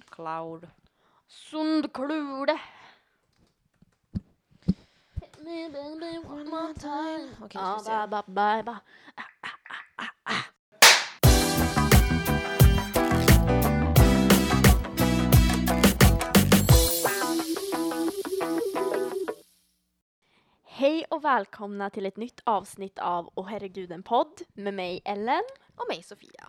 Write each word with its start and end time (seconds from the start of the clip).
Soundcloud. 0.00 0.68
Sundklude. 1.28 2.60
Okej, 7.40 7.62
vi 7.78 7.84
se. 7.84 8.06
ba, 8.06 8.22
ba. 8.26 8.76
Hej 20.64 21.04
och 21.10 21.24
välkomna 21.24 21.90
till 21.90 22.06
ett 22.06 22.16
nytt 22.16 22.40
avsnitt 22.44 22.98
av 22.98 23.30
Åh 23.34 23.46
herregud 23.46 23.92
en 23.92 24.02
podd 24.02 24.40
med 24.54 24.74
mig 24.74 25.02
Ellen. 25.04 25.42
Och 25.76 25.84
mig 25.88 26.02
Sofia. 26.02 26.48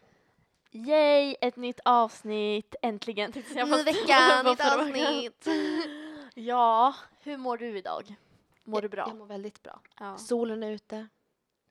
Yay, 0.72 1.36
ett 1.42 1.56
nytt 1.56 1.80
avsnitt 1.86 2.76
äntligen. 2.82 3.34
jag 3.56 3.70
Ny 3.70 3.84
vecka, 3.84 4.44
nytt 4.44 4.62
avsnitt. 4.62 5.48
Ja, 6.36 6.96
hur 7.20 7.38
mår 7.38 7.58
du 7.58 7.78
idag? 7.78 8.16
Mår 8.64 8.82
du 8.82 8.86
Jag, 8.86 8.92
bra? 8.92 9.06
jag 9.08 9.16
mår 9.18 9.26
väldigt 9.26 9.64
bra. 9.64 9.80
Ja. 10.00 10.18
Solen 10.18 10.64
är 10.64 10.72
ute 10.72 11.08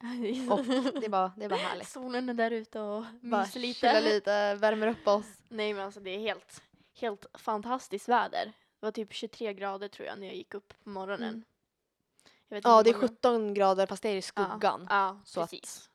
och 0.50 0.64
det 1.00 1.08
bara, 1.08 1.32
det 1.36 1.48
bara 1.48 1.56
härligt. 1.56 1.88
Solen 1.88 2.28
är 2.28 2.34
där 2.34 2.50
ute 2.50 2.80
och 2.80 3.05
myser 3.20 3.60
lite. 3.60 4.00
lite, 4.00 4.55
värmer 4.55 4.86
upp 4.86 5.08
oss. 5.08 5.24
Nej 5.48 5.74
men 5.74 5.84
alltså 5.84 6.00
det 6.00 6.10
är 6.10 6.19
helt, 6.19 6.62
helt 7.00 7.27
fantastiskt 7.34 8.08
väder. 8.08 8.44
Det 8.80 8.86
var 8.86 8.92
typ 8.92 9.12
23 9.12 9.55
grader 9.55 9.88
tror 9.88 10.08
jag 10.08 10.19
när 10.19 10.27
jag 10.27 10.36
gick 10.36 10.55
upp 10.55 10.74
på 10.84 10.91
morgonen. 10.91 11.28
Mm. 11.28 12.62
Ja, 12.64 12.82
det 12.82 12.91
är 12.91 12.94
hur 12.94 13.00
många- 13.00 13.08
17 13.08 13.55
grader 13.55 13.86
fast 13.86 14.02
det 14.02 14.08
är 14.08 14.16
i 14.16 14.22
skuggan. 14.22 14.60
Ja, 14.91 14.96
ja 14.96 15.20
Så 15.24 15.41
att- 15.41 15.50
precis. 15.50 15.89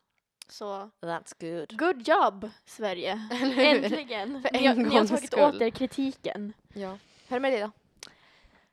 Så 0.48 0.90
That's 1.00 1.34
good. 1.40 1.78
good 1.78 2.08
job 2.08 2.50
Sverige! 2.64 3.20
Äntligen! 3.56 4.42
För 4.42 4.52
ni, 4.52 4.66
har, 4.66 4.74
en 4.76 4.82
ni 4.82 4.96
har 4.96 5.06
tagit 5.06 5.26
skull. 5.26 5.40
åter 5.56 5.70
kritiken. 5.70 6.52
Ja. 6.74 6.98
Det 7.28 7.40
med 7.40 7.52
dig 7.52 7.60
då? 7.60 7.70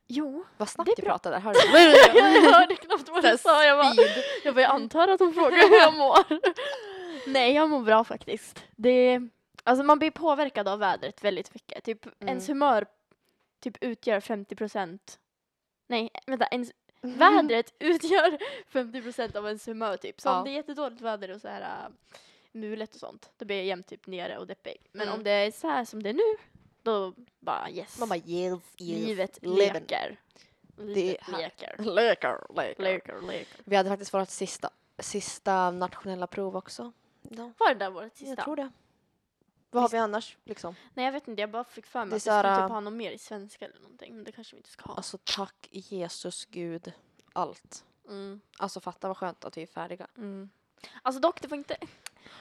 Jo, 0.07 0.45
Vad 0.57 0.69
snabbt 0.69 0.91
du 0.95 1.02
pratade 1.02 1.35
där, 1.35 1.41
hörde 1.41 1.59
jag 2.43 2.52
hörde 2.52 2.75
knappt 2.75 3.09
vad 3.09 3.23
du 3.23 3.38
sa. 3.41 3.63
Jag 3.65 3.77
bara. 3.77 3.93
Jag 4.43 4.55
bara, 4.55 4.67
antar 4.67 5.07
att 5.07 5.19
hon 5.19 5.33
frågar 5.33 5.69
hur 5.69 5.75
jag 5.80 5.93
mår. 5.93 6.17
Nej, 7.30 7.53
jag 7.53 7.69
mår 7.69 7.81
bra 7.81 8.03
faktiskt. 8.03 8.63
Det, 8.75 9.19
alltså 9.63 9.83
man 9.83 9.99
blir 9.99 10.11
påverkad 10.11 10.67
av 10.67 10.80
vädret 10.80 11.23
väldigt 11.23 11.53
mycket. 11.53 11.83
Typ 11.83 12.05
Mm. 12.05 12.27
ens 12.30 12.49
humör 12.49 12.85
typ 13.63 13.77
utgör 13.83 14.19
50 14.19 14.55
procent. 14.55 15.19
Nej, 15.87 16.09
vänta. 16.27 16.47
Ens, 16.52 16.71
vädret 17.03 17.73
utgör 17.79 18.37
50 18.69 19.01
procent 19.01 19.35
av 19.35 19.45
ens 19.45 19.67
humör 19.67 19.97
typ. 19.97 20.21
Så 20.21 20.29
Ja. 20.29 20.37
om 20.37 20.43
det 20.45 20.49
är 20.51 20.53
jättedåligt 20.53 21.01
väder 21.01 21.31
och 21.35 21.41
så 21.41 21.47
här 21.47 21.61
äh, 21.61 21.91
mulet 22.51 22.93
och 22.93 22.99
sånt, 22.99 23.31
då 23.37 23.45
blir 23.45 23.55
jag 23.57 23.65
jämt 23.65 23.87
typ 23.87 24.07
nere 24.07 24.37
och 24.37 24.47
deppig. 24.47 24.77
Men 24.91 25.01
Mm. 25.07 25.13
om 25.13 25.23
det 25.23 25.31
är 25.31 25.51
så 25.51 25.67
här 25.67 25.85
som 25.85 26.03
det 26.03 26.09
är 26.09 26.13
nu, 26.13 26.37
då 26.83 27.13
bara 27.39 27.69
yes. 27.69 27.99
Man 27.99 28.09
bara 28.09 28.19
yes, 28.19 28.61
yes. 28.79 29.07
Livet 29.07 29.37
living. 29.41 29.57
leker. 29.57 30.19
Livet 30.77 31.27
leker. 31.27 31.75
Leker, 31.77 32.45
leker. 32.53 32.81
Leker, 32.83 33.21
leker. 33.27 33.57
Vi 33.63 33.75
hade 33.75 33.89
faktiskt 33.89 34.13
vårt 34.13 34.29
sista, 34.29 34.69
sista 34.99 35.71
nationella 35.71 36.27
prov 36.27 36.55
också. 36.55 36.91
Ja, 37.21 37.51
Var 37.57 37.69
det 37.73 37.75
där 37.79 37.89
vårt 37.89 38.15
sista? 38.15 38.35
jag 38.37 38.43
tror 38.45 38.55
det. 38.55 38.71
Vad 39.73 39.83
har 39.83 39.89
vi 39.89 39.97
annars 39.97 40.38
liksom? 40.43 40.75
Nej 40.93 41.05
jag 41.05 41.11
vet 41.11 41.27
inte, 41.27 41.41
jag 41.41 41.52
bara 41.52 41.63
fick 41.63 41.85
för 41.85 41.99
mig 41.99 42.09
Det 42.09 42.16
att 42.16 42.16
vi 42.16 42.19
skulle 42.19 42.61
typ 42.61 42.71
ha 42.71 42.79
något 42.79 42.93
mer 42.93 43.11
i 43.11 43.17
svenska 43.17 43.66
eller 43.66 43.80
någonting. 43.80 44.15
Men 44.15 44.23
det 44.23 44.31
kanske 44.31 44.55
vi 44.55 44.57
inte 44.57 44.69
ska 44.69 44.85
ha. 44.85 44.95
Alltså 44.95 45.17
tack 45.23 45.67
Jesus 45.71 46.45
Gud, 46.45 46.91
allt. 47.33 47.85
Mm, 48.09 48.41
Alltså 48.57 48.80
fatta 48.80 49.07
vad 49.07 49.17
skönt 49.17 49.45
att 49.45 49.57
vi 49.57 49.61
är 49.61 49.67
färdiga. 49.67 50.07
mm. 50.17 50.49
Alltså 51.02 51.21
dock, 51.21 51.41
det 51.41 51.47
var 51.47 51.57
inte... 51.57 51.77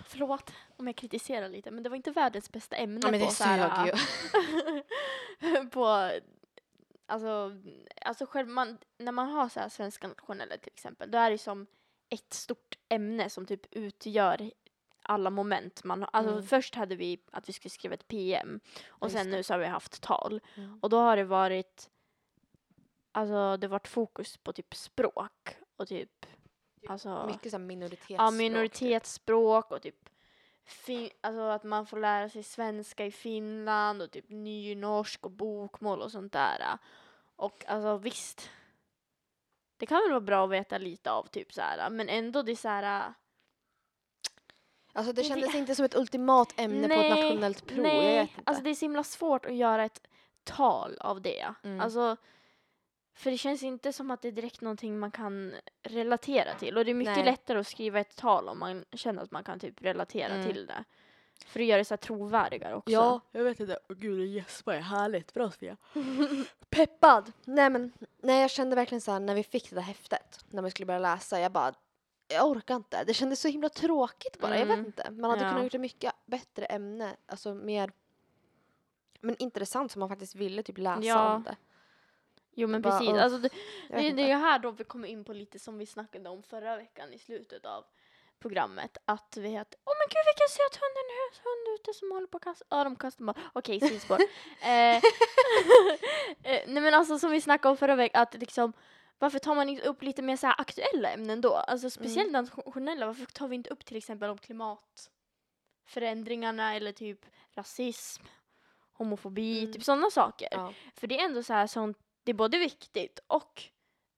Förlåt 0.07 0.53
om 0.77 0.87
jag 0.87 0.97
kritiserar 0.97 1.49
lite, 1.49 1.71
men 1.71 1.83
det 1.83 1.89
var 1.89 1.97
inte 1.97 2.11
världens 2.11 2.53
bästa 2.53 2.77
ämne 2.77 3.01
Ja, 3.03 3.11
men 3.11 3.21
det 3.21 3.27
på 3.27 3.33
så 3.33 3.45
här, 3.45 3.87
sög 3.87 3.95
ju. 5.41 5.65
på... 5.71 6.11
Alltså, 7.07 7.53
alltså 8.01 8.27
själv, 8.27 8.49
man, 8.49 8.79
när 8.99 9.13
man 9.13 9.29
har 9.29 9.49
så 9.49 9.61
här 9.61 9.69
svenska 9.69 10.09
nationella 10.09 10.57
till 10.57 10.73
exempel, 10.73 11.11
då 11.11 11.19
är 11.19 11.31
det 11.31 11.39
som 11.39 11.67
ett 12.09 12.33
stort 12.35 12.79
ämne 12.89 13.31
som 13.31 13.47
typ 13.47 13.67
utgör 13.71 14.51
alla 15.03 15.31
moment 15.31 15.85
man. 15.85 16.07
Alltså 16.13 16.33
Mm. 16.33 16.43
först 16.47 16.75
hade 16.75 16.97
vi 16.97 17.19
att 17.33 17.49
vi 17.49 17.53
skulle 17.53 17.71
skriva 17.71 17.95
ett 17.95 18.09
PM 18.09 18.61
och 18.89 19.07
just 19.07 19.17
sen 19.17 19.27
det. 19.31 19.37
nu 19.37 19.43
så 19.43 19.55
har 19.55 19.59
vi 19.59 19.67
haft 19.67 20.03
tal. 20.03 20.41
Mm. 20.57 20.79
Och 20.83 20.91
då 20.91 20.99
har 20.99 21.17
det 21.17 21.25
varit, 21.25 21.91
alltså 23.13 23.57
det 23.57 23.67
har 23.67 23.71
varit 23.73 23.89
fokus 23.89 24.37
på 24.37 24.53
typ 24.53 24.75
språk 24.75 25.57
och 25.77 25.89
typ, 25.89 26.27
alltså 26.89 27.27
Mycket 27.27 27.53
så 27.53 27.59
minoritetsspråk. 27.59 28.21
ja, 28.21 28.31
minoritetsspråk 28.31 29.71
och 29.73 29.83
typ 29.83 30.09
fin, 30.65 31.11
alltså 31.21 31.41
att 31.43 31.65
man 31.65 31.87
får 31.87 31.97
lära 32.01 32.29
sig 32.29 32.43
svenska 32.43 33.07
i 33.07 33.11
Finland 33.11 34.03
och 34.03 34.11
typ 34.11 34.29
nynorsk 34.29 35.25
och 35.25 35.31
bokmål 35.31 36.01
och 36.03 36.13
sånt 36.13 36.33
där. 36.33 36.79
Och 37.37 37.65
alltså 37.69 37.97
visst, 37.97 38.51
det 39.77 39.87
kan 39.87 39.99
väl 40.03 40.11
vara 40.11 40.21
bra 40.21 40.45
att 40.45 40.51
veta 40.51 40.79
lite 40.79 41.11
av 41.13 41.27
typ 41.27 41.53
så 41.53 41.61
här, 41.61 41.91
men 41.91 42.09
ändå 42.09 42.43
det 42.43 42.53
är 42.53 42.57
så 42.57 42.69
här. 42.69 43.15
Alltså 44.93 45.13
det 45.13 45.23
Det- 45.23 45.29
kändes 45.29 45.55
inte 45.55 45.75
som 45.75 45.85
ett 45.85 45.95
ultimat 45.95 46.55
ämne 46.61 46.89
på 46.89 46.95
ett 46.95 47.11
nationellt 47.11 47.67
prov. 47.67 47.83
Nej, 47.83 48.15
Jag 48.15 48.23
vet 48.23 48.31
inte. 48.31 48.43
alltså 48.51 48.63
det 48.65 48.71
är 48.71 48.75
så 48.75 48.85
himla 48.85 49.05
svårt 49.05 49.47
att 49.47 49.55
göra 49.55 49.85
ett 49.85 50.01
tal 50.45 50.97
av 51.01 51.21
det. 51.23 51.49
Mm. 51.63 51.81
Alltså, 51.81 52.17
för 53.15 53.31
det 53.31 53.39
känns 53.39 53.63
inte 53.63 53.93
som 53.93 54.11
att 54.11 54.23
det 54.23 54.29
är 54.29 54.33
direkt 54.33 54.61
någonting 54.61 54.99
man 54.99 55.11
kan 55.11 55.55
relatera 55.83 56.55
till. 56.55 56.77
Och 56.79 56.85
det 56.85 56.91
är 56.91 56.95
mycket 56.95 57.17
Nej. 57.17 57.25
lättare 57.25 57.59
att 57.59 57.67
skriva 57.67 58.01
ett 58.01 58.17
tal 58.17 58.49
om 58.49 58.59
man 58.59 58.85
känner 58.93 59.23
att 59.23 59.31
man 59.31 59.45
kan 59.45 59.59
typ 59.61 59.83
relatera 59.83 60.33
Mm. 60.35 60.47
till 60.47 60.67
det. 60.67 60.85
För 61.47 61.59
det 61.59 61.65
gör 61.65 61.79
det 61.79 61.85
så 61.85 61.95
här 61.95 61.97
trovärdigare 61.99 62.75
också. 62.75 62.91
Ja, 62.93 63.21
jag 63.33 63.45
vet 63.45 63.61
inte. 63.61 63.79
Åh 63.89 63.97
gud, 63.97 64.19
det 64.19 64.25
gäspar. 64.27 64.75
Härligt. 64.75 65.35
Bra 65.35 65.51
Sofia. 65.51 65.77
Peppad. 66.71 67.33
Nej 67.45 67.71
men, 67.71 67.93
nej 68.23 68.41
jag 68.41 68.51
kände 68.51 68.77
verkligen 68.77 69.01
så 69.01 69.13
här 69.13 69.21
när 69.21 69.35
vi 69.35 69.43
fick 69.45 69.69
det 69.71 69.75
där 69.77 69.83
häftet, 69.83 70.45
när 70.51 70.63
vi 70.63 70.71
skulle 70.71 70.87
börja 70.87 70.99
läsa, 71.01 71.41
jag 71.41 71.53
bara 71.53 71.73
jag 72.33 72.49
orkar 72.51 72.77
inte. 72.77 73.05
Det 73.05 73.15
kändes 73.15 73.41
så 73.41 73.49
himla 73.49 73.69
tråkigt 73.69 74.39
bara. 74.41 74.59
Jag 74.59 74.67
vet 74.67 74.75
Mm. 74.75 74.87
inte. 74.87 75.11
Man 75.11 75.31
hade 75.31 75.43
Ja. 75.45 75.49
kunnat 75.51 75.65
gjort 75.65 75.75
ett 75.75 75.81
mycket 75.81 76.13
bättre 76.27 76.65
ämne. 76.65 77.17
Alltså 77.27 77.55
mer 77.55 77.93
men 79.21 79.37
intressant 79.39 79.93
som 79.93 80.01
man 80.01 80.09
faktiskt 80.09 80.35
ville 80.35 80.63
typ 80.63 80.79
läsa 80.79 81.03
Ja. 81.03 81.35
om 81.35 81.43
det. 81.43 81.57
Jo 82.55 82.69
men 82.69 82.83
Bara, 82.83 82.99
precis. 82.99 83.15
Alltså, 83.19 83.39
det, 83.39 83.49
det, 83.89 84.11
det 84.11 84.31
är 84.31 84.37
här 84.39 84.59
då 84.59 84.71
vi 84.71 84.85
kommer 84.85 85.09
in 85.09 85.25
på 85.25 85.33
lite 85.33 85.59
som 85.59 85.79
vi 85.79 85.87
snackade 85.87 86.29
om 86.29 86.43
förra 86.43 86.77
veckan 86.77 87.13
i 87.13 87.19
slutet 87.19 87.67
av 87.67 87.85
programmet. 88.39 88.97
Att 89.05 89.37
vi 89.37 89.49
heter 89.49 89.79
Åh 89.85 89.93
men 89.99 90.09
gud 90.09 90.25
vilken 90.27 90.49
söt 90.49 90.77
hund, 90.83 90.97
en 90.97 91.11
hö- 91.19 91.43
hund 91.51 91.81
ute 91.81 91.95
som 91.99 92.11
håller 92.13 92.27
på 92.27 92.37
att 92.37 92.43
kasta. 92.45 92.65
Ja 92.69 92.85
de 92.85 92.97
kastar 92.97 93.25
bara. 93.25 93.37
Okej, 93.53 93.81
sidospår. 93.81 94.19
eh, 94.63 94.97
eh, 96.43 96.63
nej 96.67 96.83
men 96.83 96.95
alltså 96.95 97.19
som 97.19 97.31
vi 97.31 97.41
snackade 97.41 97.71
om 97.71 97.77
förra 97.77 97.97
veckan 97.97 98.23
att 98.23 98.35
liksom 98.35 98.73
varför 99.23 99.39
tar 99.39 99.55
man 99.55 99.69
inte 99.69 99.89
upp 99.89 100.03
lite 100.03 100.23
mer 100.23 100.37
så 100.37 100.47
här 100.47 100.61
aktuella 100.61 101.11
ämnen 101.11 101.41
då? 101.41 101.55
Alltså 101.55 101.91
speciellt 101.91 102.33
nationella. 102.33 103.07
Varför 103.07 103.25
tar 103.27 103.49
vi 103.49 103.55
inte 103.57 103.71
upp 103.71 103.85
till 103.85 103.97
exempel 103.97 104.31
om 104.31 104.39
klimatförändringarna 104.39 106.75
eller 106.75 106.93
typ 106.93 107.27
rasism, 107.55 108.23
homofobi, 108.93 109.59
Mm. 109.61 109.73
typ 109.73 109.85
sådana 109.85 110.11
saker. 110.11 110.49
Ja. 110.51 110.73
För 110.95 111.07
det 111.07 111.19
är 111.21 111.25
ändå 111.25 111.43
så 111.43 111.53
här 111.53 111.67
sånt, 111.67 111.99
det 112.25 112.33
är 112.33 112.35
både 112.35 112.59
viktigt 112.59 113.19
och 113.27 113.63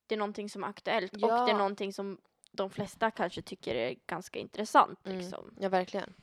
det 0.07 0.15
är 0.15 0.19
någonting 0.19 0.51
som 0.51 0.65
är 0.65 0.69
aktuellt 0.69 1.13
och 1.13 1.19
det 1.19 1.27
Ja. 1.27 1.49
är 1.49 1.55
någonting 1.55 1.93
som 1.93 2.19
de 2.53 2.71
flesta 2.71 3.11
kanske 3.11 3.43
tycker 3.43 3.75
är 3.75 3.95
ganska 4.07 4.39
intressant 4.39 5.07
Mm. 5.07 5.19
liksom. 5.19 5.55
ja, 5.61 5.69
verkligen. 5.69 6.15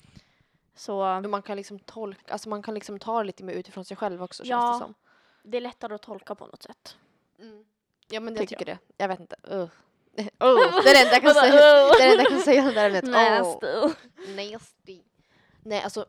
Så 0.76 1.22
man 1.30 1.42
kan 1.42 1.58
liksom 1.58 1.80
tolka, 1.80 2.34
alltså 2.34 2.50
man 2.50 2.62
kan 2.64 2.74
liksom 2.74 3.00
ta 3.00 3.18
det 3.20 3.24
lite 3.24 3.44
mer 3.44 3.54
utifrån 3.54 3.86
sig 3.86 3.98
själv 3.98 4.24
också 4.24 4.44
Ja. 4.46 4.62
känns 4.62 4.80
det 4.80 4.86
som. 4.86 4.94
det 5.44 5.58
är 5.58 5.62
lättare 5.62 5.96
att 5.96 6.02
tolka 6.02 6.36
på 6.36 6.48
något 6.48 6.64
sätt. 6.64 6.98
Ja 8.12 8.20
men 8.20 8.36
jag 8.36 8.42
Tycker 8.42 8.56
tycker 8.56 8.72
det. 8.72 8.80
Jag 8.98 9.08
vet 9.08 9.20
inte. 9.20 9.36
Uh. 9.52 9.68
Oh, 10.40 10.84
det 10.84 10.90
är 10.90 10.94
det 10.94 11.00
enda 11.00 11.14
jag 11.14 11.22
kan 11.22 11.34
säga. 11.34 11.52
Det 11.54 12.04
är 12.04 12.08
det 12.08 12.12
enda 12.12 12.24
jag 12.24 12.30
kan 12.32 12.40
säga 12.42 12.68
om 12.68 12.74
det 12.74 12.82
ämnet. 12.82 13.04
Nasty. 13.08 14.52
Nasty. 14.52 15.02
Nej, 15.64 15.82
alltså. 15.82 16.06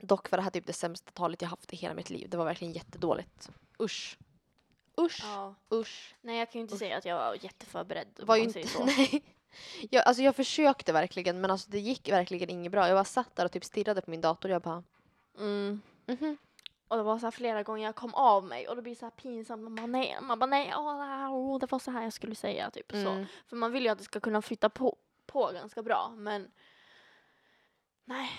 Dock 0.00 0.30
var 0.30 0.36
det 0.38 0.42
här 0.42 0.50
typ 0.50 0.66
det 0.66 0.72
sämsta 0.72 1.10
talet 1.10 1.42
jag 1.42 1.48
haft 1.48 1.72
i 1.72 1.76
hela 1.76 1.94
mitt 1.94 2.10
liv. 2.10 2.28
Det 2.30 2.36
var 2.36 2.44
verkligen 2.44 2.72
jättedåligt. 2.72 3.50
Usch. 3.80 4.18
Usch. 5.00 5.20
Ja. 5.22 5.54
Usch. 5.72 6.14
Nej 6.20 6.38
jag 6.38 6.50
kan 6.52 6.58
ju 6.58 6.62
inte 6.62 6.74
Usch. 6.74 6.78
säga 6.78 6.96
att 6.96 7.04
jag 7.04 7.16
var 7.16 7.36
jätteförberedd. 7.40 8.20
Var 8.22 8.36
ju 8.36 8.42
inte, 8.42 8.64
nej. 8.84 9.22
Jag, 9.90 10.04
alltså 10.06 10.22
jag 10.22 10.36
försökte 10.36 10.92
verkligen 10.92 11.40
men 11.40 11.50
alltså 11.50 11.70
det 11.70 11.78
gick 11.80 12.08
verkligen 12.08 12.50
inget 12.50 12.72
bra. 12.72 12.88
Jag 12.88 12.96
bara 12.96 13.04
satt 13.04 13.36
där 13.36 13.44
och 13.44 13.52
typ 13.52 13.64
stirrade 13.64 14.00
på 14.00 14.10
min 14.10 14.20
dator 14.20 14.50
jag 14.50 14.62
bara 14.62 14.82
Mm. 15.38 15.80
mhm. 16.06 16.36
Och 16.92 16.98
det 16.98 17.04
var 17.04 17.18
så 17.18 17.26
här 17.26 17.30
flera 17.30 17.62
gånger 17.62 17.84
jag 17.84 17.94
kom 17.94 18.14
av 18.14 18.44
mig 18.44 18.68
och 18.68 18.76
det 18.76 18.82
blir 18.82 18.94
så 18.94 19.06
här 19.06 19.10
pinsamt. 19.10 19.62
Man 19.62 19.74
bara 19.74 19.86
nej, 19.86 20.18
man 20.22 20.38
bara 20.38 20.46
nej, 20.46 20.72
åh, 20.76 21.58
det 21.58 21.72
var 21.72 21.78
så 21.78 21.90
här 21.90 22.02
jag 22.02 22.12
skulle 22.12 22.34
säga 22.34 22.70
typ 22.70 22.90
så. 22.90 22.96
Mm. 22.96 23.26
För 23.46 23.56
man 23.56 23.72
vill 23.72 23.82
ju 23.82 23.88
att 23.88 23.98
det 23.98 24.04
ska 24.04 24.20
kunna 24.20 24.42
flytta 24.42 24.68
på, 24.68 24.96
på 25.26 25.50
ganska 25.54 25.82
bra 25.82 26.12
men 26.16 26.50
nej, 28.04 28.30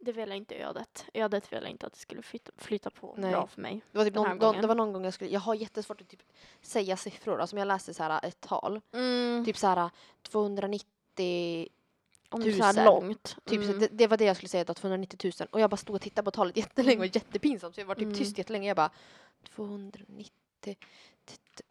det 0.00 0.12
ville 0.12 0.36
inte 0.36 0.54
ödet. 0.54 1.04
Ödet 1.14 1.52
ville 1.52 1.68
inte 1.68 1.86
att 1.86 1.92
det 1.92 1.98
skulle 1.98 2.22
flytta, 2.22 2.52
flytta 2.56 2.90
på 2.90 3.14
Nej. 3.18 3.30
bra 3.30 3.46
för 3.46 3.60
mig. 3.60 3.80
Det 3.92 3.98
var, 3.98 4.04
typ 4.04 4.14
någon, 4.14 4.38
gången. 4.38 4.60
det 4.62 4.66
var 4.66 4.74
någon 4.74 4.92
gång 4.92 5.04
jag 5.04 5.14
skulle, 5.14 5.30
jag 5.30 5.40
har 5.40 5.54
jättesvårt 5.54 6.00
att 6.00 6.08
typ 6.08 6.22
säga 6.62 6.96
siffror. 6.96 7.40
Alltså 7.40 7.56
jag 7.56 7.68
läser 7.68 7.92
så 7.92 8.02
här 8.02 8.24
ett 8.24 8.40
tal, 8.40 8.80
Mm. 8.92 9.44
typ 9.44 9.56
så 9.56 9.66
här 9.66 9.90
290 10.22 11.68
Om 12.28 12.40
det 12.40 12.48
är 12.58 12.72
så 12.72 12.84
långt. 12.84 13.36
Typ, 13.44 13.62
så 13.62 13.68
Mm. 13.68 13.78
det, 13.78 13.88
det 13.88 14.06
var 14.06 14.16
det 14.16 14.24
jag 14.24 14.36
skulle 14.36 14.48
säga, 14.48 14.64
då, 14.64 14.74
290 14.74 15.32
000. 15.40 15.48
Och 15.52 15.60
jag 15.60 15.70
bara 15.70 15.76
stod 15.76 15.94
och 15.96 16.02
tittade 16.02 16.24
på 16.24 16.30
talet 16.30 16.56
jättelänge 16.56 16.98
och 17.00 17.06
jättepinsamt. 17.16 17.74
Så 17.74 17.80
jag 17.80 17.86
var 17.86 17.94
typ 17.94 18.02
Mm. 18.04 18.14
tyst 18.18 18.38
jättelänge. 18.38 18.68
Jag 18.68 18.76
bara 18.76 18.90
290 19.54 20.30
t- 20.60 20.76
t- 21.54 21.62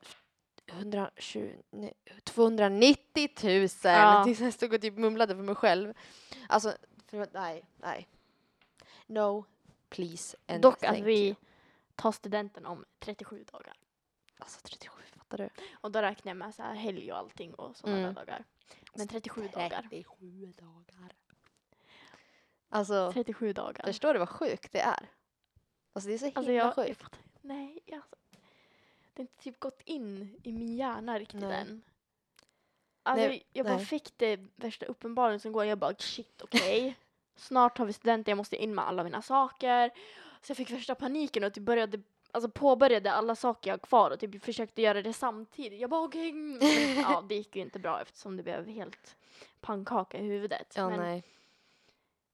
120, 0.67 1.51
nej, 1.71 1.93
290 2.23 3.29
000! 3.43 3.69
Ja. 3.83 4.23
Tills 4.23 4.39
jag 4.39 4.53
stod 4.53 4.73
och 4.73 4.81
typ 4.81 4.97
mumlade 4.97 5.35
för 5.35 5.43
mig 5.43 5.55
själv. 5.55 5.93
Alltså, 6.49 6.73
för, 7.07 7.27
nej, 7.33 7.65
nej. 7.77 8.07
No, 9.07 9.45
please 9.89 10.37
and 10.47 10.61
Dock 10.61 10.83
att 10.83 10.99
vi 10.99 11.35
tar 11.95 12.11
studenten 12.11 12.65
om 12.65 12.85
37 12.99 13.43
dagar. 13.51 13.73
Alltså 14.39 14.59
37, 14.63 15.01
fattar 15.29 15.37
du? 15.37 15.49
Och 15.81 15.91
då 15.91 16.01
räknar 16.01 16.29
jag 16.29 16.37
med 16.37 16.55
så 16.55 16.63
här 16.63 16.75
helg 16.75 17.11
och 17.11 17.17
allting 17.17 17.53
och 17.53 17.77
sådana 17.77 17.97
Mm. 17.99 18.13
dagar. 18.13 18.43
Men 18.95 19.07
37 19.07 19.47
dagar. 19.53 19.81
37 19.89 20.53
dagar. 20.57 21.11
Alltså, 22.69 23.11
37 23.13 23.53
dagar. 23.53 23.85
förstår 23.85 24.13
du 24.13 24.19
vad 24.19 24.29
sjukt 24.29 24.71
det 24.71 24.79
är? 24.79 25.09
Alltså 25.93 26.07
det 26.07 26.13
är 26.13 26.17
så 26.17 26.25
himla 26.25 26.39
Alltså 26.39 26.51
jag, 26.51 26.67
jag 26.67 26.75
sjukt. 26.75 27.01
fattar, 27.01 27.19
nej, 27.41 27.79
jag, 27.85 27.95
alltså, 27.97 28.15
det 29.13 29.21
har 29.21 29.23
inte 29.23 29.43
typ 29.43 29.59
gått 29.59 29.81
in 29.85 30.39
i 30.43 30.51
min 30.51 30.75
hjärna 30.77 31.19
riktigt 31.19 31.41
Nej. 31.41 31.61
än. 31.61 31.81
Alltså, 33.03 33.27
Nej, 33.27 33.43
jag 33.53 33.65
bara 33.65 33.75
nej. 33.77 33.85
fick 33.85 34.17
det 34.17 34.39
värsta 34.55 34.85
uppenbarelsen 34.85 35.39
som 35.39 35.51
går. 35.51 35.65
Jag 35.65 35.77
bara 35.77 35.95
shit 35.99 36.41
okej. 36.41 36.95
Snart 37.35 37.77
har 37.77 37.85
vi 37.85 37.93
studenter, 37.93 38.31
jag 38.31 38.37
måste 38.37 38.55
in 38.63 38.75
med 38.75 38.87
alla 38.87 39.03
mina 39.03 39.21
saker. 39.21 39.89
Så 40.41 40.49
jag 40.51 40.57
fick 40.57 40.71
värsta 40.71 40.95
paniken 40.95 41.43
och 41.43 41.53
typ 41.53 41.63
började, 41.63 42.01
alltså 42.35 42.49
påbörjade 42.49 43.11
alla 43.11 43.35
saker 43.35 43.69
jag 43.69 43.73
har 43.73 43.79
kvar 43.79 44.11
och 44.11 44.19
typ 44.19 44.43
försökte 44.43 44.81
göra 44.81 45.01
det 45.01 45.13
samtidigt. 45.13 45.79
Jag 45.81 45.89
bara 45.89 46.01
okej. 46.03 46.33
Men 46.33 46.59
ja, 47.01 47.25
det 47.29 47.35
gick 47.35 47.55
ju 47.55 47.61
inte 47.61 47.79
bra 47.79 48.01
eftersom 48.01 48.37
det 48.37 48.43
blev 48.43 48.67
helt 48.67 49.15
pannkaka 49.61 50.17
i 50.17 50.23
huvudet. 50.23 50.73
Ja, 50.75 50.89
men 50.89 50.99
nej. 50.99 51.23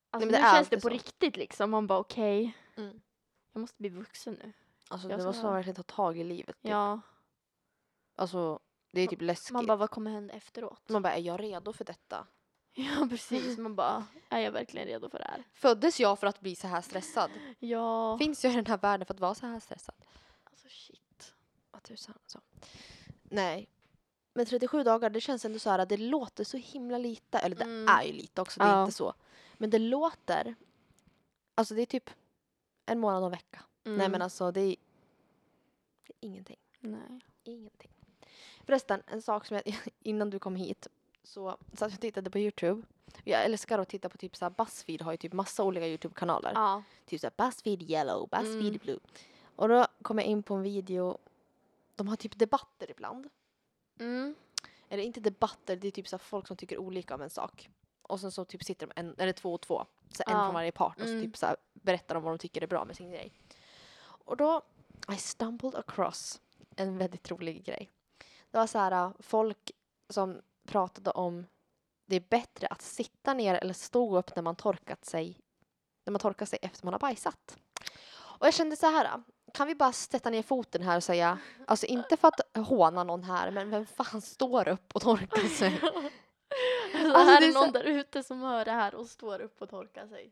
alltså, 0.10 0.26
men 0.26 0.34
det 0.34 0.42
nu 0.42 0.52
känns 0.56 0.70
det 0.70 0.76
på 0.76 0.82
så. 0.82 0.90
riktigt 0.90 1.38
liksom. 1.38 1.72
Man 1.72 1.88
bara 1.88 2.00
okej. 2.00 2.58
Mm. 2.78 3.02
Jag 3.54 3.60
måste 3.62 3.76
bli 3.78 3.90
vuxen 3.90 4.38
nu. 4.44 4.54
Alltså 4.90 5.10
Jag 5.10 5.20
det 5.20 5.26
måste 5.26 5.40
ska- 5.40 5.48
man 5.48 5.56
verkligen 5.56 5.76
ta 5.76 5.84
tag 5.84 6.18
i 6.18 6.24
livet. 6.24 6.62
Typ. 6.62 6.72
Ja. 6.72 7.00
Alltså 8.16 8.60
det 8.92 9.02
är 9.02 9.08
typ 9.08 9.22
läskigt. 9.22 9.52
Man 9.52 9.66
bara, 9.66 9.78
vad 9.78 9.90
kommer 9.90 10.12
hända 10.12 10.34
efteråt? 10.34 10.90
Man 10.90 11.02
bara, 11.02 11.14
är 11.14 11.22
jag 11.22 11.40
redo 11.40 11.74
för 11.74 11.86
detta? 11.86 12.28
Ja, 13.00 13.08
precis. 13.10 13.58
Man 13.58 13.76
bara, 13.76 14.06
är 14.30 14.40
jag 14.40 14.52
verkligen 14.52 14.88
redo 14.88 15.10
för 15.10 15.20
det 15.20 15.26
här? 15.26 15.44
Föddes 15.54 16.00
jag 16.00 16.20
för 16.20 16.28
att 16.28 16.40
bli 16.40 16.56
så 16.56 16.68
här 16.68 16.82
stressad? 16.82 17.32
Ja. 17.60 18.18
Finns 18.18 18.44
jag 18.44 18.54
i 18.54 18.56
den 18.56 18.66
här 18.66 18.78
världen 18.78 19.06
för 19.06 19.14
att 19.14 19.20
vara 19.20 19.36
så 19.36 19.46
här 19.46 19.60
stressad? 19.60 19.96
Alltså 20.44 20.68
shit. 20.70 21.34
Vad 21.72 21.84
tusan 21.84 22.16
alltså. 22.24 22.42
Nej. 23.24 23.70
Men 24.34 24.46
37 24.46 24.84
dagar, 24.84 25.10
det 25.10 25.22
känns 25.22 25.46
ändå 25.46 25.60
så 25.60 25.70
här 25.70 25.80
att 25.80 25.90
det 25.90 25.98
låter 25.98 26.44
så 26.44 26.58
himla 26.58 26.98
lite. 26.98 27.40
Eller 27.40 27.56
det 27.56 27.64
Mm. 27.64 27.88
är 27.88 28.04
ju 28.04 28.14
lite 28.14 28.42
också, 28.42 28.60
det 28.60 28.66
är 28.66 28.70
Ja. 28.70 28.82
inte 28.84 28.96
så. 28.96 29.14
Men 29.58 29.70
det 29.70 29.80
låter, 29.80 30.56
alltså 31.56 31.74
det 31.76 31.82
är 31.82 31.86
typ 31.86 32.10
en 32.86 33.00
månad 33.00 33.20
och 33.24 33.26
en 33.28 33.32
vecka. 33.32 33.64
Nej 33.84 33.94
Mm. 33.96 34.12
men 34.12 34.22
alltså 34.22 34.52
det 34.52 34.62
är, 34.62 34.76
det 36.08 36.14
är 36.14 36.28
ingenting. 36.28 36.58
Nej. 36.80 37.22
Ingenting. 37.44 37.92
Förresten, 38.66 39.02
en 39.08 39.22
sak 39.22 39.46
som 39.46 39.56
jag, 39.66 39.76
innan 40.00 40.30
du 40.30 40.40
kom 40.40 40.56
hit 40.56 40.88
så 41.24 41.58
satt 41.74 41.80
jag 41.92 41.94
och 41.94 42.02
tittade 42.02 42.30
på 42.30 42.40
Youtube. 42.40 42.82
Jag 43.24 43.46
älskar 43.46 43.80
att 43.80 43.90
titta 43.90 44.10
på 44.10 44.18
typ 44.18 44.36
såhär 44.36 44.50
Buzzfeed 44.50 45.02
har 45.02 45.12
ju 45.12 45.18
typ 45.18 45.34
massa 45.34 45.64
olika 45.64 45.88
Youtube-kanaler. 45.88 46.52
Ja. 46.56 46.84
Typ 47.06 47.22
såhär 47.22 47.34
Buzzfeed 47.38 47.82
yellow, 47.92 48.30
Buzzfeed 48.30 48.66
Mm. 48.68 48.78
blue. 48.84 49.00
Och 49.56 49.68
då 49.70 49.86
kom 50.02 50.18
jag 50.18 50.28
in 50.28 50.44
på 50.44 50.54
en 50.56 50.64
video, 50.64 51.18
de 51.96 52.08
har 52.08 52.16
typ 52.16 52.40
debatter 52.40 52.92
ibland. 52.92 53.30
Mm. 54.00 54.36
Eller 54.90 55.04
inte 55.04 55.20
debatter, 55.20 55.76
det 55.76 55.88
är 55.88 55.92
typ 55.92 56.08
så 56.08 56.16
här 56.16 56.20
folk 56.24 56.48
som 56.48 56.58
tycker 56.58 56.78
olika 56.78 57.16
om 57.16 57.22
en 57.22 57.30
sak. 57.30 57.70
Och 58.02 58.20
sen 58.20 58.32
så 58.32 58.46
typ 58.46 58.64
sitter 58.64 58.88
de 58.88 58.94
en, 58.96 59.16
eller 59.18 59.34
två 59.34 59.54
och 59.54 59.62
två, 59.62 59.86
så 60.10 60.24
en 60.28 60.34
Ja. 60.38 60.46
från 60.46 60.54
varje 60.54 60.72
part 60.72 60.96
och 61.02 61.08
så 61.08 61.14
Mm. 61.14 61.22
typ 61.24 61.38
så 61.38 61.46
här 61.46 61.56
berättar 61.74 62.16
de 62.16 62.24
vad 62.24 62.34
de 62.34 62.38
tycker 62.38 62.62
är 62.64 62.68
bra 62.68 62.86
med 62.86 62.96
sin 62.96 63.12
grej. 63.12 63.34
Och 64.04 64.38
då, 64.38 64.62
I 65.14 65.16
stumbled 65.18 65.76
across 65.76 66.42
en 66.76 66.98
väldigt 66.98 67.32
rolig 67.32 67.64
grej. 67.66 67.92
Det 68.52 68.58
var 68.58 68.68
så 68.68 68.78
här 68.80 68.92
äh, 68.92 69.12
folk 69.20 69.72
som 70.10 70.42
pratade 70.68 71.12
om 71.12 71.46
det 72.06 72.16
är 72.16 72.24
bättre 72.30 72.68
att 72.68 72.82
sitta 72.82 73.34
ner 73.34 73.56
eller 73.56 73.74
stå 73.74 74.18
upp 74.18 74.36
när 74.36 74.44
man 74.44 74.56
torkat 74.56 75.06
sig 75.06 75.38
när 76.06 76.12
man 76.12 76.20
torkar 76.20 76.46
sig 76.46 76.60
efter 76.62 76.86
man 76.86 76.94
har 76.94 77.00
bajsat. 77.00 77.58
Och 78.14 78.48
jag 78.48 78.54
kände 78.54 78.76
så 78.76 78.86
här, 78.86 79.24
kan 79.54 79.68
vi 79.68 79.76
bara 79.76 79.92
sätta 79.94 80.30
ner 80.30 80.44
foten 80.44 80.82
här 80.82 80.98
och 80.98 81.04
säga, 81.04 81.38
alltså 81.68 81.86
inte 81.86 82.18
för 82.18 82.28
att 82.28 82.68
håna 82.68 83.04
någon 83.04 83.24
här, 83.24 83.52
men 83.52 83.70
vem 83.70 83.86
fan 83.86 84.22
står 84.22 84.68
upp 84.68 84.96
och 84.96 85.02
torkar 85.02 85.48
sig? 85.48 85.82
Alltså, 86.94 87.08
Alltså, 87.18 87.32
här 87.32 87.42
är 87.42 87.48
är 87.48 87.52
så- 87.52 87.62
någon 87.62 87.72
där 87.72 87.84
ute 87.84 88.24
som 88.24 88.42
hör 88.42 88.66
det 88.66 88.72
här 88.72 88.96
och 88.96 89.08
står 89.08 89.42
upp 89.42 89.62
och 89.62 89.70
torkar 89.70 90.08
sig. 90.08 90.32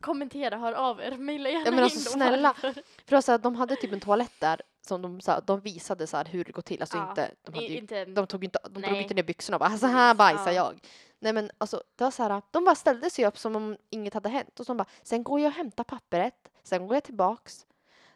Kommentera, 0.00 0.56
hör 0.56 0.72
av 0.72 1.00
er, 1.00 1.16
mejla 1.16 1.48
gärna 1.50 1.64
Ja, 1.64 1.70
men 1.70 1.84
alltså, 1.84 1.98
in 1.98 2.04
snälla. 2.04 2.54
För 2.60 2.74
det 3.04 3.14
var 3.14 3.20
så 3.20 3.32
här, 3.32 3.38
de 3.38 3.54
hade 3.56 3.76
typ 3.76 3.92
en 3.92 4.00
toalett 4.00 4.40
där 4.40 4.62
som 4.86 5.02
de, 5.02 5.20
så 5.20 5.30
här, 5.30 5.40
de 5.46 5.60
visade 5.60 6.06
så 6.06 6.16
här 6.16 6.24
hur 6.24 6.44
det 6.44 6.52
går 6.52 6.62
till. 6.62 6.80
Alltså 6.80 6.96
Ja, 6.96 7.08
inte, 7.08 7.30
de, 7.42 7.54
hade 7.54 7.66
ju, 7.66 7.78
inte, 7.78 8.04
de 8.04 8.26
tog 8.26 8.44
inte, 8.44 8.58
de 8.70 8.82
drog 8.82 8.96
inte 8.96 9.14
ner 9.14 9.22
byxorna 9.22 9.56
och 9.56 9.60
bara 9.60 9.78
så 9.78 9.86
här 9.86 10.14
bajsar 10.14 10.50
Ja. 10.50 10.52
jag. 10.52 10.80
Nej 11.18 11.32
men 11.32 11.50
alltså 11.58 11.82
det 11.96 12.04
var 12.04 12.10
så 12.10 12.22
här, 12.22 12.42
de 12.50 12.64
bara 12.64 12.74
ställde 12.74 13.10
sig 13.10 13.26
upp 13.26 13.38
som 13.38 13.56
om 13.56 13.76
inget 13.90 14.14
hade 14.14 14.28
hänt 14.28 14.60
och 14.60 14.66
så 14.66 14.72
de 14.72 14.76
bara, 14.76 14.88
sen 15.02 15.22
går 15.24 15.40
jag 15.40 15.48
och 15.48 15.54
hämtar 15.54 15.84
pappret, 15.84 16.50
sen 16.62 16.86
går 16.86 16.96
jag 16.96 17.04
tillbaks, 17.04 17.66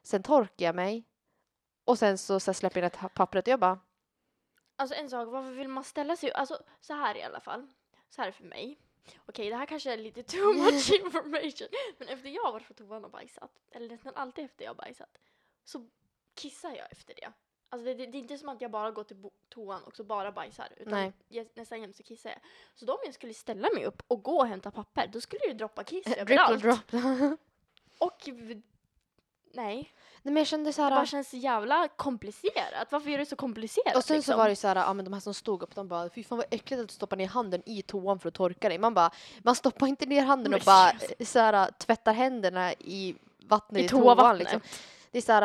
sen 0.03 0.23
torkar 0.23 0.67
jag 0.67 0.75
mig 0.75 1.05
och 1.85 1.99
sen 1.99 2.19
så, 2.19 2.41
så 2.41 2.51
här, 2.51 2.55
släpper 2.55 2.83
jag 2.83 2.93
ner 3.03 3.09
pappret 3.09 3.45
och 3.47 3.53
jag 3.53 3.61
bara, 3.61 3.79
Alltså 4.77 4.97
en 4.97 5.11
sak, 5.11 5.29
varför 5.29 5.51
vill 5.51 5.69
man 5.69 5.85
ställa 5.85 6.17
sig 6.17 6.33
Alltså 6.33 6.59
så 6.81 6.95
här 6.95 7.17
i 7.17 7.23
alla 7.23 7.41
fall. 7.41 7.67
Så 8.11 8.21
här 8.23 8.29
är 8.29 8.33
för 8.33 8.45
mig. 8.45 8.79
Okej, 9.27 9.51
det 9.51 9.57
här 9.57 9.67
kanske 9.67 9.93
är 9.93 9.97
lite 9.97 10.23
too 10.23 10.53
much 10.53 10.91
information. 11.05 11.69
Men 11.99 12.09
efter 12.09 12.29
jag 12.29 12.43
har 12.43 12.53
varit 12.53 12.69
på 12.69 12.75
toan 12.75 13.05
och 13.05 13.11
bajsat, 13.11 13.51
eller 13.71 13.89
nästan 13.89 14.15
alltid 14.17 14.45
efter 14.45 14.65
jag 14.65 14.71
har 14.71 14.75
bajsat, 14.75 15.19
så 15.65 15.87
kissar 16.35 16.71
jag 16.77 16.93
efter 16.93 17.15
det. 17.15 17.33
Alltså 17.69 17.85
det, 17.85 17.95
det, 17.95 18.07
det 18.07 18.19
är 18.19 18.21
inte 18.21 18.39
som 18.39 18.49
att 18.49 18.61
jag 18.61 18.71
bara 18.71 18.91
går 18.91 19.05
till 19.05 19.17
toan 19.49 19.83
och 19.83 19.97
så 19.97 20.05
bara 20.05 20.33
bajsar. 20.33 20.69
Utan 20.77 20.93
Nej. 20.93 21.13
Jag, 21.29 21.49
nästan 21.55 21.81
jämt 21.81 21.97
så 21.97 22.03
kissar 22.03 22.31
jag. 22.31 22.39
Så 22.75 22.85
då 22.85 22.93
om 22.93 22.99
jag 23.05 23.15
skulle 23.15 23.35
ställa 23.35 23.69
mig 23.75 23.85
upp 23.87 24.03
och 24.09 24.23
gå 24.23 24.37
och 24.37 24.47
hämta 24.47 24.71
papper, 24.71 25.07
då 25.13 25.21
skulle 25.21 25.41
det 25.41 25.47
ju 25.49 25.55
droppa 25.55 25.85
kiss 25.85 26.07
överallt. 26.17 26.63
drop. 26.63 26.79
Och 27.99 28.29
nej, 29.55 29.95
Nej 30.23 30.35
men 30.35 30.37
jag 30.41 30.47
kände 30.47 30.73
så 30.73 30.83
det 30.85 30.91
bara 30.91 31.07
känns 31.07 31.31
så 31.31 31.37
jävla 31.37 31.89
komplicerat. 31.89 32.93
Varför 32.93 33.11
är 33.11 33.19
det 33.19 33.27
så 33.27 33.37
komplicerat? 33.37 33.97
och 33.97 34.05
sen 34.05 34.17
liksom? 34.17 34.33
så 34.33 34.39
var 34.39 34.49
det 34.49 34.57
så 34.57 34.69
här, 34.69 34.77
ja 34.77 34.93
men 34.95 35.05
de 35.05 35.13
här 35.13 35.21
som 35.21 35.35
stod 35.35 35.63
upp, 35.63 35.75
de 35.75 35.89
bara, 35.89 36.11
fy 36.11 36.25
fan 36.25 36.39
vad 36.39 36.47
äckligt 36.51 36.83
att 36.83 36.89
du 36.89 36.95
stoppar 36.95 37.17
ner 37.17 37.29
handen 37.29 37.63
i 37.67 37.83
toan 37.83 38.19
för 38.19 38.29
att 38.29 38.35
torka 38.35 38.69
dig. 38.69 38.79
Man 38.79 38.95
bara, 38.95 39.11
man 39.43 39.55
stoppar 39.55 39.87
inte 39.87 40.07
ner 40.07 40.23
handen 40.23 40.55
och 40.55 40.61
bara 40.67 40.89
seriöst. 40.91 41.13
eh, 41.19 41.25
så 41.27 41.39
här, 41.39 41.71
tvättar 41.71 42.13
händerna 42.13 42.73
i 42.73 43.15
vattnet 43.47 43.83
i, 43.83 43.85
I 43.85 43.89
toan 43.89 44.39
liksom. 44.39 44.61
Det 45.11 45.19
är 45.19 45.23
så 45.23 45.33
här, 45.33 45.43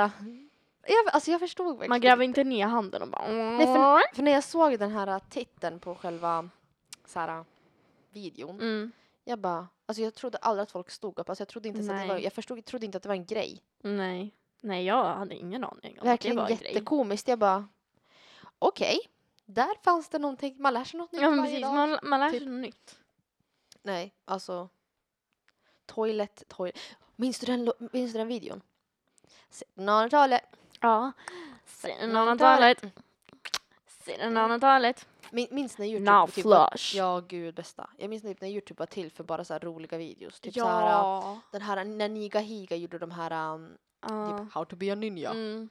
jag, 0.87 1.13
alltså 1.13 1.31
jag 1.31 1.39
förstod 1.39 1.67
verkligen 1.67 1.89
Man 1.89 2.01
gräver 2.01 2.23
inte 2.23 2.43
ner 2.43 2.67
handen 2.67 3.01
och 3.01 3.07
bara... 3.07 3.27
Nej, 3.31 3.65
för, 3.65 4.15
för 4.15 4.23
när 4.23 4.31
jag 4.31 4.43
såg 4.43 4.79
den 4.79 4.91
här 4.91 5.19
titeln 5.29 5.79
på 5.79 5.95
själva 5.95 6.49
så 7.05 7.19
här, 7.19 7.45
videon, 8.11 8.55
Mm. 8.55 8.91
jag 9.23 9.39
bara, 9.39 9.67
alltså 9.89 10.01
jag 10.01 10.13
trodde 10.13 10.37
aldrig 10.37 10.63
att 10.63 10.71
folk 10.71 10.89
stod 10.91 11.19
upp. 11.19 11.29
Alltså 11.29 11.41
jag 11.41 11.47
trodde 11.47 11.67
inte 11.69 11.79
att 11.79 12.01
det 12.01 12.07
var, 12.07 12.17
jag 12.17 12.33
förstod, 12.33 12.65
trodde 12.65 12.85
inte 12.85 12.97
att 12.97 13.03
det 13.03 13.09
var 13.09 13.15
en 13.15 13.25
grej. 13.25 13.63
Nej. 13.81 14.33
Nej, 14.61 14.85
jag 14.85 15.03
hade 15.15 15.35
ingen 15.35 15.63
aning 15.63 15.99
om 15.99 16.07
Verkligen 16.07 16.39
att 16.39 16.47
det 16.47 16.53
var 16.53 16.57
en 16.57 16.57
grej. 16.57 16.73
jättekomiskt. 16.73 17.27
Jag 17.27 17.39
bara, 17.39 17.67
okej, 18.59 18.99
där 19.45 19.83
fanns 19.83 20.09
det 20.09 20.19
någonting, 20.19 20.55
man 20.59 20.73
lär 20.73 20.83
sig 20.83 20.97
något 20.97 21.11
nytt 21.11 21.21
Ja, 21.21 21.29
varje 21.29 21.41
precis. 21.43 21.61
dag. 21.61 21.73
Man, 21.73 21.99
man 22.03 22.19
lär 22.19 22.29
Typ. 22.29 22.39
sig 22.41 22.47
något 22.49 22.61
nytt. 22.61 22.99
Nej, 23.81 24.13
alltså, 24.25 24.69
toilet, 25.85 26.43
toilet. 26.47 26.79
Minns 27.15 27.39
du 27.39 27.45
den, 27.45 27.71
minns 27.91 28.11
du 28.13 28.17
den 28.19 28.27
videon? 28.27 28.61
Sitting 29.49 29.89
on 29.89 30.05
a 30.05 30.09
toilet. 30.09 30.41
Ja. 30.79 31.11
Sitting 31.65 32.15
on 32.17 32.29
a 32.29 32.37
toilet. 32.37 32.83
Sitting 33.87 34.37
on 34.37 34.51
a 34.51 34.59
toilet. 34.59 35.07
Min, 35.31 35.47
minns 35.51 35.77
när 35.77 35.85
Youtube 35.85 36.11
Now 36.11 36.27
typ 36.27 36.45
var, 36.45 36.69
flush. 36.71 36.95
Ja, 36.97 37.21
gud 37.27 37.55
bästa. 37.55 37.89
Jag 37.97 38.09
minns 38.09 38.23
typ 38.23 38.41
när 38.41 38.49
Youtube 38.49 38.79
var 38.79 38.85
till 38.85 39.11
för 39.11 39.23
bara 39.23 39.43
så 39.43 39.53
här 39.53 39.59
roliga 39.59 39.97
videos. 39.97 40.39
Typ 40.39 40.53
så 40.53 40.65
här, 40.65 40.81
äh, 40.85 40.89
Ja. 40.89 41.39
den 41.51 41.61
här 41.61 41.85
när 41.85 42.09
Niga 42.09 42.39
Higa 42.39 42.75
gjorde 42.75 42.97
de 42.99 43.11
här 43.11 43.53
um, 43.53 43.77
Ja. 44.01 44.37
typ 44.39 44.53
How 44.53 44.65
to 44.65 44.75
be 44.75 44.91
a 44.91 44.95
ninja. 44.95 45.29
Mm. 45.29 45.69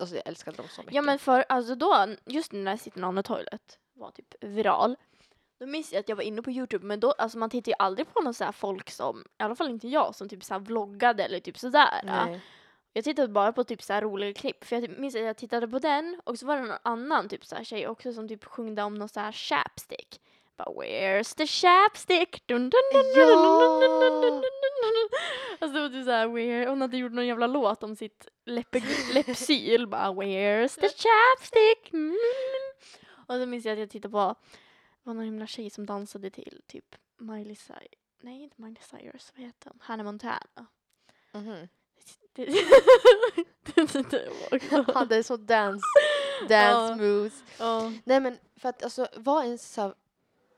Alltså 0.00 0.16
jag 0.16 0.26
älskade 0.26 0.56
dem 0.56 0.66
så 0.68 0.80
mycket. 0.80 0.94
Ja 0.94 1.02
men 1.02 1.18
för 1.18 1.44
alltså 1.48 1.74
då, 1.74 2.06
just 2.26 2.52
när 2.52 2.76
Sitting 2.76 3.04
on 3.04 3.18
a 3.18 3.22
toilet 3.22 3.78
var 3.94 4.10
typ 4.10 4.34
viral. 4.40 4.96
Då 5.60 5.66
minns 5.66 5.92
jag 5.92 6.00
att 6.00 6.08
jag 6.08 6.16
var 6.16 6.22
inne 6.22 6.42
på 6.42 6.50
Youtube 6.50 6.86
men 6.86 7.00
då, 7.00 7.12
alltså 7.12 7.38
man 7.38 7.50
tittar 7.50 7.72
ju 7.72 7.76
aldrig 7.78 8.14
på 8.14 8.20
någon 8.20 8.34
så 8.34 8.44
här 8.44 8.52
folk 8.52 8.90
som, 8.90 9.20
i 9.38 9.42
alla 9.42 9.54
fall 9.54 9.68
inte 9.70 9.88
jag, 9.88 10.14
som 10.14 10.28
typ 10.28 10.44
så 10.44 10.54
här 10.54 10.60
vloggade 10.60 11.24
eller 11.24 11.40
typ 11.40 11.58
sådär. 11.58 12.00
Nej. 12.04 12.40
Jag 12.98 13.04
tittade 13.04 13.28
bara 13.28 13.52
på 13.52 13.64
typ 13.64 13.82
så 13.82 13.92
här 13.92 14.02
roliga 14.02 14.34
klipp, 14.34 14.64
för 14.64 14.76
jag 14.76 14.98
minns 14.98 15.14
att 15.14 15.20
jag 15.20 15.36
tittade 15.36 15.68
på 15.68 15.78
den 15.78 16.20
och 16.24 16.38
så 16.38 16.46
var 16.46 16.56
det 16.56 16.62
någon 16.62 16.78
annan 16.82 17.28
typ 17.28 17.44
så 17.44 17.56
här 17.56 17.64
tjej 17.64 17.88
också 17.88 18.12
som 18.12 18.28
typ 18.28 18.44
sjungde 18.44 18.82
om 18.82 18.94
någon 18.94 19.08
så 19.08 19.20
här 19.20 19.32
chapstick. 19.32 20.20
Bara, 20.56 20.68
Where's 20.68 21.36
the 21.36 21.46
chapstick? 21.46 22.42
Alltså 25.58 25.74
det 25.74 25.80
var 25.80 25.88
typ 25.88 26.04
såhär, 26.04 26.28
where... 26.28 26.70
hon 26.70 26.80
hade 26.80 26.96
gjort 26.96 27.12
någon 27.12 27.26
jävla 27.26 27.46
låt 27.46 27.82
om 27.82 27.96
sitt 27.96 28.28
läppsyl, 28.44 29.86
bara 29.86 30.12
Where's 30.12 30.80
the 30.80 30.88
chapstick? 30.88 31.92
Mm. 31.92 32.16
Och 33.26 33.34
så 33.34 33.46
minns 33.46 33.64
jag 33.64 33.72
att 33.72 33.78
jag 33.78 33.90
tittade 33.90 34.12
på, 34.12 34.34
det 34.90 35.02
var 35.02 35.14
någon 35.14 35.24
himla 35.24 35.46
tjej 35.46 35.70
som 35.70 35.86
dansade 35.86 36.30
till 36.30 36.62
typ 36.66 36.94
Miley 37.18 37.56
Cyrus, 37.56 38.00
nej 38.20 38.42
inte 38.42 38.62
Miley 38.62 38.82
Cyrus, 38.82 39.32
vad 39.36 39.46
heter 39.46 39.70
hon? 39.70 39.78
Hannah 39.82 40.04
Montana. 40.04 40.66
Mm 41.32 41.46
-hmm. 41.46 41.68
Hade 44.94 45.22
så 45.24 45.36
dance, 45.36 45.84
dance 46.48 47.02
moves. 47.02 47.42
Nej 48.04 48.20
men 48.20 48.38
för 48.56 48.68
att 48.68 48.82
alltså 48.84 49.08
var 49.16 49.44
en 49.44 49.58
så 49.58 49.94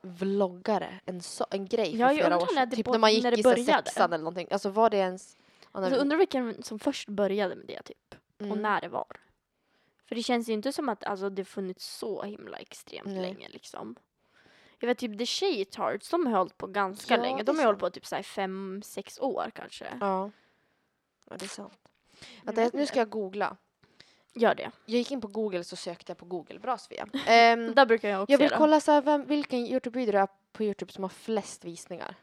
vloggare 0.02 1.00
en, 1.04 1.22
så, 1.22 1.46
en 1.50 1.66
grej 1.66 1.98
för 1.98 2.14
flera 2.14 2.36
år 2.36 2.46
sedan? 2.46 2.70
Typ 2.70 2.86
när 2.86 2.98
man 2.98 3.12
gick 3.12 3.22
när 3.22 3.38
i 3.38 3.42
började. 3.42 3.64
sexan 3.64 4.12
eller 4.12 4.24
någonting. 4.24 4.48
Alltså 4.50 4.70
var 4.70 4.90
det 4.90 4.96
ens... 4.96 5.36
Alltså, 5.72 5.94
undrar 5.94 6.18
vilken 6.18 6.62
som 6.62 6.78
först 6.78 7.08
började 7.08 7.56
med 7.56 7.66
det 7.66 7.82
typ. 7.82 8.14
mm. 8.38 8.52
Och 8.52 8.58
när 8.58 8.80
det 8.80 8.88
var. 8.88 9.06
För 10.08 10.14
det 10.14 10.22
känns 10.22 10.48
ju 10.48 10.52
inte 10.52 10.72
som 10.72 10.88
att 10.88 11.04
alltså, 11.04 11.30
det 11.30 11.44
funnits 11.44 11.86
så 11.98 12.22
himla 12.22 12.58
extremt 12.58 13.06
Nej. 13.06 13.20
länge 13.20 13.48
liksom. 13.48 13.96
Jag 14.78 14.86
vet 14.86 14.98
typ 14.98 15.18
The 15.18 15.26
Shaytards, 15.26 16.10
de 16.10 16.26
har 16.26 16.38
hållit 16.38 16.58
på 16.58 16.66
ganska 16.66 17.14
Ja, 17.14 17.22
länge. 17.22 17.42
De 17.42 17.58
har 17.58 17.66
hållit 17.66 17.80
på 17.80 17.90
typ 17.90 18.06
såhär 18.06 18.22
fem, 18.22 18.82
sex 18.84 19.18
år 19.18 19.50
kanske. 19.54 19.86
Ja. 20.00 20.30
Ja, 21.30 21.36
det 21.36 21.44
är 21.44 21.48
sant. 21.48 21.72
Jag 22.20 22.44
Vänta, 22.44 22.60
vet 22.60 22.72
nu 22.74 22.80
inte. 22.80 22.90
ska 22.92 22.98
jag 22.98 23.10
googla. 23.10 23.56
Gör 24.34 24.54
det. 24.54 24.70
Jag 24.86 24.98
gick 24.98 25.10
in 25.10 25.20
på 25.20 25.28
Google 25.28 25.64
så 25.64 25.76
sökte 25.76 26.10
jag 26.10 26.18
på 26.18 26.24
Google. 26.24 26.58
Bra 26.58 26.78
Sofia. 26.78 27.06
Ehm, 27.26 27.74
Där 27.74 27.86
brukar 27.86 28.08
jag 28.08 28.22
också 28.22 28.32
jag 28.32 28.38
vill 28.38 28.50
göra. 28.50 28.58
kolla 28.58 28.80
så 28.80 28.92
här, 28.92 29.02
vem, 29.02 29.24
vilken 29.26 29.66
Youtube-video 29.66 30.26
på 30.52 30.64
Youtube 30.64 30.92
som 30.92 31.04
har 31.04 31.08
flest 31.08 31.64
visningar. 31.64 32.14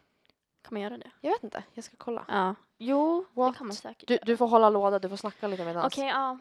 Kan 0.61 0.73
man 0.73 0.81
göra 0.81 0.97
det? 0.97 1.11
Jag 1.21 1.31
vet 1.31 1.43
inte, 1.43 1.63
jag 1.73 1.83
ska 1.83 1.95
kolla. 1.97 2.25
Ja. 2.27 2.55
Jo, 2.77 3.25
What? 3.33 3.53
det 3.53 3.57
kan 3.57 3.67
man 3.67 3.75
säkert 3.75 4.07
Du, 4.07 4.13
göra. 4.13 4.25
du 4.25 4.37
får 4.37 4.47
hålla 4.47 4.69
låda, 4.69 4.99
du 4.99 5.09
får 5.09 5.15
snacka 5.17 5.47
lite 5.47 5.65
medans. 5.65 5.93
Okej, 5.93 6.07
ja. 6.07 6.37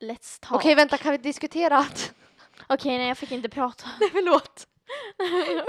Let's 0.00 0.40
talk. 0.40 0.52
Okej, 0.60 0.74
vänta, 0.74 0.98
kan 0.98 1.12
vi 1.12 1.18
diskutera 1.18 1.78
att... 1.78 2.14
Okej, 2.66 2.98
nej 2.98 3.08
jag 3.08 3.18
fick 3.18 3.32
inte 3.32 3.48
prata. 3.48 3.88
Nej, 4.00 4.10
förlåt. 4.12 4.66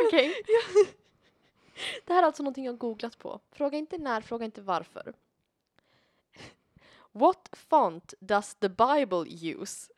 Okej. 0.08 0.34
Det 2.06 2.14
här 2.14 2.22
är 2.22 2.26
alltså 2.26 2.44
någonting 2.44 2.66
jag 2.66 2.78
googlat 2.78 3.18
på. 3.18 3.40
Fråga 3.52 3.78
inte 3.78 3.98
när, 3.98 4.22
fråga 4.22 4.46
inte 4.46 4.62
varför. 4.62 5.14
What 7.12 7.50
font 7.54 8.14
does 8.20 8.56
the 8.56 8.70
Bible 8.70 9.26
use? 9.52 9.92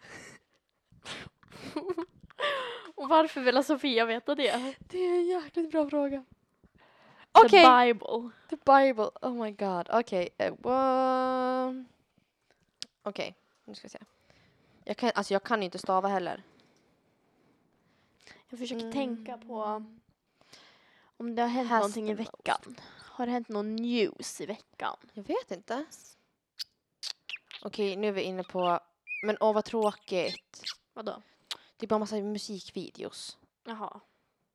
Och 2.96 3.10
varför 3.10 3.42
vill 3.42 3.64
Sofia 3.64 4.06
veta 4.06 4.36
det? 4.36 4.76
Det 4.80 4.98
är 4.98 5.14
en 5.14 5.26
jäkligt 5.26 5.72
bra 5.72 5.90
fråga. 5.90 6.24
The 7.34 7.46
Okej, 7.46 7.86
Bible. 7.94 8.30
the 8.50 8.56
Bible. 8.56 9.10
Oh 9.22 9.34
my 9.44 9.52
god. 9.52 9.88
Okej. 9.92 10.30
eh, 10.38 10.54
Okej, 13.04 13.36
nu 13.66 13.76
ska 13.76 13.86
vi 13.86 13.90
se. 13.90 14.00
Jag 14.84 14.98
kan, 14.98 15.12
alltså 15.16 15.34
jag 15.34 15.44
kan 15.44 15.64
inte 15.64 15.80
stava 15.80 16.08
heller. 16.08 16.44
Jag 18.50 18.60
försöker 18.60 18.82
Mm. 18.82 18.94
tänka 18.94 19.38
på 19.38 19.84
om 21.18 21.36
det 21.36 21.42
har 21.42 21.50
hänt 21.50 21.70
Has 21.70 21.80
någonting 21.80 22.06
i 22.10 22.16
the 22.16 22.24
veckan. 22.24 22.76
Har 23.00 23.26
det 23.26 23.32
hänt 23.32 23.50
någon 23.50 23.76
news 23.76 24.42
i 24.42 24.46
veckan? 24.46 24.98
Jag 25.14 25.24
vet 25.24 25.52
inte. 25.52 25.86
Okej, 27.66 27.96
nu 27.96 28.08
är 28.08 28.12
vi 28.12 28.22
inne 28.22 28.44
på... 28.44 28.80
Men 29.26 29.38
åh 29.40 29.54
vad 29.54 29.66
tråkigt. 29.66 30.64
Vadå? 30.94 31.22
Det 31.78 31.86
är 31.86 31.88
bara 31.88 32.00
massa 32.00 32.16
musikvideos. 32.16 33.38
Jaha. 33.66 34.00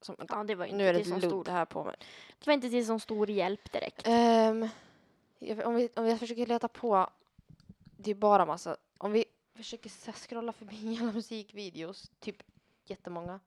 Som, 0.00 0.16
Ja, 0.28 0.44
det 0.44 0.54
var 0.54 0.64
inte 0.64 0.76
nu 0.76 0.88
är 0.88 0.92
det 0.92 0.98
till 0.98 1.10
sån 1.10 1.20
stor. 1.20 1.44
här 1.44 1.64
på 1.64 1.84
mig. 1.84 1.96
Det 2.38 2.46
var 2.46 2.54
inte 2.54 2.70
till 2.70 2.86
sån 2.86 3.00
stor 3.00 3.30
hjälp 3.30 3.72
direkt. 3.72 4.06
Jag- 5.38 5.66
om, 5.66 5.74
vi, 5.74 5.88
om 5.96 6.06
jag 6.06 6.18
försöker 6.18 6.46
leta 6.46 6.68
på, 6.68 7.10
det 7.96 8.10
är 8.10 8.14
bara 8.14 8.46
massa, 8.46 8.76
om 8.98 9.12
vi 9.12 9.24
försöker 9.54 9.90
så 9.90 10.06
här 10.10 10.12
scrolla 10.18 10.52
förbi 10.52 10.98
alla 11.02 11.12
musikvideos, 11.12 12.10
typ 12.20 12.42
jättemånga. 12.84 13.40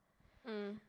Mm. 0.46 0.80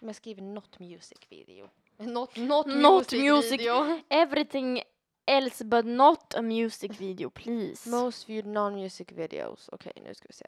Om 0.00 0.08
jag 0.08 0.16
skriver 0.16 0.42
not 0.42 0.78
music 0.78 1.18
video. 1.28 1.68
Not, 1.96 2.36
not, 2.36 2.66
Not 2.66 3.12
music, 3.12 3.22
music. 3.22 3.52
video. 3.52 4.00
Everything 4.08 4.82
else 5.26 5.64
but 5.64 5.86
not 5.86 6.34
a 6.36 6.42
music 6.42 6.92
video 6.92 7.30
please. 7.30 7.90
Most 7.90 8.26
viewed 8.28 8.46
non-music 8.46 9.12
videos. 9.12 9.68
Okej, 9.68 9.92
nu 10.06 10.14
ska 10.14 10.26
vi 10.28 10.34
se. 10.34 10.46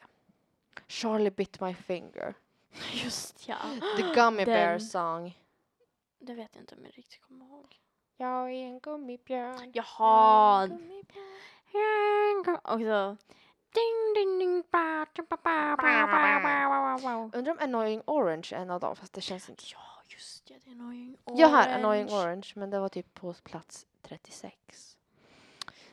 Charlie 0.87 1.31
bit 1.31 1.61
my 1.61 1.73
finger. 1.73 2.33
Just 3.03 3.47
ja. 3.47 3.57
The 3.97 4.03
Gummy 4.15 4.45
Bear 4.45 4.71
Den. 4.71 4.81
song. 4.81 5.37
Det 6.19 6.33
vet 6.33 6.49
jag 6.53 6.61
inte 6.61 6.75
om 6.75 6.85
jag 6.85 6.97
riktigt 6.97 7.21
kommer 7.21 7.45
ihåg. 7.45 7.75
Jag 8.17 8.51
är 8.51 8.65
en 8.65 8.79
gummibjörn. 8.79 9.71
Jaha. 9.73 10.67
Jag 11.71 11.81
är 11.81 12.37
en 12.37 12.43
gummibjörn. 12.43 12.61
Och 12.63 12.79
så 12.79 13.17
ding 13.73 14.13
ding 14.15 14.39
ding 14.39 14.63
ba, 14.71 15.05
ba, 15.15 15.23
ba, 15.29 15.37
ba, 15.43 15.75
ba, 15.77 16.39
ba, 16.39 16.97
ba. 17.03 17.37
Undrar 17.37 17.51
om 17.51 17.57
Annoying 17.59 18.01
Orange 18.05 18.49
är 18.51 18.61
en 18.61 18.71
av 18.71 18.79
dem, 18.79 18.95
fast 18.95 19.13
det 19.13 19.21
känns 19.21 19.49
inte 19.49 19.63
Ja, 19.73 19.96
just 20.09 20.45
det. 20.45 20.59
Det 20.65 20.69
är 20.69 20.71
Annoying 20.71 21.17
Jag 21.25 21.47
har 21.47 21.67
Annoying 21.67 22.09
Orange, 22.09 22.51
men 22.55 22.69
det 22.69 22.79
var 22.79 22.89
typ 22.89 23.13
på 23.13 23.33
plats 23.33 23.85
36. 24.01 24.97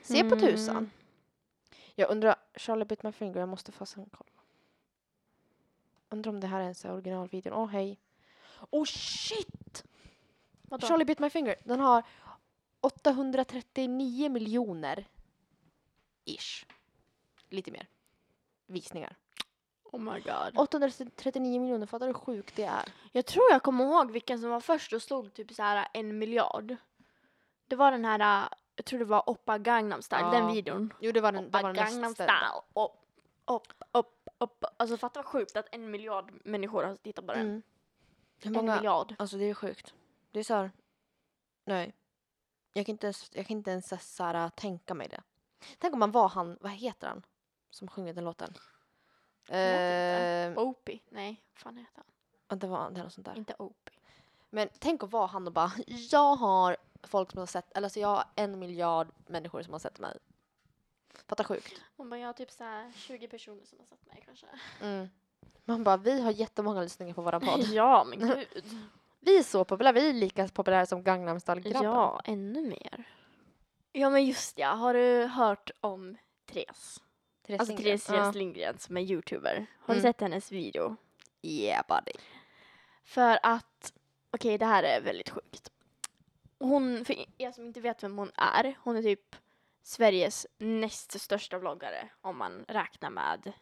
Se 0.03 0.21
på 0.21 0.35
Mm. 0.35 0.39
tusan. 0.41 0.91
Jag 1.95 2.11
undrar, 2.11 2.37
Charlie 2.55 2.85
bit 2.85 3.03
my 3.03 3.13
finger, 3.13 3.41
jag 3.41 3.49
måste 3.49 3.73
fasen 3.73 4.11
kolla. 4.13 4.31
Undrar 6.09 6.31
om 6.33 6.41
det 6.41 6.47
här 6.47 6.61
ens 6.61 6.85
är 6.85 6.93
originalvideon. 6.93 7.55
Åh 7.55 7.69
hej. 7.69 7.99
Oh 8.71 8.85
shit! 8.85 9.85
Vadå? 10.63 10.87
Charlie 10.87 11.05
bit 11.05 11.19
my 11.19 11.31
finger, 11.31 11.57
den 11.65 11.81
har 11.81 12.03
839 12.81 14.29
miljoner 14.31 15.09
ish. 16.25 16.67
Lite 17.49 17.71
mer. 17.71 17.87
Visningar. 18.67 19.17
Oh 19.95 20.01
my 20.01 20.21
god. 20.21 20.53
839 20.59 21.61
miljoner, 21.61 21.87
fattar 21.87 22.07
du 22.07 22.13
hur 22.13 22.21
sjukt 22.21 22.57
det 22.57 22.65
är? 22.65 22.85
Jag 23.13 23.27
tror 23.27 23.45
jag 23.51 23.63
kommer 23.63 23.85
ihåg 23.85 24.11
vilken 24.11 24.39
som 24.41 24.51
var 24.51 24.61
först 24.61 24.93
och 24.93 25.03
slog 25.03 25.35
typ 25.35 25.53
så 25.53 25.63
här 25.63 25.89
en 25.95 26.19
miljard. 26.19 26.77
Det 27.69 27.77
var 27.77 27.91
den 27.91 28.05
här, 28.05 28.43
äh, 28.43 28.49
jag 28.77 28.85
tror 28.85 28.99
det 28.99 29.05
var 29.05 29.31
Oppa 29.31 29.59
Gangnam 29.59 30.03
Style, 30.03 30.23
Ja. 30.23 30.31
den 30.31 30.47
videon. 30.47 30.93
Jo, 31.01 31.13
det 31.13 31.21
var 31.21 31.33
den, 31.33 31.43
det 31.43 31.49
Oppa 31.49 31.63
var 31.63 31.73
den 31.73 31.85
Gangnam. 31.85 32.15
Style. 32.15 32.29
Upp, 32.75 32.93
upp, 33.47 33.73
upp, 33.93 34.29
upp. 34.39 34.65
Alltså 34.77 34.97
fatta 34.97 35.19
vad 35.23 35.27
sjukt 35.27 35.57
att 35.57 35.67
en 35.73 35.91
miljard 35.91 36.33
människor 36.45 36.83
har 36.85 36.97
tittat 36.97 37.27
på 37.27 37.33
den. 37.33 37.47
Mm. 37.47 37.63
Hur 38.39 38.47
En 38.47 38.53
många, 38.53 38.75
miljard. 38.77 39.15
Alltså 39.19 39.37
det 39.37 39.45
är 39.45 39.55
sjukt. 39.55 39.95
Det 40.31 40.39
är 40.39 40.45
så 40.45 40.55
här, 40.55 40.71
nej. 41.65 41.95
Jag 42.73 42.87
kan 42.87 42.93
inte 42.93 43.07
ens, 43.07 43.31
jag 43.35 43.47
kan 43.47 43.57
inte 43.57 43.71
ens 43.71 44.17
så 44.17 44.25
här, 44.25 44.49
tänka 44.49 44.95
mig 44.95 45.09
det. 45.09 45.23
Tänk 45.79 45.95
om 45.95 46.01
man 46.01 46.11
var 46.13 46.29
han, 46.29 46.59
vad 46.61 46.73
heter 46.73 47.09
han? 47.09 47.23
Som 47.71 47.89
sjunger 47.89 48.15
den 48.15 48.25
låten. 48.25 48.55
Eh, 49.49 50.59
Opie. 50.59 51.01
Nej, 51.09 51.43
vad 51.53 51.61
fan 51.61 51.77
heter 51.77 52.03
han? 52.49 52.59
det 52.59 52.67
var 52.67 52.91
det 52.91 53.01
är 53.01 53.05
något 53.05 53.13
sånt 53.13 53.27
där. 53.27 53.39
Inte 53.39 53.55
Opie. 53.59 53.99
Men 54.51 54.69
tänk 54.79 55.03
att 55.03 55.13
vara 55.13 55.27
han 55.27 55.47
och 55.47 55.53
bara, 55.53 55.73
jag 55.87 56.35
har 56.37 56.77
folk 57.03 57.31
som 57.31 57.39
har 57.39 57.47
sett, 57.47 57.77
eller 57.77 57.89
så 57.89 58.01
jag 58.01 58.09
har 58.09 58.25
en 58.35 58.59
miljard 58.59 59.09
människor 59.27 59.63
som 59.63 59.73
har 59.73 59.81
sett 59.81 59.99
mig. 59.99 60.19
Fatta 61.27 61.45
sjukt. 61.45 61.83
Hon 61.97 62.11
bara, 62.11 62.21
jag 62.21 62.29
har 62.29 62.33
typ 62.33 62.51
så 62.51 62.65
här 62.65 62.93
20 62.97 63.29
personer 63.29 63.65
som 63.65 63.79
har 63.79 63.87
sett 63.87 64.07
mig 64.07 64.23
kanske. 64.27 64.47
Mm. 64.81 65.09
Man 65.65 65.85
bara, 65.85 65.97
vi 65.97 66.21
har 66.21 66.31
jättemånga 66.31 66.81
lyssningar 66.81 67.15
på 67.15 67.23
våran 67.23 67.41
podd. 67.41 67.65
ja, 67.73 68.05
men 68.05 68.19
gud. 68.19 68.65
Vi 69.21 69.39
är 69.39 69.43
så 69.43 69.65
populära, 69.65 69.93
vi 69.93 70.09
är 70.09 70.13
lika 70.13 70.49
populära 70.49 70.87
som 70.87 71.03
Gangnam 71.03 71.41
style-grabben. 71.41 71.85
Ja, 71.85 72.21
ännu 72.25 72.69
mer. 72.69 73.05
Ja, 73.93 74.11
men 74.11 74.27
just 74.27 74.59
ja. 74.59 74.69
Har 74.69 74.95
du 74.95 75.27
hört 75.27 75.71
om 75.81 76.17
Therese? 76.47 77.01
Therese 77.47 77.61
Alltså 77.61 77.73
Lindgren. 77.75 77.99
Therese 77.99 78.07
Therese 78.07 78.35
Lindgren 78.35 78.79
som 78.79 78.97
är 78.97 79.01
youtuber. 79.01 79.67
Har 79.81 79.95
du 79.95 80.01
Mm. 80.01 80.13
sett 80.13 80.21
hennes 80.21 80.53
video? 80.53 80.97
Ja. 81.41 81.51
Yeah 81.51 81.85
buddy. 81.89 82.13
För 83.05 83.39
att, 83.43 83.93
okej 84.31 84.59
det 84.59 84.67
här 84.67 84.83
är 84.83 85.01
väldigt 85.01 85.31
sjukt. 85.31 85.71
Hon, 86.59 87.05
för 87.05 87.17
er 87.39 87.53
som 87.53 87.67
inte 87.67 87.81
vet 87.81 88.03
vem 88.03 88.19
hon 88.19 88.31
är, 88.37 88.75
hon 88.81 88.97
är 88.97 89.03
typ 89.03 89.37
Sveriges 89.83 90.47
näst 90.59 91.21
största 91.21 91.59
vloggare 91.59 92.09
om 92.21 92.39
man 92.39 92.65
räknar 92.69 93.11
med 93.11 93.53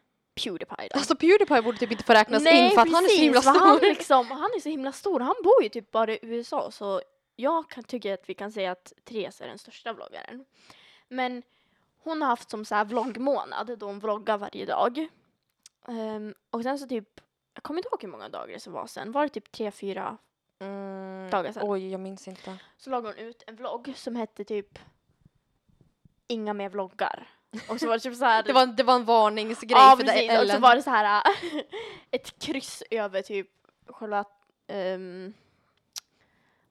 Pewdiepie 0.43 0.87
då. 0.91 0.97
Alltså 0.97 1.15
Pewdiepie 1.15 1.61
borde 1.61 1.77
typ 1.77 1.91
inte 1.91 2.03
få 2.03 2.13
räknas 2.13 2.43
Nej, 2.43 2.65
in 2.65 2.71
för 2.71 2.81
att 2.81 2.91
han 2.91 3.03
är 3.05 3.09
så 3.09 3.21
himla 3.21 3.41
precis, 3.41 3.55
stor. 3.55 3.67
Han, 3.67 3.79
liksom, 3.79 4.31
han 4.31 4.51
är 4.55 4.59
så 4.59 4.69
himla 4.69 4.91
stor. 4.91 5.19
Han 5.19 5.35
bor 5.43 5.63
ju 5.63 5.69
typ 5.69 5.91
bara 5.91 6.13
i 6.13 6.19
USA 6.21 6.71
så 6.71 7.01
jag 7.35 7.69
kan 7.69 7.83
tycka 7.83 8.13
att 8.13 8.29
vi 8.29 8.33
kan 8.33 8.51
säga 8.51 8.71
att 8.71 8.93
Therese 9.03 9.41
är 9.41 9.47
den 9.47 9.57
största 9.57 9.93
vloggaren. 9.93 10.45
Men 11.07 11.43
hon 12.03 12.21
har 12.21 12.29
haft 12.29 12.49
som 12.49 12.65
så 12.65 12.75
här 12.75 12.85
vloggmånad 12.85 13.79
då 13.79 13.85
hon 13.85 13.99
vloggar 13.99 14.37
varje 14.37 14.65
dag. 14.65 15.07
Ehm, 15.87 16.33
och 16.49 16.63
sen 16.63 16.79
så 16.79 16.87
typ, 16.87 17.19
jag 17.53 17.63
kommer 17.63 17.79
inte 17.79 17.89
ihåg 17.91 18.01
hur 18.01 18.09
många 18.09 18.29
dagar 18.29 18.59
det 18.65 18.67
var 18.67 18.87
sen. 18.87 19.11
Var 19.11 19.23
det 19.23 19.29
typ 19.29 19.51
tre, 19.51 19.71
fyra? 19.71 20.17
Mm, 20.59 21.29
dagar 21.29 21.51
sedan. 21.51 21.63
Oj, 21.65 21.91
jag 21.91 21.99
minns 21.99 22.27
inte. 22.27 22.57
Så 22.77 22.89
lagade 22.89 23.15
hon 23.17 23.27
ut 23.27 23.43
en 23.47 23.55
vlogg 23.55 23.93
som 23.95 24.15
hette 24.15 24.43
typ 24.43 24.79
Inga 26.27 26.53
mer 26.53 26.69
vloggar. 26.69 27.27
Och 27.69 27.79
så 27.79 27.87
var 27.87 27.93
det 27.93 27.99
typ 27.99 28.15
så 28.15 28.25
här. 28.25 28.43
Det 28.47 28.53
var, 28.53 28.65
det 28.65 28.83
var 28.83 28.95
en 28.95 29.05
varningsgrej 29.05 29.71
ja, 29.71 29.95
för 29.97 30.03
precis. 30.03 30.29
det 30.29 30.41
Och 30.41 30.47
så 30.47 30.59
var 30.59 30.75
det 30.75 30.81
så 30.81 30.89
här 30.89 31.23
ett 32.11 32.39
kryss 32.39 32.83
över 32.91 33.21
typ 33.21 33.49
själva 33.87 34.25
ehm, 34.67 35.33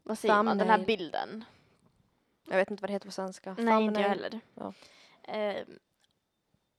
vad 0.02 0.18
säger 0.18 0.42
man, 0.42 0.58
den 0.58 0.68
här 0.68 0.76
Thumbnail. 0.76 0.98
bilden. 0.98 1.44
Jag 2.48 2.56
vet 2.56 2.70
inte 2.70 2.80
vad 2.80 2.88
det 2.88 2.92
heter 2.92 3.06
på 3.06 3.12
svenska. 3.12 3.54
Nej, 3.58 3.84
inte 3.84 4.00
jag 4.00 4.10
Thumbnail. 4.10 4.22
heller. 4.32 4.40
Ja. 4.54 4.72
Eh, 5.22 5.66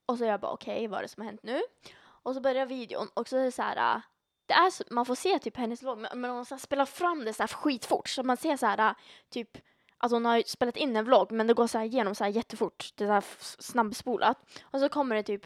och 0.05 0.17
så 0.17 0.25
jag 0.25 0.39
bara 0.39 0.51
okej, 0.51 0.87
vad 0.87 0.97
är 0.99 1.03
det 1.03 1.07
som 1.07 1.21
har 1.21 1.29
hänt 1.29 1.43
nu? 1.43 1.61
Och 1.99 2.33
så 2.33 2.41
börjar 2.41 2.65
videon 2.65 3.07
och 3.13 3.27
så 3.27 3.37
är 3.37 3.43
det 3.43 3.51
så 3.51 3.61
här 3.61 3.95
äh, 3.95 4.01
det 4.45 4.53
är 4.53 4.69
så, 4.69 4.83
man 4.89 5.05
får 5.05 5.15
se 5.15 5.39
typ 5.39 5.57
hennes 5.57 5.83
vlogg 5.83 5.97
men, 5.97 6.21
men 6.21 6.31
hon 6.31 6.45
så 6.45 6.57
spelar 6.57 6.85
fram 6.85 7.25
det 7.25 7.33
så 7.33 7.43
här 7.43 7.47
skitfort 7.47 8.09
så 8.09 8.23
man 8.23 8.37
ser 8.37 8.57
så 8.57 8.65
här 8.65 8.89
äh, 8.89 8.95
typ 9.29 9.57
att 9.97 10.11
hon 10.11 10.25
har 10.25 10.43
spelat 10.45 10.77
in 10.77 10.95
en 10.95 11.05
vlogg 11.05 11.31
men 11.31 11.47
det 11.47 11.53
går 11.53 11.67
så 11.67 11.77
här 11.77 11.85
igenom 11.85 12.15
så 12.15 12.23
här 12.23 12.31
jättefort. 12.31 12.93
Det 12.95 13.03
är 13.03 13.07
så 13.07 13.13
här 13.13 13.23
snabbspolat. 13.59 14.61
Och 14.63 14.79
så 14.79 14.89
kommer 14.89 15.15
det 15.15 15.23
typ, 15.23 15.45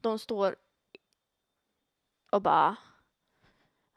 de 0.00 0.18
står 0.18 0.56
och 2.30 2.42
bara 2.42 2.76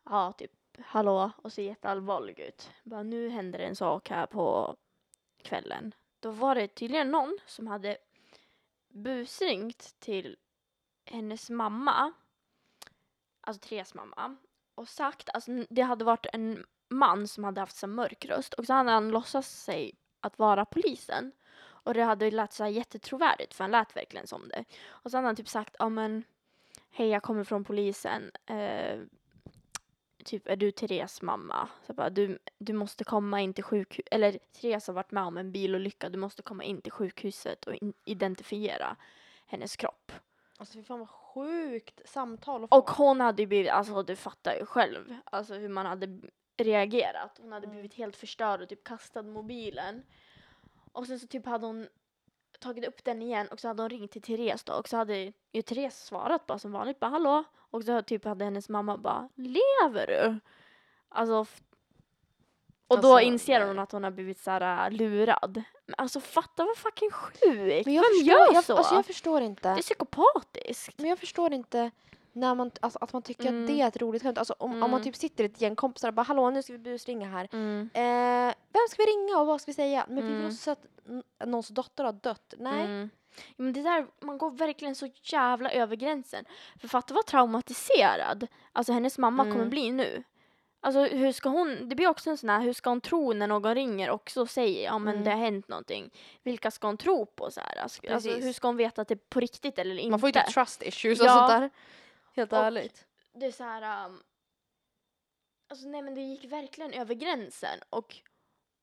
ja 0.06 0.34
typ 0.38 0.52
hallå 0.80 1.32
och 1.36 1.54
ser 1.54 1.64
jätteallvarlig 1.64 2.40
ut. 2.40 2.72
Bara 2.84 3.04
nu 3.04 3.30
händer 3.30 3.60
en 3.60 3.76
sak 3.76 4.10
här 4.10 4.26
på 4.26 4.76
kvällen. 5.44 5.94
Då 6.20 6.32
var 6.32 6.56
det 6.56 6.68
tydligen 6.68 7.12
någon 7.12 7.38
som 7.46 7.68
hade 7.68 7.98
busringt 8.94 9.96
till 10.00 10.38
hennes 11.06 11.50
mamma, 11.50 12.14
alltså 13.42 13.68
Therese 13.68 13.94
mamma, 13.94 14.36
och 14.76 14.88
sagt, 14.88 15.30
alltså 15.34 15.52
det 15.70 15.82
hade 15.82 16.06
varit 16.06 16.26
en 16.34 16.66
man 16.90 17.28
som 17.28 17.44
hade 17.44 17.60
haft 17.60 17.76
så 17.76 17.88
här 17.88 17.94
mörk 17.94 18.26
röst 18.26 18.54
och 18.54 18.66
så 18.66 18.74
hade 18.74 18.92
han 18.92 19.10
låtsats 19.10 19.64
sig 19.64 19.94
att 20.20 20.40
vara 20.40 20.66
polisen. 20.66 21.32
Och 21.84 21.94
det 21.94 22.04
hade 22.04 22.32
lät 22.32 22.54
så 22.54 22.64
här 22.64 22.72
jättetrovärdigt 22.72 23.54
för 23.54 23.64
han 23.64 23.72
lät 23.72 23.96
verkligen 23.96 24.28
som 24.28 24.50
det. 24.50 24.66
Och 24.88 25.12
så 25.12 25.18
hade 25.18 25.28
han 25.28 25.36
typ 25.36 25.50
sagt, 25.50 25.76
ja 25.80 25.90
men 25.90 26.24
hej 26.92 27.10
jag 27.10 27.24
kommer 27.24 27.44
från 27.44 27.64
polisen, 27.64 28.32
eh, 28.46 29.00
typ 30.22 30.48
är 30.48 30.56
du 30.56 30.72
Therese 30.72 31.22
mamma? 31.22 31.68
Så 31.88 31.94
bara, 31.94 32.10
du, 32.10 32.40
du 32.58 32.74
måste 32.74 33.04
komma 33.04 33.42
in 33.42 33.54
till 33.54 33.64
sjukhuset, 33.64 34.08
eller 34.14 34.40
Therese 34.62 34.88
har 34.88 34.94
varit 34.94 35.12
med 35.12 35.24
om 35.24 35.38
en 35.38 35.52
bilolycka, 35.52 36.10
du 36.10 36.18
måste 36.18 36.42
komma 36.42 36.64
in 36.64 36.82
till 36.82 36.92
sjukhuset 36.92 37.66
och 37.66 37.74
identifiera 38.06 38.96
hennes 39.48 39.76
kropp. 39.76 40.12
Alltså 40.58 40.74
fy 40.74 40.84
fan 40.84 41.00
vad 41.00 41.10
sjukt 41.10 42.02
samtal. 42.10 42.68
Och 42.72 42.90
hon 42.90 43.22
hade 43.22 43.42
ju 43.42 43.48
blivit, 43.48 43.72
alltså 43.72 44.04
du 44.04 44.16
fattar 44.16 44.56
ju 44.56 44.66
själv, 44.66 45.16
alltså 45.24 45.54
hur 45.54 45.70
man 45.70 45.86
hade 45.86 46.20
reagerat. 46.58 47.38
Hon 47.42 47.52
hade 47.52 47.66
Mm. 47.66 47.76
blivit 47.76 47.94
helt 47.94 48.16
förstörd 48.16 48.62
och 48.62 48.70
typ 48.70 48.84
kastat 48.84 49.26
mobilen. 49.26 50.04
Och 50.92 51.08
sen 51.08 51.20
så 51.20 51.28
typ 51.28 51.46
hade 51.46 51.66
hon 51.66 51.88
tagit 52.62 52.86
upp 52.88 53.04
den 53.04 53.22
igen 53.22 53.48
och 53.48 53.60
så 53.60 53.68
hade 53.68 53.82
hon 53.84 53.90
ringt 53.90 54.12
till 54.12 54.22
Therese 54.22 54.64
då 54.64 54.74
och 54.74 54.88
så 54.90 54.98
hade 54.98 55.32
ju 55.52 55.62
Therese 55.62 56.06
svarat 56.06 56.46
bara 56.48 56.60
som 56.60 56.72
vanligt 56.72 57.00
bara 57.00 57.12
hallå 57.12 57.44
och 57.58 57.84
så 57.84 58.02
typ 58.02 58.26
hade 58.26 58.46
hennes 58.46 58.70
mamma 58.70 58.98
bara 58.98 59.30
lever 59.36 60.08
du? 60.08 60.40
Alltså 61.10 61.46
och 62.88 63.02
då 63.02 63.14
Alltså, 63.14 63.28
inser 63.28 63.60
nej. 63.60 63.68
hon 63.68 63.80
att 63.80 63.92
hon 63.92 64.04
har 64.04 64.12
blivit 64.12 64.40
så 64.40 64.52
här 64.52 64.86
äh, 64.86 64.92
lurad. 64.98 65.64
Men 65.86 65.96
alltså 65.98 66.20
fatta 66.20 66.66
vad 66.66 66.78
fucking 66.78 67.12
sjukt! 67.12 67.86
Men 67.86 67.94
jag 67.94 68.02
Vem 68.04 68.12
förstår, 68.20 68.26
gör 68.40 68.54
jag, 68.54 68.64
så? 68.64 68.78
Alltså 68.78 68.96
jag 68.96 69.06
förstår 69.06 69.42
inte. 69.42 69.70
det 69.74 69.80
är 69.80 69.82
psykopatiskt. 69.82 70.98
Men 70.98 71.10
jag 71.10 71.20
förstör 71.20 71.54
inte 71.54 71.92
när 72.34 72.56
man, 72.56 72.72
alltså, 72.80 73.00
att 73.02 73.14
man 73.14 73.22
tycker 73.22 73.48
Mm. 73.50 73.62
att 73.62 73.68
det 73.68 73.82
är 73.82 73.88
ett 73.88 73.98
roligt 74.02 74.22
skämt. 74.24 74.38
Alltså, 74.38 74.56
om, 74.60 74.72
om 74.72 74.80
man 74.80 74.90
Mm. 74.90 75.04
typ 75.04 75.16
sitter 75.16 75.44
ett 75.44 75.62
gäng 75.62 75.76
kompisar 75.76 76.08
och 76.08 76.14
bara 76.14 76.22
hallå 76.24 76.50
nu 76.50 76.64
ska 76.64 76.74
vi 76.74 76.80
busringa 76.80 77.30
här. 77.30 77.48
Mm. 77.54 77.90
Eh, 77.94 78.54
vem 78.74 78.82
ska 78.90 79.04
vi 79.04 79.12
ringa 79.12 79.40
och 79.40 79.48
vad 79.48 79.62
ska 79.62 79.70
vi 79.72 79.76
säga? 79.76 80.06
Men 80.08 80.16
vi 80.16 80.22
vill 80.22 80.32
Mm. 80.32 80.46
också 80.46 80.58
säga 80.58 80.76
att 81.40 81.48
någons 81.48 81.68
dotter 81.68 82.04
har 82.04 82.14
dött. 82.14 82.54
Nej. 82.58 82.82
Mm. 82.86 83.10
Ja, 83.36 83.54
men 83.58 83.74
det 83.74 83.82
där, 83.82 84.08
man 84.20 84.38
går 84.38 84.52
verkligen 84.52 84.96
så 84.96 85.10
jävla 85.24 85.72
över 85.72 85.96
gränsen. 85.96 86.46
För 86.80 86.88
fatta 86.88 87.14
vad 87.14 87.26
traumatiserad 87.26 88.48
alltså 88.72 88.94
hennes 88.94 89.18
mamma 89.18 89.44
kommer 89.44 89.56
Mm. 89.56 89.70
bli 89.70 89.92
nu. 89.92 90.24
Alltså 90.84 91.04
hur 91.04 91.32
ska 91.32 91.50
hon, 91.50 91.90
det 91.90 91.96
blir 91.96 92.08
också 92.08 92.30
en 92.30 92.38
sån 92.38 92.50
här, 92.50 92.62
hur 92.62 92.74
ska 92.74 92.90
hon 92.90 93.02
tro 93.02 93.34
när 93.34 93.48
någon 93.48 93.76
ringer 93.76 94.10
och 94.10 94.32
säger 94.50 94.84
ja 94.84 95.00
men 95.00 95.14
Mm. 95.14 95.24
det 95.26 95.32
har 95.32 95.38
hänt 95.38 95.68
någonting. 95.68 96.10
Vilka 96.44 96.72
ska 96.72 96.88
hon 96.88 96.98
tro 96.98 97.26
på 97.26 97.52
så 97.52 97.60
här? 97.62 97.78
Alltså, 97.84 98.02
alltså, 98.14 98.30
hur 98.30 98.54
ska 98.54 98.68
hon 98.68 98.78
veta 98.78 99.02
att 99.02 99.08
det 99.08 99.14
är 99.14 99.30
på 99.30 99.40
riktigt 99.40 99.80
eller 99.80 99.96
inte? 99.98 100.10
Man 100.12 100.20
får 100.20 100.30
ju 100.30 100.34
typ 100.34 100.48
trust 100.48 100.84
issues 100.84 101.20
och 101.20 101.26
Ja. 101.26 101.34
sånt 101.38 101.50
där. 101.50 101.70
Helt 102.32 102.54
Och- 102.54 102.60
ärligt. 102.60 103.06
det 103.34 103.46
är 103.46 103.52
så 103.52 103.64
här... 103.64 104.06
Um, 104.06 104.24
alltså 105.68 105.88
nej 105.88 106.02
men 106.02 106.16
det 106.16 106.22
gick 106.22 106.46
verkligen 106.46 106.94
över 106.94 107.14
gränsen 107.16 107.80
och 107.90 108.16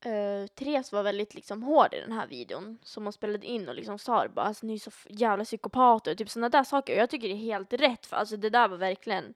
uh, 0.05 0.47
Therese 0.47 0.91
var 0.91 1.03
väldigt 1.03 1.33
liksom 1.33 1.63
hård 1.63 1.93
i 1.93 1.99
den 1.99 2.11
här 2.11 2.27
videon 2.27 2.77
som 2.83 3.03
hon 3.03 3.13
spelade 3.13 3.45
in 3.47 3.69
och 3.69 3.75
liksom 3.75 3.99
sa 3.99 4.27
bara 4.27 4.45
alltså 4.45 4.65
ni 4.65 4.73
är 4.73 4.79
så 4.79 4.91
jävla 5.05 5.45
psykopater 5.45 6.15
typ 6.15 6.29
sådana 6.29 6.49
där 6.49 6.63
saker 6.63 6.93
och 6.93 6.99
jag 6.99 7.09
tycker 7.09 7.27
det 7.27 7.33
är 7.33 7.37
helt 7.37 7.73
rätt 7.73 8.05
för 8.05 8.15
alltså 8.17 8.37
det 8.37 8.49
där 8.49 8.67
var 8.67 8.77
verkligen 8.77 9.33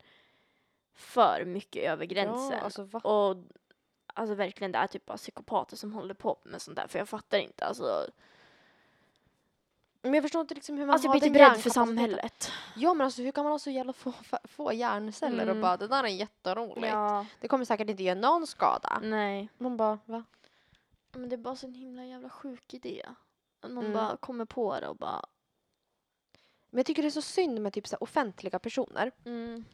för 0.94 1.46
mycket 1.46 1.84
över 1.84 2.06
gränsen 2.06 2.58
Ja, 2.58 2.64
alltså, 2.64 2.84
va? 2.84 3.00
och 3.00 3.38
alltså 4.14 4.36
verkligen 4.36 4.72
det 4.72 4.78
är 4.78 4.88
typ 4.88 5.06
bara 5.06 5.18
psykopater 5.18 5.76
som 5.78 5.94
håller 5.94 6.14
på 6.14 6.38
med 6.44 6.62
sånt 6.62 6.78
där 6.78 6.88
för 6.88 7.00
jag 7.00 7.10
fattar 7.10 7.38
inte 7.38 7.66
alltså, 7.66 8.08
Men 10.06 10.14
jag 10.14 10.24
förstår 10.24 10.42
inte 10.42 10.54
liksom 10.56 10.78
hur 10.78 10.86
man 10.86 10.94
alltså 10.94 11.08
jag 11.08 11.14
har 11.14 11.20
blir 11.20 11.30
den 11.30 11.34
typ 11.50 11.56
rädd 11.56 11.62
för 11.64 11.70
samhället. 11.70 12.52
Ja 12.76 12.94
men 12.94 13.06
alltså 13.06 13.22
hur 13.22 13.32
kan 13.32 13.44
man 13.44 13.52
ha 13.52 13.60
så 13.60 13.70
jävla 13.70 13.94
få, 13.94 14.14
få 14.44 14.74
hjärnceller 14.74 15.44
och 15.46 15.50
Mm. 15.52 15.62
bara 15.62 15.78
det 15.78 15.88
där 15.88 16.04
är 16.04 16.08
jätteroligt. 16.08 16.88
Ja, 16.88 17.26
Det 17.40 17.48
kommer 17.48 17.66
säkert 17.66 17.90
inte 17.90 18.04
göra 18.04 18.20
någon 18.20 18.48
skada. 18.48 19.00
nej. 19.04 19.50
Man 19.58 19.78
bara 19.78 20.00
va? 20.06 20.24
Men 21.12 21.30
det 21.30 21.36
är 21.36 21.38
bara 21.38 21.56
så 21.56 21.68
en 21.68 21.74
himla 21.74 22.06
jävla 22.06 22.30
sjuk 22.30 22.74
idé. 22.74 23.06
Man 23.62 23.78
Mm. 23.78 23.94
bara 23.94 24.18
kommer 24.18 24.46
på 24.46 24.80
det 24.80 24.88
och 24.88 24.96
bara... 24.98 25.26
Men 26.70 26.78
jag 26.80 26.86
tycker 26.86 27.02
det 27.02 27.08
är 27.10 27.12
så 27.12 27.22
synd 27.22 27.62
med 27.62 27.74
typ 27.74 27.88
så 27.88 27.98
offentliga 28.00 28.60
personer. 28.60 29.12
Mm. 29.26 29.66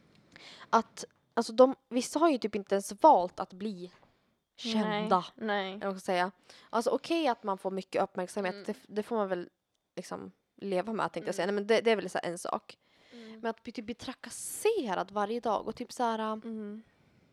Att 0.70 1.06
alltså 1.34 1.54
de, 1.54 1.76
vissa 1.90 2.20
har 2.20 2.30
ju 2.30 2.38
typ 2.38 2.56
inte 2.56 2.76
ens 2.76 3.04
valt 3.04 3.40
att 3.40 3.54
bli 3.54 3.92
kända. 4.56 5.26
Nej. 5.36 5.48
nej. 5.48 5.68
eller 5.72 5.80
vad 5.86 5.94
man 5.94 6.00
ska 6.00 6.06
säga. 6.06 6.32
Alltså 6.70 6.90
okej 6.90 7.28
att 7.28 7.44
man 7.44 7.58
får 7.58 7.72
mycket 7.72 8.04
uppmärksamhet, 8.04 8.54
Mm. 8.54 8.64
det, 8.66 8.76
det 8.88 9.04
får 9.04 9.16
man 9.16 9.28
väl 9.28 9.50
liksom 10.00 10.32
leva 10.56 10.94
med 10.94 11.12
tänkte 11.14 11.28
jag 11.28 11.36
säga. 11.36 11.44
Mm. 11.44 11.56
Nej, 11.56 11.62
men 11.62 11.68
det, 11.68 11.82
det 11.82 11.92
är 11.92 11.96
väl 11.96 12.10
så 12.10 12.20
en 12.24 12.38
sak. 12.38 12.78
Mm. 13.12 13.40
Men 13.40 13.46
att 13.50 13.64
bli, 13.64 13.72
typ 13.72 13.86
bli 13.86 13.94
trakasserad 13.96 15.12
varje 15.12 15.40
dag 15.40 15.68
och 15.68 15.76
typ 15.76 15.92
så 15.92 16.04
här, 16.04 16.20
Mm. 16.20 16.84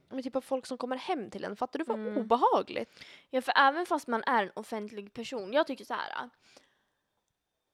med 0.08 0.24
typ 0.24 0.36
av 0.36 0.40
folk 0.40 0.66
som 0.66 0.78
kommer 0.78 0.96
hem 0.96 1.30
till 1.30 1.44
en. 1.44 1.56
Fattar 1.56 1.78
du 1.78 1.84
vad 1.84 1.98
Mm. 1.98 2.16
obehagligt? 2.18 3.02
Ja, 3.30 3.42
för 3.42 3.52
även 3.56 3.86
fast 3.86 4.06
man 4.06 4.22
är 4.26 4.42
en 4.42 4.50
offentlig 4.54 5.12
person, 5.12 5.52
jag 5.52 5.66
tycker 5.66 5.84
så 5.84 5.94
här. 5.94 6.30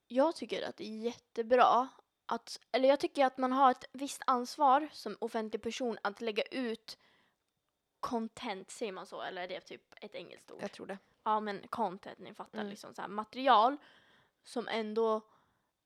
Jag 0.09 0.37
tycker 0.37 0.69
att 0.69 0.77
det 0.77 0.85
är 0.85 0.99
jättebra 0.99 1.89
att, 2.27 2.61
eller 2.73 2.89
jag 2.89 3.01
tycker 3.01 3.27
att 3.27 3.39
man 3.39 3.53
har 3.53 3.71
ett 3.71 3.85
visst 3.93 4.23
ansvar 4.27 4.89
som 4.93 5.17
offentlig 5.21 5.63
person 5.63 5.99
att 6.03 6.21
lägga 6.21 6.43
ut 6.43 6.99
content, 8.01 8.71
säger 8.71 8.93
man 8.93 9.07
så, 9.07 9.23
eller 9.23 9.43
är 9.43 9.49
det 9.49 9.61
typ 9.61 9.95
ett 10.01 10.15
engelskt 10.15 10.51
ord? 10.51 10.63
Jag 10.63 10.73
tror 10.73 10.87
det. 10.87 10.99
ja 11.25 11.41
men 11.41 11.61
content, 11.71 12.19
ni 12.19 12.35
fattar 12.35 12.59
Mm. 12.59 12.71
liksom 12.71 12.95
så 12.95 13.01
här, 13.03 13.09
material 13.09 13.77
som 14.45 14.69
ändå 14.69 15.21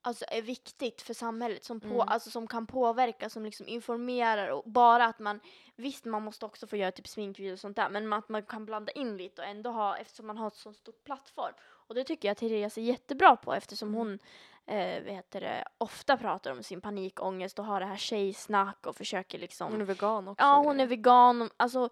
alltså, 0.03 0.25
är 0.29 0.43
viktigt 0.43 1.03
för 1.03 1.15
samhället, 1.15 1.65
som, 1.65 1.81
på, 1.81 1.87
Mm. 1.87 2.09
alltså, 2.09 2.31
som 2.31 2.47
kan 2.47 2.67
påverka, 2.67 3.31
som 3.31 3.45
liksom 3.45 3.69
informerar 3.69 4.49
och 4.49 4.63
bara 4.71 5.05
att 5.05 5.19
man, 5.19 5.41
visst 5.77 6.05
man 6.05 6.23
måste 6.23 6.47
också 6.47 6.67
få 6.67 6.77
göra 6.77 6.93
typ 6.93 7.09
sminkvideo 7.09 7.53
och 7.53 7.61
sånt 7.61 7.77
där, 7.77 7.89
men 7.89 8.13
att 8.13 8.29
man 8.29 8.43
kan 8.43 8.67
blanda 8.67 8.93
in 8.93 9.17
lite 9.17 9.43
och 9.43 9.49
ändå 9.49 9.71
ha, 9.71 9.97
eftersom 9.97 10.27
man 10.27 10.39
har 10.39 10.47
ett 10.47 10.55
så 10.57 10.73
stort 10.73 11.05
plattform. 11.05 11.55
Och 11.89 11.95
det 11.95 12.05
tycker 12.05 12.29
jag 12.29 12.37
Therese 12.37 12.79
är 12.79 12.83
jättebra 12.83 13.37
på 13.37 13.55
eftersom 13.55 13.95
hon 13.95 14.19
eh, 14.67 15.03
heter 15.05 15.41
det, 15.41 15.65
ofta 15.79 16.17
pratar 16.17 16.53
om 16.53 16.63
sin 16.63 16.81
panikångest 16.81 17.59
och 17.59 17.65
har 17.65 17.81
det 17.81 17.87
här 17.87 17.97
tjejsnack 17.97 18.87
och 18.87 18.97
försöker 18.97 19.39
liksom 19.39 19.73
Hon 19.73 19.81
är 19.81 19.85
vegan 19.85 20.29
också. 20.29 20.45
Ja, 20.45 20.57
hon 20.57 20.81
är 20.81 20.87
vegan. 20.87 21.51
Alltså, 21.57 21.91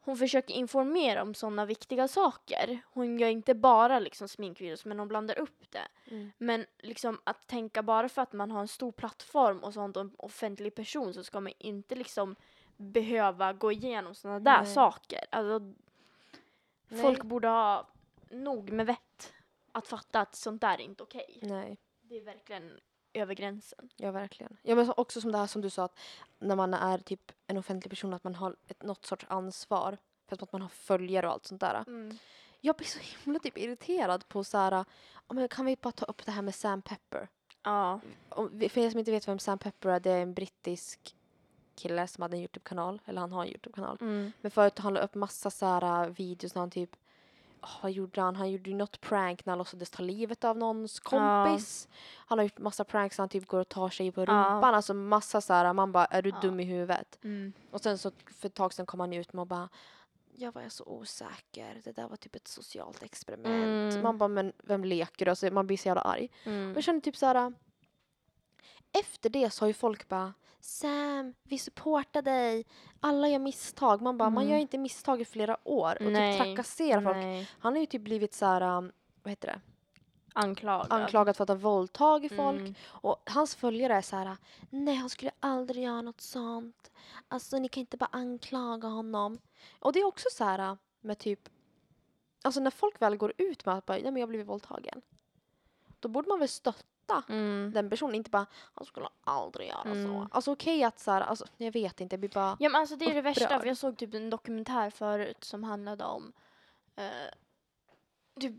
hon 0.00 0.16
försöker 0.16 0.54
informera 0.54 1.22
om 1.22 1.34
sådana 1.34 1.66
viktiga 1.66 2.08
saker. 2.08 2.80
Hon 2.92 3.18
gör 3.18 3.28
inte 3.28 3.54
bara 3.54 3.98
liksom 3.98 4.28
sminkvideos, 4.28 4.84
men 4.84 4.98
hon 4.98 5.08
blandar 5.08 5.38
upp 5.38 5.70
det. 5.70 6.14
Mm. 6.14 6.32
Men 6.38 6.66
liksom 6.78 7.20
att 7.24 7.46
tänka 7.46 7.82
bara 7.82 8.08
för 8.08 8.22
att 8.22 8.32
man 8.32 8.50
har 8.50 8.60
en 8.60 8.68
stor 8.68 8.92
plattform 8.92 9.58
och 9.58 9.74
sånt 9.74 9.96
och 9.96 10.00
en 10.00 10.14
offentlig 10.18 10.74
person 10.74 11.14
så 11.14 11.24
ska 11.24 11.40
man 11.40 11.52
inte 11.58 11.94
liksom 11.94 12.36
behöva 12.76 13.52
gå 13.52 13.72
igenom 13.72 14.14
sådana 14.14 14.40
där 14.40 14.62
Nej. 14.62 14.74
saker. 14.74 15.20
Alltså, 15.30 15.72
folk 17.02 17.22
borde 17.22 17.48
ha 17.48 17.88
nog 18.30 18.72
med 18.72 18.86
vett 18.86 19.32
att 19.72 19.88
fatta 19.88 20.20
att 20.20 20.34
sånt 20.34 20.60
där 20.60 20.74
är 20.74 20.80
inte 20.80 21.02
okej. 21.02 21.38
Nej, 21.42 21.78
Det 22.02 22.16
är 22.16 22.24
verkligen 22.24 22.80
över 23.12 23.34
gränsen. 23.34 23.88
ja 23.96 24.10
verkligen. 24.10 24.56
Ja 24.62 24.74
men 24.74 24.86
så- 24.86 24.94
också 24.96 25.20
som 25.20 25.32
det 25.32 25.38
här 25.38 25.46
som 25.46 25.60
du 25.62 25.70
sa 25.70 25.84
att 25.84 25.98
när 26.38 26.56
man 26.56 26.74
är 26.74 26.98
typ 26.98 27.32
en 27.46 27.58
offentlig 27.58 27.90
person 27.90 28.14
att 28.14 28.24
man 28.24 28.34
har 28.34 28.56
ett, 28.68 28.82
något 28.82 29.06
sorts 29.06 29.26
ansvar. 29.28 29.98
För 30.28 30.42
att 30.42 30.52
man 30.52 30.62
har 30.62 30.68
följare 30.68 31.26
och 31.26 31.32
allt 31.32 31.46
sånt 31.46 31.60
där. 31.60 31.84
Jag 32.60 32.76
blir 32.76 32.86
så 32.86 32.98
himla 33.24 33.40
typ 33.40 33.58
irriterad 33.58 34.28
på 34.28 34.44
så 34.44 34.58
här, 34.58 34.84
men 35.28 35.48
kan 35.48 35.66
vi 35.66 35.76
bara 35.80 35.92
ta 35.92 36.04
upp 36.04 36.26
det 36.26 36.32
här 36.32 36.42
med 36.42 36.54
Sam 36.54 36.82
Pepper? 36.82 37.28
Ja. 37.62 38.00
Om, 38.28 38.48
för 38.70 38.78
er 38.78 38.90
som 38.90 38.98
inte 38.98 39.10
vet 39.10 39.28
vem 39.28 39.38
Sam 39.38 39.58
Pepper 39.58 39.88
är, 39.88 40.00
det 40.00 40.10
är 40.10 40.22
en 40.22 40.34
brittisk 40.34 41.16
kille 41.74 42.06
som 42.06 42.22
hade 42.22 42.36
en 42.36 42.40
Youtube-kanal, 42.40 43.00
eller 43.04 43.20
han 43.20 43.32
har 43.32 43.42
en 43.42 43.48
Youtube-kanal. 43.48 43.98
Mm. 44.00 44.32
Men 44.40 44.50
förut 44.50 44.78
han 44.78 44.94
la 44.94 45.00
upp 45.00 45.14
massa 45.14 45.50
så 45.50 45.66
här 45.66 46.08
videos 46.08 46.54
när 46.54 46.60
han 46.62 46.70
typ, 46.70 46.96
åh, 47.62 47.68
vad 47.82 47.92
gjorde 47.92 48.20
han? 48.20 48.36
Han 48.36 48.50
gjorde 48.50 48.70
ju 48.70 48.76
något 48.76 49.00
prank 49.00 49.46
när 49.46 49.50
han 49.50 49.58
låtsades 49.58 49.90
ta 49.90 50.02
livet 50.02 50.44
av 50.44 50.56
någons 50.58 51.00
kompis. 51.00 51.88
Han 52.16 52.38
har 52.38 52.44
gjort 52.44 52.58
massa 52.58 52.84
pranks 52.84 53.18
när 53.18 53.22
han 53.22 53.28
typ 53.28 53.46
går 53.46 53.60
och 53.60 53.68
tar 53.68 53.88
sig 53.88 54.12
på 54.12 54.20
Ja. 54.20 54.24
rumpan, 54.26 54.74
alltså 54.74 54.94
massa 54.94 55.40
så 55.40 55.52
här, 55.52 55.72
man 55.72 55.92
bara, 55.92 56.04
är 56.04 56.22
du 56.22 56.30
Ja. 56.30 56.36
dum 56.42 56.60
i 56.60 56.64
huvudet? 56.64 57.18
Mm. 57.24 57.52
Och 57.70 57.80
sen 57.80 57.98
så 57.98 58.10
för 58.40 58.46
ett 58.48 58.54
tag 58.54 58.72
sedan 58.72 58.86
kom 58.86 59.00
han 59.00 59.12
ut 59.12 59.32
med 59.32 59.40
och 59.40 59.46
bara 59.46 59.68
jag 60.36 60.52
var 60.52 60.68
så 60.68 60.84
osäker, 60.84 61.80
det 61.84 61.92
där 61.92 62.08
var 62.08 62.16
typ 62.16 62.36
ett 62.36 62.48
socialt 62.48 63.02
experiment. 63.02 63.92
Mm. 63.92 64.02
Man 64.02 64.18
bara, 64.18 64.28
men 64.28 64.52
vem 64.62 64.84
leker 64.84 65.24
du? 65.24 65.30
Alltså, 65.30 65.50
man 65.50 65.66
blir 65.66 65.76
så 65.76 65.88
jävla 65.88 66.00
arg. 66.02 66.28
Mm. 66.44 66.70
Och 66.70 66.76
jag 66.76 66.84
känner 66.84 67.00
typ 67.00 67.16
så 67.16 67.26
här. 67.26 67.52
Efter 68.92 69.30
det 69.30 69.50
så 69.50 69.62
har 69.62 69.68
ju 69.68 69.74
folk 69.74 70.08
bara 70.08 70.34
Sam, 70.60 71.34
vi 71.42 71.58
supportar 71.58 72.22
dig. 72.22 72.64
Alla 73.00 73.28
gör 73.28 73.38
misstag. 73.38 74.02
Man 74.02 74.18
bara, 74.18 74.30
man 74.30 74.42
Mm. 74.42 74.52
gör 74.52 74.60
inte 74.60 74.78
misstag 74.78 75.20
i 75.20 75.24
flera 75.24 75.56
år 75.68 76.02
och 76.02 76.12
Nej, 76.12 76.38
typ 76.38 76.46
trakasserar 76.46 77.02
folk. 77.02 77.16
Nej. 77.16 77.48
Han 77.58 77.72
har 77.72 77.80
ju 77.80 77.86
typ 77.86 78.02
blivit 78.02 78.34
så 78.34 78.46
här, 78.46 78.76
um, 78.78 78.92
vad 79.22 79.30
heter 79.30 79.48
det, 79.48 79.60
Anklagad. 80.32 80.92
anklagad 80.92 81.36
för 81.36 81.42
att 81.42 81.48
ha 81.48 81.56
våldtagit 81.56 82.36
folk. 82.36 82.60
Mm. 82.60 82.74
Och 82.86 83.22
hans 83.30 83.54
följare 83.54 83.94
är 83.94 84.02
så 84.02 84.16
här, 84.16 84.36
nej 84.70 84.94
han 84.94 85.10
skulle 85.10 85.30
aldrig 85.40 85.84
göra 85.84 86.02
något 86.02 86.20
sånt. 86.20 86.90
Alltså 87.28 87.58
ni 87.58 87.68
kan 87.68 87.80
inte 87.80 87.96
bara 87.96 88.08
anklaga 88.12 88.88
honom. 88.88 89.38
Och 89.78 89.92
det 89.92 90.00
är 90.00 90.06
också 90.06 90.28
så 90.32 90.44
här 90.44 90.76
med 91.00 91.18
typ, 91.18 91.48
alltså 92.42 92.60
när 92.60 92.70
folk 92.70 93.02
väl 93.02 93.16
går 93.16 93.32
ut 93.38 93.64
med 93.66 93.74
att 93.74 93.86
bara, 93.86 93.94
nej 93.94 94.04
men 94.04 94.16
jag 94.16 94.22
har 94.22 94.28
blivit 94.28 94.46
våldtagen. 94.48 95.02
Då 96.00 96.08
borde 96.08 96.28
man 96.28 96.38
väl 96.38 96.48
stötta 96.48 96.84
Mm. 97.28 97.70
den 97.74 97.90
personen, 97.90 98.14
inte 98.14 98.30
bara, 98.30 98.46
han 98.74 98.86
skulle 98.86 99.08
aldrig 99.24 99.68
göra 99.68 99.82
så. 99.82 99.90
Mm. 99.90 100.28
Alltså 100.30 100.52
okej 100.52 100.84
att 100.84 100.98
så 100.98 101.10
här, 101.10 101.20
alltså 101.20 101.46
jag 101.56 101.72
vet 101.72 102.00
inte, 102.00 102.14
jag 102.14 102.20
blir 102.20 102.30
bara, 102.30 102.56
Ja 102.60 102.68
men 102.68 102.80
alltså 102.80 102.96
det 102.96 103.04
är 103.04 103.14
det 103.14 103.22
värsta, 103.22 103.44
upprörd. 103.44 103.60
för 103.60 103.68
jag 103.68 103.76
såg 103.76 103.96
typ 103.98 104.14
en 104.14 104.30
dokumentär 104.30 104.90
förut 104.90 105.44
som 105.44 105.64
handlade 105.64 106.04
om 106.04 106.32
eh, 106.96 107.04
typ 108.40 108.54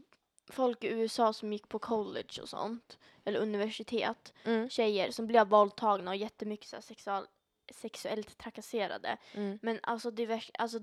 folk 0.50 0.84
i 0.84 0.88
USA 0.88 1.34
som 1.34 1.54
gick 1.54 1.70
på 1.70 1.80
college 1.80 2.42
och 2.42 2.50
sånt, 2.50 2.98
eller 3.26 3.40
universitet, 3.40 4.34
mm, 4.44 4.70
tjejer 4.70 5.12
som 5.12 5.28
blev 5.28 5.48
våldtagna 5.48 6.12
och 6.12 6.18
jättemycket 6.18 6.68
så 6.68 6.76
här 6.76 6.82
sexual, 6.82 7.28
sexuellt 7.74 8.38
trakasserade. 8.38 9.18
mm, 9.34 9.60
Men 9.62 9.80
alltså 9.84 10.12
det 10.12 10.26
värsta, 10.26 10.54
alltså 10.60 10.80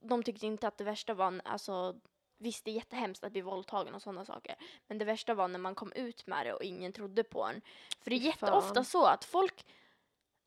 de 0.00 0.22
tyckte 0.22 0.46
inte 0.46 0.68
att 0.68 0.78
det 0.78 0.84
värsta 0.84 1.14
var, 1.14 1.40
alltså 1.44 1.94
visst 2.38 2.64
det 2.64 2.70
är 2.70 2.74
jättehemskt 2.74 3.24
att 3.24 3.32
bli 3.32 3.40
våldtagen 3.40 3.94
och 3.94 4.02
sådana 4.02 4.24
saker. 4.24 4.54
Men 4.86 4.98
det 4.98 5.04
värsta 5.04 5.34
var 5.34 5.48
när 5.48 5.58
man 5.58 5.74
kom 5.74 5.92
ut 5.92 6.26
med 6.26 6.46
det 6.46 6.52
och 6.52 6.62
ingen 6.62 6.92
trodde 6.92 7.24
på 7.24 7.44
en. 7.44 7.60
För 8.00 8.10
det 8.10 8.16
är 8.16 8.20
jätteofta 8.20 8.74
fan. 8.74 8.84
så 8.84 9.06
att 9.06 9.24
folk, 9.24 9.66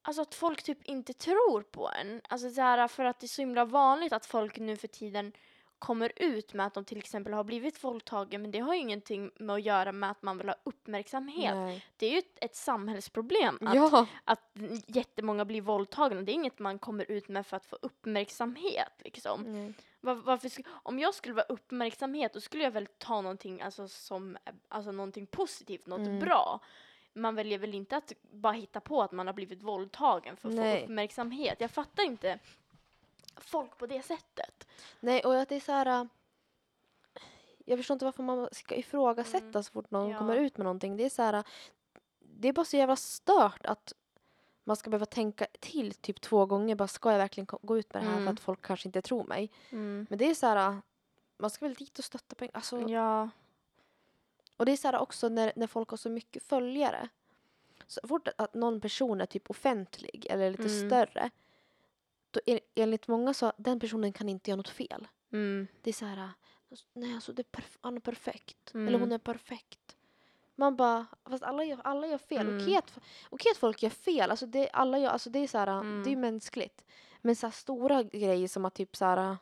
alltså 0.02 0.22
att 0.22 0.36
folk 0.36 0.64
typ 0.64 0.84
inte 0.84 1.14
tror 1.14 1.62
på 1.62 1.90
en. 1.90 2.22
Alltså 2.30 2.50
så 2.50 2.62
här, 2.62 2.88
för 2.88 3.06
att 3.06 3.20
det 3.20 3.26
är 3.26 3.28
så 3.28 3.42
himla 3.42 3.66
vanligt 3.66 4.14
att 4.14 4.26
folk 4.26 4.60
nu 4.60 4.78
för 4.78 4.88
tiden 4.88 5.32
kommer 5.80 6.12
ut 6.16 6.54
med 6.54 6.66
att 6.66 6.74
de 6.74 6.86
till 6.86 6.98
exempel 6.98 7.34
har 7.34 7.44
blivit 7.44 7.84
våldtagen 7.84 8.42
men 8.42 8.52
det 8.52 8.60
har 8.60 8.74
ju 8.74 8.80
ingenting 8.80 9.32
med 9.36 9.54
att 9.54 9.62
göra 9.62 9.92
med 9.92 10.12
att 10.12 10.22
man 10.22 10.38
vill 10.38 10.48
ha 10.48 10.56
uppmärksamhet. 10.64 11.56
nej. 11.56 11.86
Det 11.98 12.06
är 12.06 12.12
ju 12.12 12.18
ett, 12.18 12.38
ett 12.42 12.56
samhällsproblem 12.56 13.58
att 13.62 13.76
Ja, 13.76 14.06
att 14.24 14.52
jättemånga 14.88 15.46
blir 15.46 15.62
våldtagna. 15.62 16.22
Det 16.22 16.32
är 16.32 16.34
inget 16.34 16.60
man 16.60 16.80
kommer 16.80 17.12
ut 17.12 17.28
med 17.28 17.48
för 17.48 17.58
att 17.58 17.66
få 17.66 17.78
uppmärksamhet. 17.82 18.94
Liksom. 19.04 19.42
nej. 19.42 19.74
Var, 20.02 20.16
varför, 20.16 20.50
sk- 20.50 20.66
om 20.84 21.00
jag 21.00 21.16
skulle 21.16 21.34
vara 21.34 21.46
uppmärksamhet 21.46 22.34
då 22.34 22.42
skulle 22.42 22.64
jag 22.64 22.72
väl 22.72 22.88
ta 22.98 23.22
någonting 23.22 23.62
alltså, 23.62 23.88
som, 23.88 24.38
alltså, 24.68 24.92
någonting 24.92 25.26
positivt, 25.26 25.86
något 25.88 26.08
Mm. 26.08 26.20
bra. 26.20 26.60
Man 27.14 27.36
väljer 27.36 27.60
väl 27.60 27.74
inte 27.74 27.98
att 27.98 28.14
bara 28.22 28.54
hitta 28.54 28.80
på 28.80 29.02
att 29.02 29.12
man 29.12 29.28
har 29.28 29.34
blivit 29.34 29.64
våldtagen 29.64 30.38
för 30.38 30.50
att 30.50 30.56
Nej. 30.56 30.78
få 30.80 30.84
uppmärksamhet. 30.84 31.62
Jag 31.62 31.72
fattar 31.72 32.04
inte 32.04 32.40
folk 33.36 33.78
på 33.78 33.86
det 33.88 34.02
sättet. 34.02 34.68
nej 35.00 35.22
och 35.26 35.40
att 35.40 35.50
det 35.50 35.56
är 35.56 35.60
så 35.60 35.72
här. 35.72 35.86
äh, 35.86 36.06
Jag 37.66 37.80
förstår 37.80 37.96
inte 37.96 38.06
varför 38.06 38.24
man 38.24 38.50
ska 38.52 38.76
ifrågasätta 38.76 39.46
Mm. 39.48 39.64
så 39.64 39.72
fort 39.72 39.92
någon 39.92 40.10
Ja. 40.10 40.18
kommer 40.18 40.36
ut 40.36 40.58
med 40.58 40.64
någonting. 40.66 40.98
Det 40.98 41.04
är 41.06 41.10
så 41.10 41.22
här. 41.22 41.34
äh, 41.34 41.44
Det 42.20 42.48
är 42.48 42.54
bara 42.54 42.66
så 42.66 42.78
jävla 42.78 42.96
stört 42.96 43.66
att 43.66 43.94
man 44.70 44.76
ska 44.76 44.90
behöva 44.90 45.06
tänka 45.06 45.48
till 45.60 45.94
typ 45.94 46.22
två 46.22 46.46
gånger. 46.46 46.76
Bara 46.76 46.88
ska 46.88 47.12
jag 47.12 47.18
verkligen 47.18 47.48
gå 47.62 47.78
ut 47.78 47.94
med 47.94 48.04
det 48.04 48.06
här 48.08 48.14
Mm. 48.18 48.26
för 48.26 48.34
att 48.34 48.40
folk 48.40 48.62
kanske 48.62 48.88
inte 48.88 49.02
tror 49.02 49.24
mig. 49.24 49.52
Men 50.10 50.18
det 50.18 50.26
är 50.30 50.34
så 50.36 50.48
här. 50.48 50.70
äh, 50.72 50.78
Man 51.38 51.50
ska 51.50 51.66
väl 51.66 51.74
dit 51.76 52.00
och 52.00 52.06
stötta 52.06 52.36
på 52.36 52.48
alltså, 52.54 52.82
Ja. 52.90 53.30
Och 54.58 54.66
det 54.66 54.72
är 54.72 54.78
så 54.78 54.88
här 54.88 55.00
också 55.00 55.30
när, 55.30 55.54
när 55.56 55.68
folk 55.68 55.90
har 55.90 55.98
så 55.98 56.10
mycket 56.10 56.44
följare. 56.44 57.10
Så 57.88 58.00
fort 58.08 58.28
att 58.38 58.54
någon 58.54 58.82
person 58.82 59.22
är 59.22 59.26
typ 59.26 59.50
offentlig 59.50 60.28
eller 60.30 60.52
lite 60.52 60.64
Mm. 60.64 60.90
större. 60.90 61.30
Då 62.32 62.40
en, 62.46 62.60
enligt 62.76 63.08
många 63.08 63.34
så 63.34 63.54
den 63.58 63.80
personen 63.80 64.14
kan 64.14 64.30
inte 64.30 64.50
göra 64.52 64.58
något 64.58 64.70
fel. 64.70 65.08
Mm. 65.32 65.68
Det 65.82 65.90
är 65.90 65.94
så 65.94 66.06
här, 66.06 66.30
nej 66.94 67.16
alltså 67.16 67.34
det 67.34 67.42
är 67.42 67.60
perf- 67.60 67.78
han 67.82 67.96
är 67.96 68.00
perfekt. 68.02 68.74
Mm. 68.74 68.88
Eller 68.88 69.00
hon 69.00 69.12
är 69.12 69.18
perfekt. 69.18 69.89
Man 70.60 70.76
bara, 70.76 71.06
fast 71.30 71.44
alla 71.44 71.64
gör, 71.64 71.80
alla 71.84 72.08
gör 72.08 72.18
fel. 72.18 72.48
Mm. 72.48 72.62
Okej, 72.64 72.78
att, 72.78 72.98
okej 73.30 73.52
att 73.52 73.58
folk 73.58 73.84
gör 73.84 73.90
fel, 73.90 74.32
alltså 74.32 74.46
det, 74.46 74.70
alla 74.74 75.00
gör, 75.00 75.10
alltså 75.10 75.30
det 75.30 75.40
är 75.40 75.48
så 75.48 75.58
här, 75.58 75.68
Mm. 75.68 76.04
det 76.04 76.12
är 76.12 76.16
mänskligt. 76.16 76.84
Men 77.22 77.36
så 77.36 77.48
här 77.48 77.52
stora 77.52 78.04
grejer 78.04 78.48
som 78.48 78.66
att 78.66 78.74
typ 78.76 78.96
så 78.96 79.06
här, 79.06 79.38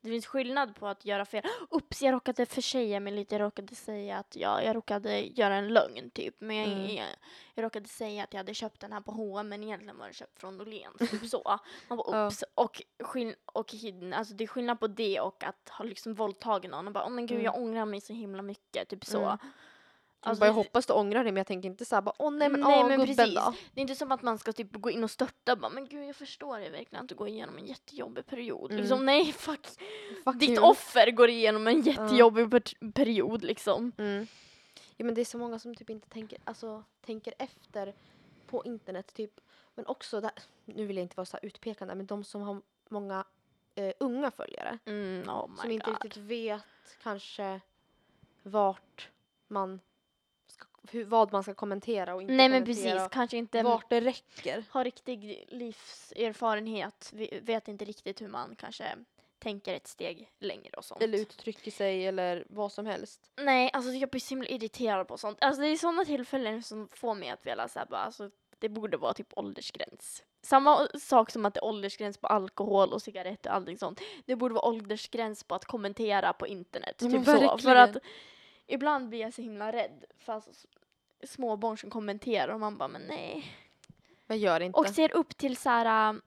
Det 0.00 0.10
finns 0.10 0.26
skillnad 0.26 0.76
på 0.76 0.86
att 0.88 1.04
göra 1.04 1.24
fel. 1.24 1.42
Ups, 1.70 2.02
jag 2.02 2.12
råkade 2.12 2.46
försäga 2.46 3.00
mig 3.00 3.12
lite. 3.12 3.34
Jag 3.34 3.40
råkade 3.42 3.74
säga 3.74 4.18
att 4.18 4.36
jag, 4.36 4.64
jag 4.64 4.76
råkade 4.76 5.20
göra 5.20 5.54
en 5.56 5.68
lögn 5.68 6.10
typ. 6.10 6.34
Men 6.40 6.56
jag, 6.56 6.66
Mm. 6.68 6.94
jag, 6.94 7.06
jag 7.54 7.64
råkade 7.64 7.88
säga 7.88 8.24
att 8.24 8.32
jag 8.32 8.38
hade 8.38 8.54
köpt 8.54 8.80
den 8.80 8.92
här 8.92 9.00
på 9.00 9.12
H&M 9.12 9.48
men 9.48 9.62
egentligen 9.64 9.98
var 9.98 10.06
det 10.08 10.14
köpt 10.14 10.40
från 10.40 10.60
Åhléns. 10.60 11.10
Typ 11.10 11.26
så. 11.30 11.58
Man 11.88 11.98
bara 11.98 12.16
Ja. 12.18 12.26
ups. 12.26 12.44
Och, 12.54 12.82
skill- 13.00 13.36
och 13.46 13.72
hid- 13.72 14.14
alltså, 14.14 14.34
det 14.34 14.44
är 14.44 14.48
skillnad 14.48 14.80
på 14.80 14.86
det 14.86 15.20
och 15.20 15.44
att 15.44 15.68
ha 15.68 15.84
liksom 15.84 16.14
våldtagit 16.14 16.70
någon 16.70 16.86
och 16.86 16.92
bara 16.92 17.04
åh 17.04 17.10
men 17.10 17.26
gud 17.26 17.38
Mm. 17.38 17.44
jag 17.44 17.56
ångrar 17.62 17.84
mig 17.84 18.00
så 18.00 18.12
himla 18.12 18.42
mycket. 18.42 18.88
Typ 18.88 19.04
så. 19.04 19.20
Mm. 19.24 19.38
Alltså, 20.24 20.40
bara, 20.40 20.46
jag 20.46 20.54
det- 20.54 20.58
hoppas 20.58 20.86
du 20.86 20.92
ångrar 20.92 21.24
dig 21.24 21.32
men 21.32 21.36
jag 21.40 21.46
tänker 21.46 21.68
inte 21.68 21.84
så 21.84 21.94
här 21.94 22.02
bara, 22.02 22.14
åh 22.18 22.30
nej 22.32 22.48
men 22.48 22.60
Nej, 22.60 22.80
åh 22.82 22.88
men 22.88 22.98
gubben 23.00 23.16
precis. 23.16 23.34
då. 23.34 23.54
Det 23.74 23.80
är 23.80 23.82
inte 23.82 23.94
som 23.94 24.12
att 24.12 24.22
man 24.22 24.38
ska 24.38 24.52
typ 24.52 24.72
gå 24.72 24.90
in 24.90 25.04
och 25.04 25.10
störta 25.10 25.56
bara, 25.56 25.70
men 25.70 25.86
gud 25.88 26.08
jag 26.08 26.16
förstår 26.16 26.58
det 26.58 26.70
verkligen 26.70 27.02
att 27.04 27.08
du 27.08 27.14
går 27.14 27.28
igenom 27.28 27.58
en 27.58 27.66
jättejobbig 27.66 28.26
period. 28.26 28.70
Mm. 28.70 28.80
Liksom 28.82 29.06
nej 29.06 29.32
fuck. 29.32 29.66
Fuck 30.24 30.40
Ditt 30.40 30.50
you. 30.50 30.62
offer 30.70 31.10
går 31.10 31.28
igenom 31.30 31.66
en 31.66 31.80
jättejobbig 31.82 32.50
per- 32.50 32.90
period 32.92 33.44
liksom. 33.44 33.92
Mm. 33.98 34.26
Ja, 34.96 35.04
men 35.04 35.14
det 35.14 35.20
är 35.20 35.24
så 35.24 35.38
många 35.38 35.58
som 35.58 35.74
typ 35.74 35.90
inte 35.90 36.08
tänker, 36.08 36.38
alltså, 36.44 36.84
tänker 37.06 37.34
efter 37.38 37.94
på 38.46 38.64
internet. 38.64 39.14
Typ. 39.14 39.40
Men 39.74 39.86
också, 39.86 40.20
där, 40.20 40.30
nu 40.64 40.86
vill 40.86 40.96
jag 40.96 41.04
inte 41.04 41.16
vara 41.16 41.24
så 41.26 41.38
utpekande, 41.42 41.94
men 41.94 42.06
de 42.06 42.24
som 42.24 42.42
har 42.42 42.60
många 42.88 43.24
eh, 43.74 43.92
unga 44.00 44.30
följare. 44.30 44.78
Mm, 44.84 45.28
oh 45.30 45.56
som 45.56 45.70
inte 45.70 45.90
god. 45.90 45.94
riktigt 46.04 46.16
vet 46.22 46.62
kanske 47.02 47.60
vart 48.42 49.08
man 49.48 49.80
hur, 50.90 51.04
vad 51.04 51.32
man 51.32 51.42
ska 51.42 51.54
kommentera 51.54 52.14
och 52.14 52.22
inte 52.22 52.34
Nej 52.34 52.48
men 52.48 52.64
precis, 52.64 53.08
kanske 53.10 53.36
inte 53.36 53.62
Vart 53.62 53.90
det 53.90 54.00
räcker. 54.00 54.64
har 54.70 54.84
riktig 54.84 55.44
livserfarenhet, 55.48 57.10
vi 57.12 57.40
vet 57.42 57.68
inte 57.68 57.84
riktigt 57.84 58.22
hur 58.22 58.28
man 58.28 58.56
kanske 58.56 58.84
tänker 59.38 59.74
ett 59.74 59.86
steg 59.86 60.30
längre 60.38 60.70
och 60.76 60.84
sånt. 60.84 61.02
Eller 61.02 61.18
uttrycker 61.18 61.70
sig 61.70 62.06
eller 62.06 62.44
vad 62.48 62.72
som 62.72 62.86
helst. 62.86 63.30
Nej, 63.36 63.70
alltså 63.72 63.90
jag 63.92 64.10
blir 64.10 64.20
så 64.20 64.28
himla 64.28 64.48
irriterad 64.48 65.08
på 65.08 65.18
sånt. 65.18 65.38
Alltså 65.40 65.62
det 65.62 65.68
är 65.68 65.76
sådana 65.76 66.04
tillfällen 66.04 66.62
som 66.62 66.88
får 66.92 67.14
mig 67.14 67.30
att 67.30 67.46
vilja 67.46 67.68
säga 67.68 67.86
bara, 67.90 68.00
alltså 68.00 68.30
det 68.58 68.68
borde 68.68 68.96
vara 68.96 69.14
typ 69.14 69.32
åldersgräns. 69.36 70.22
Samma 70.42 70.88
sak 71.00 71.30
som 71.30 71.46
att 71.46 71.54
det 71.54 71.60
är 71.60 71.64
åldersgräns 71.64 72.18
på 72.18 72.26
alkohol 72.26 72.92
och 72.92 73.02
cigaretter 73.02 73.50
och 73.50 73.56
allting 73.56 73.78
sånt. 73.78 74.00
Det 74.26 74.36
borde 74.36 74.54
vara 74.54 74.64
åldersgräns 74.64 75.44
på 75.44 75.54
att 75.54 75.64
kommentera 75.64 76.32
på 76.32 76.46
internet. 76.46 76.96
Men 77.00 77.12
Typ 77.12 77.24
så. 77.24 77.58
För 77.58 77.76
att 77.76 77.96
ibland 78.66 79.08
blir 79.08 79.20
jag 79.20 79.34
så 79.34 79.42
himla 79.42 79.72
rädd 79.72 80.04
för 80.18 80.32
alltså, 80.32 80.50
små 81.26 81.56
barn 81.56 81.78
som 81.78 81.90
kommenterar 81.90 82.54
och 82.54 82.60
man 82.60 82.78
bara 82.78 82.88
men 82.88 83.02
nej. 83.02 83.56
Jag 84.26 84.38
gör 84.38 84.60
inte. 84.60 84.78
Och 84.78 84.88
ser 84.88 85.12
upp 85.16 85.36
till 85.36 85.56
så 85.56 85.70
här. 85.70 86.12
äh, 86.14 86.20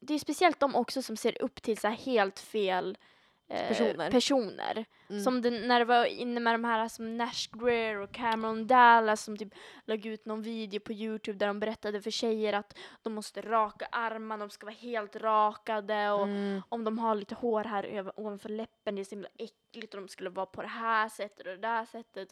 Det 0.00 0.14
är 0.14 0.18
speciellt 0.18 0.60
de 0.60 0.74
också 0.74 1.02
som 1.02 1.16
ser 1.16 1.42
upp 1.42 1.62
till 1.62 1.78
så 1.78 1.88
här 1.88 1.94
helt 1.96 2.38
fel 2.38 2.98
eh, 3.48 3.68
Personer. 3.68 4.10
personer. 4.10 4.84
Mm. 5.10 5.22
Som 5.22 5.42
det, 5.42 5.50
när 5.50 5.78
det 5.78 5.84
var 5.84 6.04
inne 6.04 6.40
med 6.40 6.54
de 6.54 6.64
här 6.64 6.88
som 6.88 7.16
Nash 7.16 7.48
Greer 7.52 7.96
och 8.00 8.12
Cameron 8.12 8.66
Dallas 8.66 9.24
som 9.24 9.36
typ 9.36 9.54
lade 9.84 10.08
ut 10.08 10.26
någon 10.26 10.42
video 10.42 10.80
på 10.80 10.92
Youtube 10.92 11.38
där 11.38 11.46
de 11.46 11.60
berättade 11.60 12.00
för 12.02 12.10
tjejer 12.10 12.52
att 12.52 12.78
de 13.02 13.14
måste 13.14 13.40
raka 13.42 13.86
armarna, 13.92 14.46
de 14.46 14.50
ska 14.50 14.66
vara 14.66 14.76
helt 14.76 15.16
rakade 15.16 16.10
och 16.10 16.22
Mm. 16.26 16.62
om 16.68 16.84
de 16.84 16.98
har 16.98 17.14
lite 17.14 17.34
hår 17.34 17.64
här 17.64 17.84
över, 17.84 18.20
ovanför 18.20 18.48
läppen, 18.48 18.94
det 18.94 19.02
är 19.02 19.04
så 19.04 19.10
himla 19.10 19.28
äckligt 19.38 19.94
och 19.94 20.00
de 20.00 20.08
skulle 20.08 20.30
vara 20.30 20.46
på 20.46 20.62
det 20.62 20.68
här 20.68 21.08
sättet 21.08 21.38
och 21.46 21.52
det 21.52 21.56
där 21.56 21.84
sättet. 21.84 22.28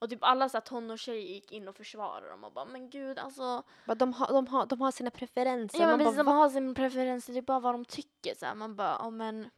Och 0.00 0.10
typ 0.10 0.18
alla 0.22 0.48
så 0.48 0.60
tonårstjejer 0.60 1.22
gick 1.34 1.52
in 1.52 1.68
och 1.68 1.76
försvarade 1.76 2.28
dem 2.30 2.44
och 2.44 2.52
bara 2.52 2.64
men 2.64 2.90
gud 2.90 3.18
alltså. 3.18 3.62
De, 3.96 4.12
har, 4.12 4.26
de, 4.32 4.46
har, 4.46 4.66
de 4.66 4.80
har 4.80 4.90
sina 4.90 5.10
preferenser. 5.10 5.80
Ja 5.80 5.86
men 5.86 5.98
precis, 5.98 6.16
bara, 6.16 6.22
de 6.24 6.36
har 6.36 6.48
sin 6.48 6.74
preferenser, 6.74 7.32
det 7.32 7.38
är 7.38 7.42
bara 7.42 7.60
vad 7.60 7.74
de 7.74 7.84
tycker 7.84 8.34
så 8.34 8.46
här. 8.46 8.54
Man 8.54 8.76
bara, 8.76 8.96
ja 9.00 9.10
men. 9.10 9.50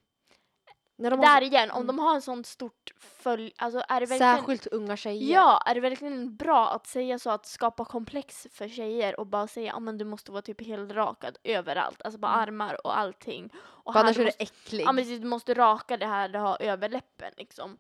När 1.00 1.10
de 1.10 1.18
har 1.20 1.26
Där 1.26 1.40
så- 1.40 1.44
igen, 1.46 1.70
om 1.70 1.76
mm. 1.76 1.86
de 1.86 1.98
har 1.98 2.14
en 2.14 2.22
sån 2.22 2.44
stort 2.44 2.90
följ, 2.98 3.52
alltså 3.56 3.82
är 3.88 4.00
det 4.00 4.06
verkligen. 4.06 4.36
Särskilt 4.36 4.66
unga 4.66 4.96
tjejer. 4.96 5.34
Ja, 5.34 5.62
är 5.66 5.74
det 5.74 5.80
verkligen 5.80 6.36
bra 6.36 6.68
att 6.68 6.86
säga 6.86 7.18
så 7.18 7.30
att 7.30 7.46
skapa 7.46 7.84
komplex 7.84 8.46
för 8.52 8.68
tjejer 8.68 9.20
och 9.20 9.26
bara 9.26 9.46
säga 9.46 9.66
ja 9.66 9.80
men 9.80 9.98
du 9.98 10.04
måste 10.04 10.32
vara 10.32 10.42
typ 10.42 10.66
helt 10.66 10.92
rakad 10.92 11.38
överallt, 11.44 12.02
alltså 12.02 12.20
bara 12.20 12.32
Mm. 12.32 12.42
armar 12.42 12.86
och 12.86 12.98
allting. 12.98 13.50
Och 13.56 13.96
annars 13.96 14.16
du 14.16 14.22
är 14.22 14.24
det 14.26 14.28
måste, 14.40 14.42
äcklig. 14.42 14.84
ja 14.84 14.92
men 14.92 15.04
du 15.20 15.26
måste 15.26 15.54
raka 15.54 15.96
det 15.96 16.06
här 16.06 16.28
du 16.28 16.38
har 16.38 16.62
över 16.62 16.88
läppen 16.88 17.32
liksom. 17.36 17.78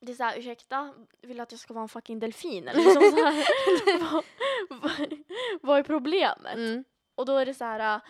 Det 0.00 0.12
är 0.12 0.16
såhär, 0.16 0.38
ursäkta, 0.38 0.94
vill 1.22 1.36
du 1.36 1.42
att 1.42 1.52
jag 1.52 1.60
ska 1.60 1.74
vara 1.74 1.82
en 1.82 1.88
fucking 1.88 2.18
delfin 2.18 2.68
eller 2.68 2.80
liksom 2.80 3.02
så 3.02 3.24
här, 3.24 3.44
vad, 4.12 4.24
vad, 4.82 5.18
vad 5.62 5.78
är 5.78 5.82
problemet? 5.82 6.54
Mm. 6.54 6.84
Och 7.14 7.26
då 7.26 7.36
är 7.36 7.46
det 7.46 7.54
så 7.54 7.64
här. 7.64 8.00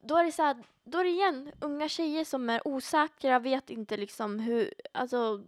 Då 0.00 0.16
är 0.16 0.24
det 0.24 0.32
så 0.32 0.42
här, 0.42 0.56
då 0.84 0.98
är 0.98 1.04
det 1.04 1.10
igen 1.10 1.52
unga 1.60 1.88
tjejer 1.88 2.24
som 2.24 2.50
är 2.50 2.68
osäkra, 2.68 3.38
vet 3.38 3.70
inte 3.70 3.96
liksom 3.96 4.38
hur, 4.40 4.74
alltså 4.92 5.44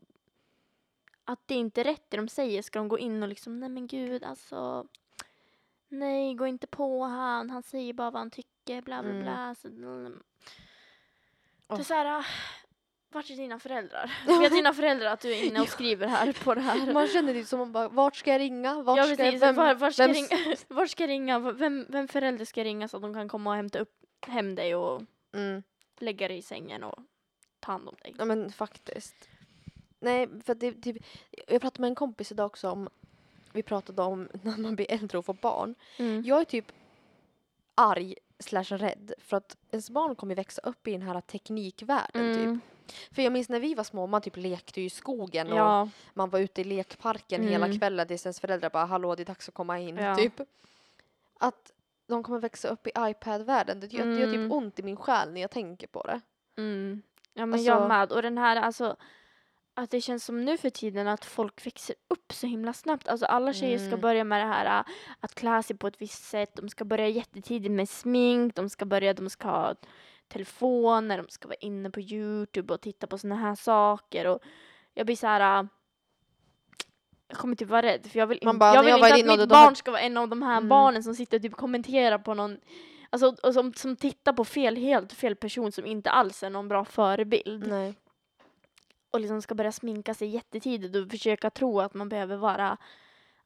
att 1.25 1.41
det 1.49 1.55
inte 1.55 1.81
är 1.81 1.85
rätt 1.85 2.05
det 2.11 2.17
de 2.17 2.29
säger, 2.29 2.63
ska 2.63 2.79
de 2.79 2.89
gå 2.89 2.99
in 2.99 3.23
och 3.23 3.29
liksom, 3.29 3.61
nej 3.61 3.69
men 3.69 3.87
gud 3.87 4.25
alltså, 4.25 4.87
nej 5.89 6.35
gå 6.35 6.47
inte 6.47 6.67
på 6.67 7.03
han, 7.05 7.51
han 7.51 7.63
säger 7.63 7.93
bara 7.93 8.11
vad 8.11 8.21
han 8.21 8.31
tycker, 8.31 8.83
bla 8.83 9.03
bla 9.03 9.11
Mm. 9.11 9.23
bla. 9.23 9.55
Så, 9.55 9.69
är 11.81 11.83
så 11.83 11.95
här, 11.95 12.19
ah, 12.19 12.25
vart 13.13 13.31
är 13.31 13.37
dina 13.37 13.59
föräldrar? 13.59 14.13
Vet 14.41 14.53
dina 14.53 14.73
föräldrar 14.73 15.07
att 15.13 15.21
du 15.21 15.33
är 15.35 15.45
inne 15.45 15.61
och 15.61 15.69
skriver 15.69 16.07
här 16.07 16.33
på 16.45 16.55
det 16.55 16.61
här? 16.61 16.93
Man 16.93 17.07
känner 17.09 17.35
det 17.35 17.45
som 17.45 17.59
man 17.59 17.73
bara, 17.73 17.89
vart 17.89 18.17
ska 18.17 18.31
jag 18.33 18.41
ringa? 18.41 18.83
Vart 18.83 18.99
Ja 18.99 19.05
ska 19.05 19.17
precis, 19.17 19.43
jag, 19.43 19.53
var, 19.53 19.75
var, 19.75 19.91
ska 19.91 20.03
vem- 20.07 20.13
ringa, 20.15 20.57
var 20.69 20.87
ska 20.87 21.03
jag 21.03 21.09
ringa? 21.11 21.39
Vem, 21.39 21.87
vem 21.89 22.09
förälder 22.09 22.45
ska 22.45 22.61
jag 22.61 22.65
ringa 22.67 22.89
så 22.89 22.97
att 22.97 23.03
de 23.03 23.15
kan 23.15 23.29
komma 23.29 23.51
och 23.51 23.57
hämta 23.57 23.79
upp 23.79 24.04
hem 24.29 24.55
dig 24.55 24.75
och 24.75 25.03
Mm. 25.33 25.63
lägga 25.99 26.29
dig 26.29 26.39
i 26.39 26.43
sängen 26.43 26.85
och 26.85 26.99
ta 27.61 27.73
hand 27.73 27.89
om 27.89 27.95
dig? 28.03 28.15
Ja 28.19 28.25
men 28.25 28.53
faktiskt. 28.53 29.29
Nej, 30.01 30.29
för 30.45 30.55
det 30.55 30.73
typ, 30.73 30.97
jag 31.49 31.61
pratade 31.61 31.81
med 31.81 31.89
en 31.89 31.95
kompis 31.95 32.33
idag 32.33 32.47
också 32.47 32.71
om, 32.71 32.89
vi 33.53 33.63
pratade 33.63 34.03
om 34.03 34.29
när 34.43 34.57
man 34.59 34.77
blir 34.77 34.93
äldre 34.93 35.19
och 35.19 35.25
får 35.25 35.35
barn. 35.35 35.75
Mm. 35.99 36.23
Jag 36.27 36.41
är 36.41 36.45
typ 36.45 36.73
arg 37.75 38.15
slash 38.39 38.65
rädd 38.65 39.13
för 39.19 39.37
att 39.37 39.57
ens 39.71 39.91
barn 39.91 40.15
kommer 40.17 40.35
växa 40.35 40.61
upp 40.65 40.89
i 40.89 40.93
den 40.93 41.03
här 41.03 41.21
teknikvärlden 41.21 42.35
typ. 42.35 42.45
Mm. 42.45 42.61
För 43.11 43.23
jag 43.23 43.33
minns 43.33 43.49
när 43.49 43.61
vi 43.61 43.75
var 43.75 43.85
små, 43.85 44.07
man 44.07 44.23
typ 44.23 44.37
lekte 44.37 44.81
i 44.81 44.91
skogen 44.91 45.53
och 45.53 45.59
Ja, 45.59 45.89
man 46.15 46.31
var 46.31 46.39
ute 46.39 46.61
i 46.61 46.65
lekparken 46.65 47.49
hela 47.49 47.67
Mm. 47.67 47.79
kvällen 47.79 48.07
tills 48.09 48.27
ens 48.27 48.41
föräldrar 48.41 48.71
bara 48.71 48.85
hallå 48.85 49.15
det 49.15 49.23
är 49.23 49.25
dags 49.25 49.49
att 49.49 49.55
komma 49.55 49.79
in 49.81 49.97
Ja. 49.97 50.17
typ. 50.17 50.41
Att 51.39 51.73
de 52.09 52.23
kommer 52.23 52.38
växa 52.40 52.69
upp 52.69 52.87
i 52.87 52.90
iPad-världen, 52.99 53.81
det 53.81 53.87
det 53.87 53.97
gör 53.97 54.05
typ 54.27 54.35
Mm. 54.35 54.53
ont 54.53 54.79
i 54.79 54.83
min 54.83 54.97
själ 54.97 55.33
när 55.33 55.40
jag 55.40 55.51
tänker 55.51 55.87
på 55.87 56.03
det. 56.03 56.21
mm. 56.59 57.03
ja 57.35 57.47
men 57.47 57.53
Alltså- 57.53 57.67
jag 57.71 57.88
med. 57.88 58.12
Och 58.12 58.23
den 58.23 58.38
här 58.38 58.57
alltså 58.57 58.97
att 59.77 59.90
det 59.90 60.01
känns 60.01 60.25
som 60.25 60.45
nu 60.45 60.57
för 60.57 60.71
tiden 60.71 61.09
att 61.09 61.25
folk 61.25 61.67
växer 61.67 61.97
upp 62.09 62.33
så 62.33 62.47
himla 62.47 62.73
snabbt. 62.73 63.09
Alltså 63.09 63.27
alla 63.27 63.53
tjejer 63.53 63.79
ska 63.79 63.87
Mm. 63.88 64.01
börja 64.01 64.25
med 64.25 64.40
det 64.40 64.47
här 64.47 64.79
äh, 64.81 64.85
att 65.21 65.35
klä 65.35 65.62
sig 65.62 65.77
på 65.77 65.87
ett 65.87 66.01
visst 66.03 66.25
sätt. 66.25 66.51
De 66.57 66.69
ska 66.69 66.85
börja 66.85 67.09
jättetidigt 67.09 67.71
med 67.73 67.88
smink. 67.88 68.55
De 68.55 68.69
ska 68.69 68.85
börja, 68.85 69.14
de 69.14 69.31
ska 69.31 69.49
ha 69.49 69.75
telefoner. 70.29 71.17
De 71.19 71.29
ska 71.29 71.49
vara 71.49 71.57
inne 71.61 71.90
på 71.90 72.01
Youtube 72.01 72.75
och 72.75 72.81
titta 72.81 73.07
på 73.07 73.19
såna 73.19 73.35
här 73.37 73.55
saker. 73.55 74.27
Och 74.27 74.38
jag 74.95 75.07
blir 75.07 75.17
så 75.17 75.27
här. 75.27 75.69
Jag 77.35 77.40
kommer 77.40 77.57
typ 77.57 77.68
vara 77.68 77.83
rädd 77.83 78.07
för 78.07 78.18
jag 78.18 78.27
vill, 78.27 78.38
Man 78.42 78.55
in, 78.55 78.59
bara, 78.59 78.75
jag 78.75 78.83
vill 78.83 78.90
jag 78.90 79.18
inte 79.18 79.33
att 79.33 79.38
mitt 79.38 79.49
barn 79.49 79.77
ska 79.77 79.90
vara 79.90 80.01
en 80.01 80.16
av 80.16 80.29
de 80.29 80.42
här 80.42 80.57
Mm. 80.57 80.68
barnen 80.68 81.03
som 81.03 81.14
sitter 81.14 81.37
och 81.38 81.42
typ 81.42 81.55
kommenterar 81.55 82.18
på 82.18 82.35
någon 82.35 82.59
Alltså 83.11 83.35
och 83.42 83.55
som, 83.55 83.75
som 83.75 83.97
tittar 83.97 84.33
på 84.33 84.44
fel, 84.44 84.77
helt 84.77 85.12
fel 85.12 85.37
person 85.37 85.73
som 85.73 85.87
inte 85.87 86.11
alls 86.11 86.42
är 86.42 86.51
någon 86.51 86.68
bra 86.68 86.85
förebild 86.85 87.66
Nej. 87.68 87.94
och 89.11 89.20
liksom 89.20 89.42
ska 89.42 89.55
börja 89.55 89.73
sminka 89.73 90.14
sig 90.14 90.29
jättetidigt 90.29 90.97
och 90.97 91.11
försöka 91.11 91.51
tro 91.51 91.81
att 91.81 91.94
man 91.94 92.09
behöver 92.09 92.37
vara 92.37 92.77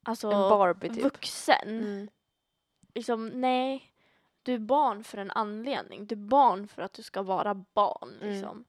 alltså, 0.03 0.31
En 0.31 0.51
Barbie 0.51 0.89
typ. 0.89 1.03
vuxen. 1.03 1.69
Mm. 1.69 2.09
Liksom, 2.95 3.29
nej. 3.29 3.93
Du 4.43 4.55
är 4.55 4.59
barn 4.59 5.05
för 5.05 5.19
en 5.19 5.31
anledning. 5.31 6.07
Du 6.07 6.15
är 6.15 6.29
barn 6.29 6.69
för 6.69 6.83
att 6.83 6.93
du 6.93 7.03
ska 7.03 7.23
vara 7.23 7.55
barn. 7.55 8.15
Mm. 8.23 8.33
Liksom. 8.35 8.65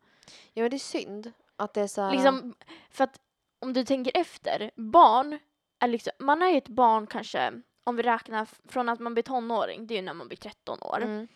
Ja 0.54 0.62
men 0.62 0.70
det 0.72 0.78
är 0.78 0.80
synd 0.80 1.32
att 1.56 1.74
det 1.74 1.82
är 1.82 1.88
så 1.88 2.02
här... 2.02 2.12
Liksom, 2.12 2.54
för 2.90 3.04
att 3.04 3.20
om 3.60 3.74
du 3.74 3.86
tänker 3.86 4.12
efter, 4.18 4.72
barn 4.76 5.40
är 5.80 5.88
liksom, 5.88 6.14
man 6.20 6.42
är 6.42 6.50
ju 6.50 6.58
ett 6.58 6.68
barn 6.68 7.08
kanske, 7.08 7.62
om 7.84 7.96
vi 7.96 8.04
räknar 8.04 8.48
från 8.68 8.90
att 8.90 9.00
man 9.00 9.14
blir 9.14 9.24
tonåring, 9.24 9.88
det 9.88 9.94
är 9.94 9.96
ju 9.96 10.02
när 10.02 10.14
man 10.14 10.28
blir 10.28 10.38
13 10.38 10.78
år. 10.82 11.02
Mm. 11.02 11.28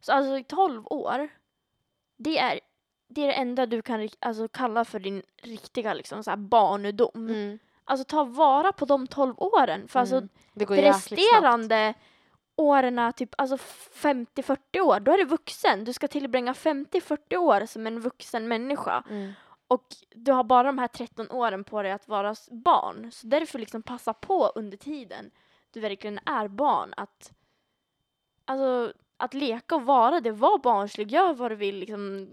Så 0.00 0.12
alltså 0.12 0.38
i 0.38 0.44
12 0.44 0.86
år, 0.86 1.28
det 2.16 2.38
är 2.38 2.60
det, 3.08 3.22
är 3.22 3.26
det 3.26 3.34
enda 3.34 3.66
du 3.66 3.82
kan 3.82 4.08
alltså, 4.18 4.48
kalla 4.48 4.84
för 4.84 4.98
din 4.98 5.22
riktiga 5.42 5.94
liksom, 5.94 6.24
så 6.24 6.30
här, 6.30 6.36
barndom. 6.36 7.10
Mm. 7.14 7.58
Alltså 7.84 8.04
ta 8.04 8.24
vara 8.24 8.72
på 8.72 8.84
de 8.84 9.06
12 9.06 9.34
åren. 9.38 9.88
För 9.88 10.00
alltså 10.00 10.16
Mm. 10.16 10.28
Det 10.52 10.64
går 10.64 10.76
de 10.76 10.82
jäkligt 10.82 11.02
snabbt. 11.06 11.20
resterande 11.20 11.94
åren, 12.56 13.12
typ 13.12 13.34
alltså 13.38 13.56
50-40 13.56 14.80
år, 14.80 15.00
då 15.00 15.12
är 15.12 15.18
du 15.18 15.24
vuxen. 15.24 15.84
Du 15.84 15.92
ska 15.92 16.08
tillbringa 16.08 16.52
50-40 16.52 17.36
år 17.36 17.66
som 17.66 17.86
en 17.86 18.00
vuxen 18.00 18.48
människa. 18.48 19.04
Mm. 19.10 19.32
Och 19.68 19.86
du 20.10 20.32
har 20.32 20.44
bara 20.44 20.62
de 20.62 20.78
här 20.78 20.88
13 20.88 21.30
åren 21.30 21.64
på 21.64 21.82
dig 21.82 21.92
att 21.92 22.08
vara 22.08 22.34
barn. 22.50 23.12
Så 23.12 23.26
därför 23.26 23.58
liksom 23.58 23.82
passa 23.82 24.14
på 24.14 24.46
under 24.54 24.76
tiden 24.76 25.30
du 25.70 25.80
verkligen 25.80 26.18
är 26.26 26.48
barn 26.48 26.94
att 26.96 27.32
alltså 28.44 28.92
att 29.16 29.34
leka 29.34 29.74
och 29.74 29.82
vara 29.82 30.20
det, 30.20 30.30
var 30.30 30.58
barnslig, 30.58 31.12
gör 31.12 31.34
vad 31.34 31.50
du 31.50 31.54
vill, 31.54 31.76
liksom, 31.76 32.28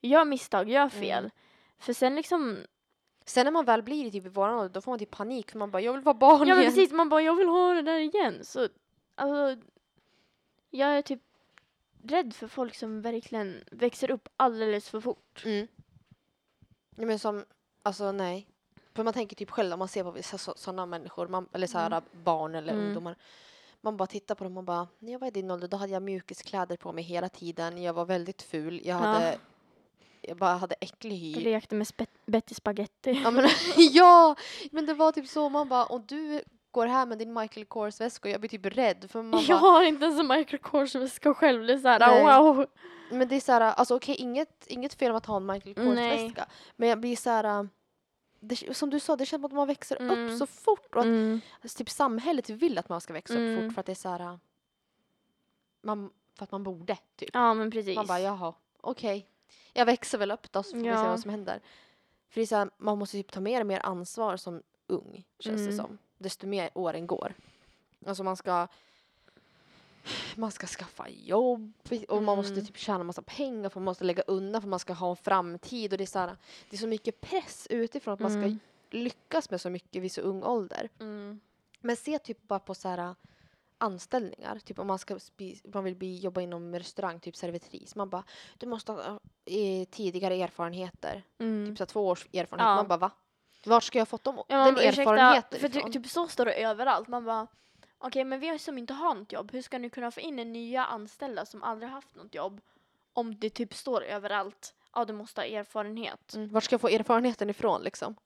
gör 0.00 0.24
misstag, 0.24 0.68
gör 0.70 0.88
fel. 0.88 1.18
Mm. 1.24 1.30
För 1.78 1.92
sen 1.92 2.16
liksom, 2.16 2.58
Sen 3.24 3.44
när 3.44 3.50
man 3.52 3.64
väl 3.64 3.82
blir 3.82 4.10
typ 4.10 4.26
i 4.26 4.28
våran 4.28 4.58
ålder, 4.58 4.74
då 4.74 4.80
får 4.80 4.92
man 4.92 4.98
typ 4.98 5.10
panik 5.10 5.50
för 5.50 5.58
man 5.58 5.70
bara 5.70 5.82
jag 5.82 5.92
vill 5.92 6.02
vara 6.02 6.14
barn 6.14 6.48
ja 6.48 6.54
men 6.54 6.62
igen. 6.62 6.74
precis, 6.74 6.92
man 6.92 7.08
bara 7.08 7.22
jag 7.22 7.36
vill 7.36 7.48
ha 7.48 7.74
det 7.74 7.82
där 7.82 7.98
igen. 7.98 8.44
Så 8.44 8.68
alltså, 9.14 9.62
jag 10.70 10.88
är 10.88 11.02
typ 11.02 11.22
rädd 12.02 12.34
för 12.34 12.48
folk 12.48 12.74
som 12.74 13.02
verkligen 13.02 13.64
växer 13.70 14.10
upp 14.10 14.28
alldeles 14.36 14.88
för 14.90 15.00
fort. 15.00 15.42
Mm. 15.44 15.68
Ja, 16.96 17.06
men 17.06 17.18
som, 17.18 17.44
alltså 17.82 18.12
nej. 18.12 18.46
För 18.94 19.04
man 19.04 19.12
tänker 19.12 19.36
typ 19.36 19.50
själv 19.50 19.72
om 19.72 19.78
man 19.78 19.88
ser 19.88 20.04
på 20.04 20.10
vissa 20.10 20.38
sådana 20.38 20.86
människor, 20.86 21.28
man, 21.28 21.48
eller 21.52 21.66
så 21.66 21.78
här 21.78 21.86
Mm. 21.90 22.02
barn 22.24 22.54
eller 22.54 22.72
Mm. 22.72 22.84
ungdomar. 22.86 23.16
Man 23.80 23.96
bara 23.96 24.06
tittar 24.06 24.34
på 24.34 24.44
dem 24.44 24.56
och 24.56 24.64
bara, 24.64 24.88
när 24.98 25.12
jag 25.12 25.18
var 25.18 25.28
i 25.28 25.30
din 25.30 25.50
ålder 25.50 25.68
då 25.68 25.76
hade 25.76 25.92
jag 25.92 26.02
mjukiskläder 26.02 26.76
på 26.76 26.92
mig 26.92 27.04
hela 27.04 27.28
tiden. 27.28 27.82
Jag 27.82 27.92
var 27.92 28.04
väldigt 28.04 28.42
ful. 28.42 28.80
Jag 28.84 28.94
Ja. 28.94 28.98
hade, 29.06 29.38
jag 30.20 30.36
bara 30.36 30.54
hade 30.54 30.74
äcklig 30.80 31.30
Jag 31.36 31.38
hy. 31.40 31.44
lekte 31.52 31.74
med 31.74 31.88
Betty 32.26 32.54
Spaghetti. 32.54 33.20
Ja 33.24 33.30
men, 33.30 33.48
ja, 33.76 34.36
men 34.72 34.86
det 34.86 34.94
var 34.94 35.12
typ 35.12 35.28
så 35.28 35.48
man 35.48 35.68
bara, 35.68 35.84
och 35.86 36.00
du 36.00 36.42
går 36.72 36.86
här 36.86 37.06
med 37.06 37.18
din 37.18 37.32
Michael 37.34 37.66
Kors 37.66 38.00
väska 38.00 38.28
och 38.28 38.32
jag 38.32 38.40
blir 38.40 38.48
typ 38.50 38.66
rädd 38.66 39.10
för 39.10 39.22
man 39.22 39.40
Jag 39.48 39.60
bara, 39.60 39.70
har 39.70 39.82
inte 39.82 40.04
ens 40.04 40.20
en 40.20 40.26
Michael 40.28 40.58
Kors-väska 40.62 41.34
själv. 41.34 41.66
Det 41.66 41.72
är 41.72 41.78
såhär, 41.78 42.22
wow. 42.42 42.66
men 43.10 43.28
det 43.28 43.36
är 43.36 43.40
så 43.40 43.52
här, 43.52 43.60
alltså 43.60 43.96
okej 43.96 44.14
inget, 44.16 44.66
inget 44.66 44.94
fel 44.94 45.10
om 45.10 45.16
att 45.16 45.26
ha 45.26 45.36
en 45.36 45.46
Michael 45.46 45.74
Kors 45.74 45.84
Nej. 45.94 46.24
väska. 46.26 46.46
Men 46.76 46.88
jag 46.88 47.00
blir 47.00 47.16
så 47.16 47.30
här, 47.30 47.68
det, 48.40 48.76
som 48.76 48.90
du 48.90 49.00
sa, 49.00 49.16
det 49.16 49.26
känns 49.26 49.40
som 49.40 49.44
att 49.44 49.52
man 49.52 49.66
växer 49.66 49.96
Mm. 50.00 50.30
upp 50.32 50.38
så 50.38 50.46
fort 50.46 50.94
och 50.94 51.00
att 51.00 51.04
Mm. 51.06 51.40
Alltså, 51.62 51.78
typ 51.78 51.90
samhället 51.90 52.50
vill 52.50 52.78
att 52.78 52.88
man 52.88 53.00
ska 53.00 53.12
växa 53.12 53.34
upp 53.34 53.38
Mm. 53.40 53.64
fort 53.68 53.74
för 53.74 53.80
att 53.80 53.86
det 53.86 53.92
är 53.92 53.96
så 53.96 54.08
här. 54.08 54.20
äh, 54.20 54.36
Man, 55.82 56.10
för 56.38 56.44
att 56.44 56.52
man 56.52 56.62
borde 56.64 56.96
typ. 57.16 57.30
Ja 57.32 57.54
men 57.54 57.70
precis. 57.70 57.96
Man 57.96 58.06
bara 58.06 58.20
jaha, 58.20 58.54
okej. 58.80 59.28
Jag 59.72 59.86
växer 59.86 60.18
väl 60.18 60.30
upp 60.30 60.52
då 60.52 60.62
så 60.62 60.70
får 60.70 60.76
vi 60.78 60.84
se 60.84 60.90
vad 60.90 61.20
som 61.20 61.30
händer. 61.30 61.60
För 62.30 62.40
det 62.40 62.44
är 62.44 62.46
så 62.46 62.56
här, 62.56 62.70
man 62.78 62.98
måste 62.98 63.16
typ 63.16 63.32
ta 63.32 63.40
mer 63.40 63.60
och 63.60 63.66
mer 63.66 63.80
ansvar 63.86 64.36
som 64.36 64.62
ung 64.86 65.24
känns 65.38 65.60
det 65.66 65.72
Mm. 65.72 65.76
som. 65.76 65.98
Desto 66.22 66.46
mer 66.46 66.70
åren 66.74 67.06
går. 67.06 67.34
Alltså 68.06 68.24
man 68.24 68.36
ska 68.36 68.68
man 70.36 70.50
ska 70.50 70.66
skaffa 70.66 71.08
jobb 71.08 71.72
och 72.08 72.22
man 72.22 72.36
måste 72.36 72.52
Mm. 72.52 72.66
typ 72.66 72.76
tjäna 72.76 73.04
massa 73.04 73.22
pengar 73.22 73.68
för 73.68 73.80
man 73.80 73.84
måste 73.84 74.04
lägga 74.04 74.22
undan 74.22 74.62
för 74.62 74.68
man 74.68 74.78
ska 74.78 74.92
ha 74.92 75.10
en 75.10 75.16
framtid 75.16 75.92
och 75.92 75.98
det 75.98 76.04
är 76.04 76.06
så 76.06 76.18
här, 76.18 76.36
det 76.70 76.76
är 76.76 76.80
så 76.80 76.86
mycket 76.86 77.20
press 77.20 77.66
utifrån 77.70 78.14
att 78.14 78.20
man 78.20 78.30
ska 78.30 78.38
Mm. 78.38 78.58
lyckas 78.90 79.50
med 79.50 79.60
så 79.60 79.70
mycket 79.70 80.02
vid 80.02 80.12
så 80.12 80.20
ung 80.20 80.42
ålder. 80.42 80.88
Mm. 81.00 81.40
Men 81.80 81.96
se 81.96 82.18
typ 82.18 82.48
bara 82.48 82.58
på 82.58 82.74
så 82.74 82.88
här 82.88 83.14
anställningar. 83.78 84.58
Typ 84.58 84.78
om 84.78 84.86
man, 84.86 84.98
ska 84.98 85.18
man 85.64 85.84
vill 85.84 85.96
bli, 85.96 86.18
jobba 86.18 86.40
inom 86.40 86.74
restaurang, 86.74 87.20
typ 87.20 87.36
servitris. 87.36 87.94
Man 87.94 88.08
bara, 88.10 88.24
du 88.58 88.66
måste 88.66 88.92
ha 88.92 89.20
eh, 89.44 89.84
tidigare 89.90 90.34
erfarenheter. 90.34 91.22
Mm. 91.38 91.66
Typ 91.66 91.78
så 91.78 91.82
här, 91.84 91.86
två 91.86 92.06
års 92.08 92.26
erfarenhet. 92.32 92.66
Ja. 92.68 92.74
Man 92.74 92.88
bara, 92.88 92.98
va? 92.98 93.10
Vart 93.66 93.84
ska 93.84 93.98
jag 93.98 94.00
ha 94.00 94.06
fått 94.06 94.24
dem, 94.24 94.42
Ja, 94.48 94.64
den 94.64 94.78
erfarenheten 94.78 95.60
för 95.60 95.76
ifrån? 95.76 95.92
typ 95.92 96.06
så 96.06 96.28
står 96.28 96.44
det 96.44 96.52
överallt. 96.52 97.08
Man 97.08 97.24
bara, 97.24 97.46
okej 97.98 98.24
men 98.24 98.40
vi 98.40 98.58
som 98.58 98.78
inte 98.78 98.94
har 98.94 99.14
något 99.14 99.32
jobb, 99.32 99.52
hur 99.52 99.62
ska 99.62 99.78
ni 99.78 99.90
kunna 99.90 100.10
få 100.10 100.20
in 100.20 100.38
en 100.38 100.52
nya 100.52 100.84
anställda 100.84 101.46
som 101.46 101.62
aldrig 101.62 101.90
haft 101.90 102.16
något 102.16 102.34
jobb? 102.34 102.60
Om 103.12 103.38
det 103.38 103.50
typ 103.50 103.74
står 103.74 104.02
överallt, 104.02 104.74
ja 104.94 105.04
du 105.04 105.12
måste 105.12 105.40
ha 105.40 105.46
erfarenhet. 105.46 106.34
Mm, 106.34 106.48
vart 106.48 106.64
ska 106.64 106.74
jag 106.74 106.80
få 106.80 106.88
erfarenheten 106.88 107.50
ifrån 107.50 107.82
liksom? 107.82 108.16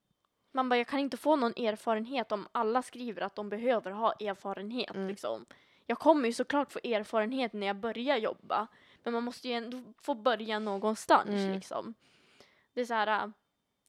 Man 0.52 0.68
bara, 0.68 0.76
jag 0.76 0.86
kan 0.86 1.00
inte 1.00 1.16
få 1.16 1.36
någon 1.36 1.52
erfarenhet 1.56 2.32
om 2.32 2.48
alla 2.52 2.82
skriver 2.82 3.22
att 3.22 3.36
de 3.36 3.48
behöver 3.48 3.90
ha 3.90 4.12
erfarenhet. 4.12 4.94
Mm. 4.94 5.08
Liksom. 5.08 5.46
Jag 5.86 5.98
kommer 5.98 6.26
ju 6.26 6.32
såklart 6.32 6.72
få 6.72 6.78
erfarenhet 6.84 7.52
när 7.52 7.66
jag 7.66 7.76
börjar 7.76 8.16
jobba. 8.16 8.66
Men 9.02 9.12
man 9.12 9.24
måste 9.24 9.48
ju 9.48 9.54
ändå 9.54 9.82
få 10.00 10.14
börja 10.14 10.58
någonstans. 10.58 11.28
Mm. 11.28 11.52
Liksom. 11.52 11.94
Det 12.74 12.80
är 12.80 12.84
så 12.84 12.94
här, 12.94 13.24
äh, 13.24 13.28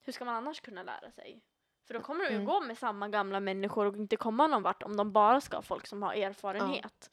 hur 0.07 0.13
ska 0.13 0.25
man 0.25 0.35
annars 0.35 0.61
kunna 0.61 0.83
lära 0.83 1.11
sig? 1.11 1.39
För 1.87 1.93
då 1.93 2.01
kommer 2.01 2.23
de 2.23 2.29
ju 2.29 2.35
Mm. 2.35 2.45
gå 2.45 2.59
med 2.61 2.77
samma 2.77 3.07
gamla 3.09 3.39
människor 3.39 3.85
och 3.85 3.95
inte 3.97 4.15
komma 4.15 4.47
någon 4.47 4.63
vart 4.63 4.83
om 4.83 4.97
de 4.97 5.11
bara 5.11 5.41
ska 5.41 5.57
ha 5.57 5.61
folk 5.61 5.87
som 5.87 6.03
har 6.03 6.13
erfarenhet. 6.13 7.09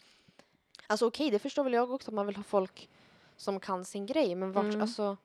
Alltså 0.87 1.07
okej, 1.07 1.31
det 1.31 1.39
förstår 1.39 1.65
väl 1.65 1.73
jag 1.73 1.91
också 1.91 2.11
att 2.11 2.15
man 2.15 2.27
vill 2.27 2.37
ha 2.37 2.43
folk 2.43 2.89
som 3.37 3.61
kan 3.61 3.85
sin 3.85 4.07
grej. 4.07 4.35
Men 4.35 4.53
vart, 4.53 4.65
Mm. 4.65 4.81
alltså. 4.83 5.17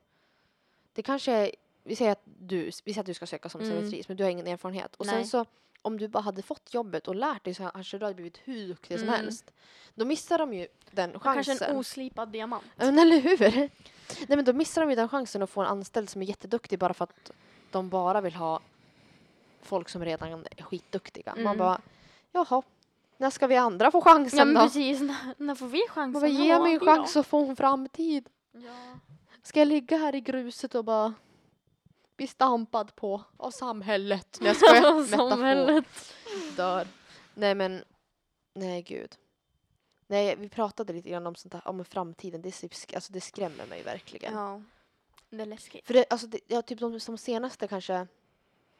Det 0.92 1.02
kanske, 1.02 1.52
vi 1.84 1.96
säger 1.96 2.12
att 2.12 2.22
du, 2.24 2.64
vi 2.64 2.70
säger 2.72 3.00
att 3.00 3.06
du 3.06 3.14
ska 3.14 3.26
söka 3.26 3.48
som 3.48 3.60
Mm. 3.60 3.72
servitris 3.72 4.08
men 4.08 4.16
du 4.16 4.24
har 4.24 4.30
ingen 4.30 4.46
erfarenhet. 4.46 4.96
Och 4.96 5.06
Nej. 5.06 5.14
sen 5.14 5.26
så 5.26 5.46
om 5.82 5.98
du 5.98 6.08
bara 6.08 6.20
hade 6.22 6.42
fått 6.42 6.74
jobbet 6.74 7.08
och 7.08 7.14
lärt 7.14 7.44
dig 7.44 7.54
så 7.54 7.70
kanske 7.70 7.98
du 7.98 8.04
hade 8.04 8.14
blivit 8.14 8.38
hur 8.44 8.68
duktig 8.68 8.98
som 8.98 9.08
Mm. 9.08 9.20
helst. 9.20 9.52
Då 9.94 10.04
missar 10.04 10.38
de 10.38 10.54
ju 10.54 10.66
den 10.90 11.14
Och 11.16 11.22
chansen. 11.22 11.44
Kanske 11.44 11.64
en 11.64 11.76
oslipad 11.76 12.28
diamant. 12.32 12.64
Ja, 12.76 12.84
Men 12.84 12.98
eller 12.98 13.20
hur? 13.20 13.38
Nej 14.28 14.36
men 14.36 14.44
då 14.44 14.52
missar 14.52 14.80
de 14.80 14.90
ju 14.90 14.96
den 14.96 15.08
chansen 15.08 15.42
att 15.42 15.50
få 15.50 15.60
en 15.60 15.66
anställd 15.66 16.08
som 16.10 16.22
är 16.22 16.26
jätteduktig 16.26 16.78
bara 16.78 16.94
för 16.94 17.04
att 17.04 17.30
de 17.72 17.88
bara 17.88 18.20
vill 18.20 18.34
ha 18.34 18.60
folk 19.62 19.88
som 19.88 20.04
redan 20.04 20.28
är 20.56 20.62
skitduktiga. 20.62 21.32
Man 21.36 21.46
Mm. 21.46 21.58
bara, 21.58 21.80
jaha. 22.32 22.62
När 23.16 23.30
ska 23.30 23.46
vi 23.46 23.56
andra 23.56 23.90
få 23.90 24.00
chansen 24.00 24.38
Ja 24.38 24.44
men 24.44 24.54
då? 24.54 24.60
precis, 24.60 25.00
när, 25.00 25.34
när 25.36 25.54
får 25.54 25.66
vi 25.66 25.82
chansen? 25.88 26.12
Man 26.12 26.20
bara, 26.22 26.28
ge 26.44 26.58
mig 26.60 26.74
en 26.74 26.80
chans 26.80 27.16
att 27.16 27.26
få 27.26 27.48
en 27.48 27.56
framtid. 27.56 28.28
Ja. 28.52 28.98
Ska 29.42 29.60
jag 29.60 29.68
ligga 29.68 29.96
här 29.96 30.14
i 30.14 30.20
gruset 30.20 30.74
och 30.74 30.84
bara 30.84 31.14
bli 32.16 32.26
stampad 32.26 32.96
på 32.96 33.22
av 33.36 33.50
samhället? 33.50 34.38
Nej 34.40 34.48
jag 34.48 34.56
skojar. 34.56 35.04
Samhället. 35.30 36.14
Dör. 36.56 36.86
Nej 37.34 37.54
men, 37.54 37.84
nej 38.54 38.82
gud. 38.82 39.16
Nej 40.06 40.36
vi 40.36 40.48
pratade 40.48 40.92
lite 40.92 41.10
grann 41.10 41.26
om 41.26 41.34
sånt 41.34 41.54
här, 41.54 41.68
om 41.68 41.84
framtiden. 41.84 42.42
Det, 42.42 42.50
typ 42.50 42.72
alltså, 42.94 43.12
det 43.12 43.20
skrämmer 43.20 43.66
mig 43.66 43.82
verkligen. 43.82 44.34
Ja. 44.34 44.62
Det 45.30 45.42
är 45.42 45.46
läskigt. 45.46 45.86
För 45.86 45.94
det, 45.94 46.04
alltså 46.10 46.26
det, 46.26 46.40
ja, 46.46 46.62
typ 46.62 46.78
de 46.78 47.00
som 47.00 47.18
senaste 47.18 47.68
kanske 47.68 48.06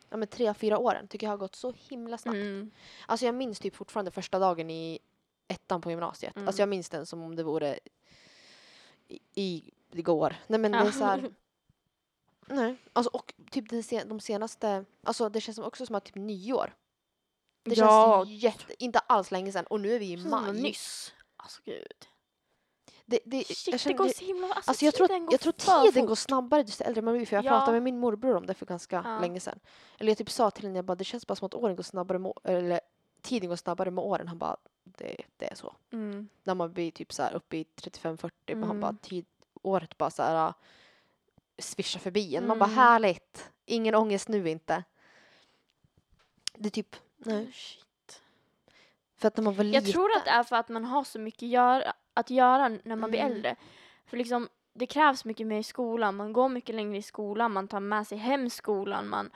ja, 0.08 0.16
men 0.16 0.28
tre, 0.28 0.54
fyra 0.54 0.78
åren 0.78 1.08
tycker 1.08 1.26
jag 1.26 1.32
har 1.32 1.38
gått 1.38 1.54
så 1.56 1.72
himla 1.76 2.18
snabbt. 2.18 2.34
Mm. 2.36 2.70
Alltså 3.06 3.26
jag 3.26 3.34
minns 3.34 3.58
typ 3.60 3.76
fortfarande 3.76 4.10
första 4.10 4.38
dagen 4.38 4.70
i 4.70 4.98
ettan 5.48 5.80
på 5.80 5.90
gymnasiet. 5.90 6.36
Mm. 6.36 6.48
Alltså 6.48 6.62
jag 6.62 6.68
minns 6.68 6.88
den 6.88 7.06
som 7.06 7.22
om 7.22 7.36
det 7.36 7.42
vore 7.42 7.78
i, 9.08 9.18
i 9.34 9.70
igår. 9.92 10.36
Nej 10.46 10.60
men 10.60 10.72
det 10.72 10.78
är 10.78 10.90
så 10.90 11.04
här. 11.04 11.30
Nej, 12.46 12.76
alltså 12.92 13.10
och 13.10 13.34
typ 13.50 13.70
den 13.70 13.82
sen, 13.82 14.08
de 14.08 14.20
senaste, 14.20 14.84
alltså 15.02 15.28
det 15.28 15.40
känns 15.40 15.58
också 15.58 15.86
som 15.86 15.94
att 15.94 16.04
typ 16.04 16.14
nyår. 16.14 16.74
Det 17.62 17.74
Ja. 17.74 18.24
känns 18.26 18.42
jätte, 18.42 18.84
inte 18.84 18.98
alls 18.98 19.30
länge 19.30 19.52
sedan 19.52 19.66
och 19.66 19.80
nu 19.80 19.94
är 19.94 19.98
vi 19.98 20.12
i 20.12 20.16
maj. 20.16 20.52
nyss. 20.62 21.12
Alltså 21.36 21.62
gud. 21.64 22.06
Det, 23.10 23.18
det, 23.24 23.44
Shit, 23.44 23.66
jag 23.66 23.74
det 23.74 23.78
känner, 23.78 23.96
går 23.96 24.04
det, 24.04 24.14
så 24.16 24.24
himla... 24.24 24.46
Alltså, 24.46 24.70
Alltså 24.70 24.84
jag 24.84 24.94
tror, 24.94 25.08
går 25.08 25.28
jag 25.32 25.40
tror 25.40 25.52
tiden 25.92 26.06
går 26.06 26.14
snabbare 26.14 26.62
desto 26.62 26.84
äldre 26.84 27.02
man 27.02 27.14
blir. 27.14 27.26
För 27.26 27.36
jag 27.36 27.44
Ja. 27.44 27.48
pratade 27.50 27.72
med 27.72 27.82
min 27.82 27.98
morbror 27.98 28.36
om 28.36 28.46
det 28.46 28.54
för 28.54 28.66
ganska 28.66 29.02
Ja. 29.04 29.18
länge 29.20 29.40
sedan. 29.40 29.58
Eller 29.98 30.10
jag 30.10 30.18
typ 30.18 30.30
sa 30.30 30.50
till 30.50 30.64
henne, 30.64 30.78
jag 30.78 30.84
bara, 30.84 30.94
det 30.94 31.04
känns 31.04 31.26
bara 31.26 31.34
som 31.36 31.46
att 31.46 31.54
åren 31.54 31.76
går 31.76 31.82
snabbare 31.82 32.18
med, 32.18 32.32
eller 32.44 32.80
tiden 33.22 33.48
går 33.48 33.56
snabbare 33.56 33.90
med 33.90 34.04
åren. 34.04 34.28
Han 34.28 34.38
bara, 34.38 34.56
det, 34.84 35.16
det 35.36 35.50
är 35.50 35.54
så. 35.54 35.74
Mm. 35.92 36.28
När 36.42 36.54
man 36.54 36.72
blir 36.72 36.90
typ 36.90 37.12
så 37.12 37.22
här 37.22 37.34
uppe 37.34 37.56
i 37.56 37.66
35-40, 37.76 38.30
mm. 38.46 38.62
han 38.62 38.70
Mm. 38.70 38.80
bara, 38.80 38.94
tid, 39.02 39.26
året 39.62 39.98
bara 39.98 40.10
så 40.10 40.22
här 40.22 40.46
uh, 40.48 40.54
svischar 41.58 42.00
förbi 42.00 42.36
en. 42.36 42.46
Man 42.46 42.58
bara, 42.58 42.64
Mm. 42.64 42.76
härligt. 42.78 43.50
Ingen 43.66 43.94
ångest 43.94 44.28
nu 44.28 44.48
inte. 44.48 44.84
Det 46.54 46.68
är 46.68 46.70
typ, 46.70 46.96
nej. 47.16 47.52
Shit. 47.52 48.22
För 49.16 49.28
att 49.28 49.36
när 49.36 49.44
man 49.44 49.54
var 49.54 49.64
liten. 49.64 49.84
Jag 49.84 49.92
tror 49.92 50.16
att 50.16 50.24
det 50.24 50.30
är 50.30 50.42
för 50.42 50.56
att 50.56 50.68
man 50.68 50.84
har 50.84 51.04
så 51.04 51.18
mycket 51.18 51.48
gör, 51.48 51.92
att 52.14 52.30
göra 52.30 52.68
när 52.68 52.96
man 52.96 53.10
blir 53.10 53.20
Mm. 53.20 53.32
äldre. 53.32 53.56
För 54.06 54.16
liksom, 54.16 54.48
det 54.74 54.86
krävs 54.86 55.24
mycket 55.24 55.46
mer 55.46 55.58
i 55.58 55.62
skolan. 55.62 56.16
Man 56.16 56.32
går 56.32 56.48
mycket 56.48 56.74
längre 56.74 56.96
i 56.98 57.02
skolan. 57.02 57.52
Man 57.52 57.68
tar 57.68 57.80
med 57.80 58.06
sig 58.06 58.18
hem 58.18 58.50
skolan. 58.50 59.08
Man 59.08 59.30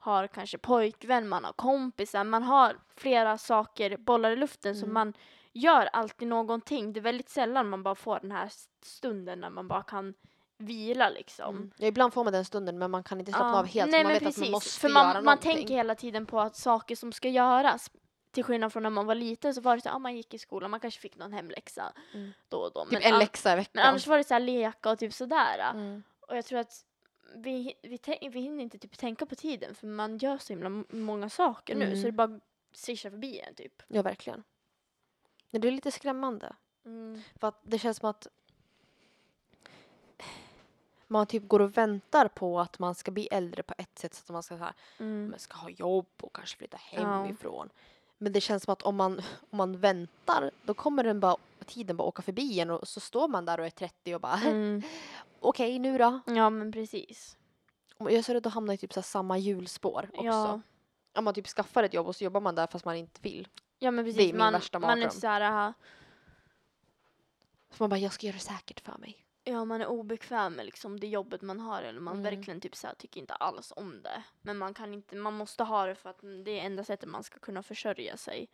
har 0.00 0.26
kanske 0.26 0.58
pojkvän, 0.58 1.28
man 1.28 1.44
har 1.44 1.52
kompisar. 1.52 2.24
Man 2.24 2.42
har 2.42 2.76
flera 2.96 3.38
saker, 3.38 3.96
bollar 3.96 4.30
i 4.30 4.36
luften. 4.36 4.74
Så 4.74 4.82
Mm. 4.84 4.94
man 4.94 5.12
gör 5.52 5.86
alltid 5.92 6.28
någonting. 6.28 6.92
Det 6.92 7.00
är 7.00 7.02
väldigt 7.02 7.28
sällan 7.28 7.68
man 7.68 7.82
bara 7.82 7.94
får 7.94 8.18
den 8.22 8.32
här 8.32 8.50
stunden 8.82 9.40
när 9.40 9.50
man 9.50 9.68
bara 9.68 9.82
kan 9.82 10.14
vila 10.58 11.08
liksom. 11.10 11.56
Mm. 11.56 11.70
Ja, 11.76 11.86
ibland 11.86 12.12
får 12.14 12.24
man 12.24 12.32
den 12.32 12.44
stunden 12.44 12.78
men 12.78 12.90
man 12.90 13.02
kan 13.04 13.18
inte 13.20 13.32
slappna 13.32 13.58
av 13.58 13.66
helt. 13.66 13.90
Nej, 13.90 14.04
man 14.04 14.12
men 14.12 14.20
vet 14.24 14.28
att 14.28 14.38
man 14.40 14.50
måste 14.50 14.80
för 14.80 14.88
göra 14.88 15.02
man, 15.04 15.14
man 15.14 15.24
någonting. 15.24 15.54
tänker 15.54 15.74
hela 15.74 15.94
tiden 15.94 16.26
på 16.26 16.40
att 16.40 16.56
saker 16.56 16.96
som 16.96 17.12
ska 17.12 17.28
göras. 17.28 17.90
Till 18.36 18.44
skillnad 18.44 18.72
från 18.72 18.82
när 18.82 18.90
man 18.90 19.06
var 19.06 19.14
liten 19.14 19.54
så 19.54 19.60
var 19.60 19.76
det 19.76 19.82
så 19.82 19.88
att 19.88 19.94
ah, 19.94 19.98
man 19.98 20.16
gick 20.16 20.34
i 20.34 20.38
skolan, 20.38 20.70
man 20.70 20.80
kanske 20.80 21.00
fick 21.00 21.16
någon 21.16 21.32
hemläxa 21.32 21.92
Mm. 22.14 22.32
då 22.48 22.58
och 22.58 22.72
då. 22.72 22.84
Typ 22.84 22.92
Men, 22.92 23.02
en 23.12 23.18
läxa 23.18 23.52
i 23.52 23.56
veckan. 23.56 23.70
men 23.74 23.84
annars 23.86 24.06
var 24.06 24.16
det 24.18 24.24
så 24.24 24.34
här 24.34 24.40
leka 24.40 24.90
och 24.90 24.98
typ 24.98 25.12
sådär. 25.12 25.58
Mm. 25.74 26.02
Och 26.20 26.36
jag 26.36 26.44
tror 26.44 26.58
att 26.58 26.84
vi, 27.34 27.74
vi, 27.82 27.98
vi 28.30 28.40
hinner 28.40 28.62
inte 28.62 28.78
typ 28.78 28.98
tänka 28.98 29.26
på 29.26 29.34
tiden 29.34 29.74
för 29.74 29.86
man 29.86 30.18
gör 30.18 30.38
så 30.38 30.52
himla 30.52 30.84
många 30.90 31.28
saker 31.30 31.74
nu 31.76 31.84
Mm. 31.84 31.96
så 32.00 32.06
det 32.06 32.12
bara 32.12 32.40
svischar 32.72 33.10
förbi 33.10 33.40
en 33.40 33.54
typ. 33.54 33.82
Ja, 33.88 34.02
verkligen. 34.02 34.42
Men 35.50 35.60
det 35.60 35.68
är 35.68 35.72
lite 35.72 35.90
skrämmande. 35.92 36.56
För 37.40 37.48
att 37.48 37.60
det 37.62 37.78
känns 37.78 37.96
som 37.96 38.10
att 38.10 38.26
man 41.06 41.26
typ 41.26 41.48
går 41.48 41.60
och 41.62 41.76
väntar 41.76 42.28
på 42.28 42.60
att 42.60 42.78
man 42.78 42.94
ska 42.94 43.10
bli 43.10 43.26
äldre 43.30 43.62
på 43.62 43.74
ett 43.78 43.98
sätt 43.98 44.14
så 44.14 44.20
att 44.22 44.28
man 44.28 44.42
ska, 44.42 44.58
så 44.58 44.64
här, 44.64 44.74
Mm. 44.98 45.30
man 45.30 45.38
ska 45.38 45.56
ha 45.56 45.70
jobb 45.70 46.08
och 46.20 46.32
kanske 46.36 46.56
flytta 46.58 46.78
Ja. 46.92 47.26
Men 48.18 48.32
det 48.32 48.40
känns 48.40 48.62
som 48.62 48.72
att 48.72 48.82
om 48.82 48.96
man, 48.96 49.20
om 49.50 49.56
man 49.58 49.78
väntar 49.78 50.50
då 50.64 50.74
kommer 50.74 51.04
den 51.04 51.20
bara, 51.20 51.36
tiden 51.66 51.96
bara 51.96 52.08
åka 52.08 52.22
förbi 52.22 52.60
en 52.60 52.70
och 52.70 52.88
så 52.88 53.00
står 53.00 53.28
man 53.28 53.44
där 53.44 53.60
och 53.60 53.66
är 53.66 53.70
30 53.70 54.14
och 54.14 54.20
bara 54.20 54.34
Mm. 54.40 54.82
okej 55.40 55.78
nu 55.78 55.98
då. 55.98 56.20
Ja 56.26 56.50
men 56.50 56.72
precis. 56.72 57.36
Jag 57.98 58.12
är 58.12 58.22
så 58.22 58.32
rädd 58.34 58.46
att 58.46 58.52
hamna 58.54 58.74
i 58.74 58.78
typ 58.78 58.92
så 58.92 59.02
samma 59.02 59.38
hjulspår 59.38 60.08
också. 60.12 60.24
Ja. 60.26 60.60
Om 61.14 61.24
man 61.24 61.34
typ 61.34 61.46
skaffar 61.46 61.82
ett 61.82 61.94
jobb 61.94 62.06
och 62.06 62.16
så 62.16 62.24
jobbar 62.24 62.40
man 62.40 62.54
där 62.54 62.66
fast 62.66 62.84
man 62.84 62.96
inte 62.96 63.20
vill. 63.22 63.48
ja 63.78 63.90
men 63.90 64.04
Det 64.04 64.10
är 64.10 64.14
precis. 64.14 64.32
min 64.32 64.38
Man, 64.38 64.52
värsta 64.52 64.78
man 64.78 64.90
är 64.90 64.96
mardröm. 64.96 65.10
så 65.20 65.26
här, 65.26 65.72
Så 67.70 67.82
man 67.82 67.90
bara 67.90 67.98
jag 67.98 68.12
ska 68.12 68.26
göra 68.26 68.34
det 68.36 68.40
säkert 68.42 68.80
för 68.80 68.98
mig. 68.98 69.25
Ja, 69.48 69.64
man 69.64 69.80
är 69.80 69.86
obekväm 69.86 70.54
med 70.54 70.66
liksom 70.66 71.00
det 71.00 71.06
jobbet 71.06 71.42
man 71.42 71.60
har 71.60 71.82
eller 71.82 72.00
man 72.00 72.16
Mm. 72.20 72.36
verkligen 72.36 72.60
typ 72.60 72.76
så 72.76 72.86
här, 72.86 72.94
tycker 72.94 73.20
inte 73.20 73.34
alls 73.34 73.72
om 73.76 74.02
det. 74.02 74.22
Men 74.42 74.58
man 74.58 74.74
kan 74.74 74.94
inte, 74.94 75.16
man 75.16 75.34
måste 75.34 75.64
ha 75.64 75.86
det 75.86 75.94
för 75.94 76.10
att 76.10 76.18
det 76.44 76.60
är 76.60 76.66
enda 76.66 76.84
sättet 76.84 77.08
man 77.08 77.22
ska 77.22 77.38
kunna 77.38 77.62
försörja 77.62 78.16
sig. 78.16 78.48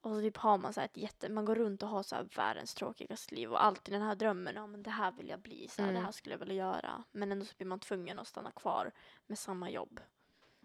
Och 0.00 0.10
så 0.14 0.20
typ 0.20 0.36
har 0.36 0.58
man 0.58 0.72
så 0.72 0.80
här 0.80 0.84
ett 0.84 0.96
jätte, 0.96 1.28
man 1.28 1.44
går 1.44 1.54
runt 1.54 1.82
och 1.82 1.88
har 1.88 2.02
så 2.02 2.14
här 2.16 2.28
världens 2.36 2.74
tråkigaste 2.74 3.34
liv 3.34 3.50
och 3.52 3.64
alltid 3.64 3.94
den 3.94 4.02
här 4.02 4.14
drömmen, 4.14 4.54
ja 4.54 4.66
men 4.66 4.82
det 4.82 4.90
här 4.90 5.12
vill 5.12 5.28
jag 5.28 5.40
bli, 5.40 5.68
så 5.68 5.82
här, 5.82 5.88
Mm. 5.88 6.00
det 6.00 6.04
här 6.06 6.12
skulle 6.12 6.34
jag 6.34 6.38
vilja 6.40 6.54
göra. 6.54 7.04
Men 7.12 7.32
ändå 7.32 7.44
så 7.44 7.54
blir 7.56 7.66
man 7.66 7.78
tvungen 7.80 8.18
att 8.18 8.26
stanna 8.28 8.50
kvar 8.50 8.90
med 9.26 9.38
samma 9.38 9.70
jobb. 9.70 10.00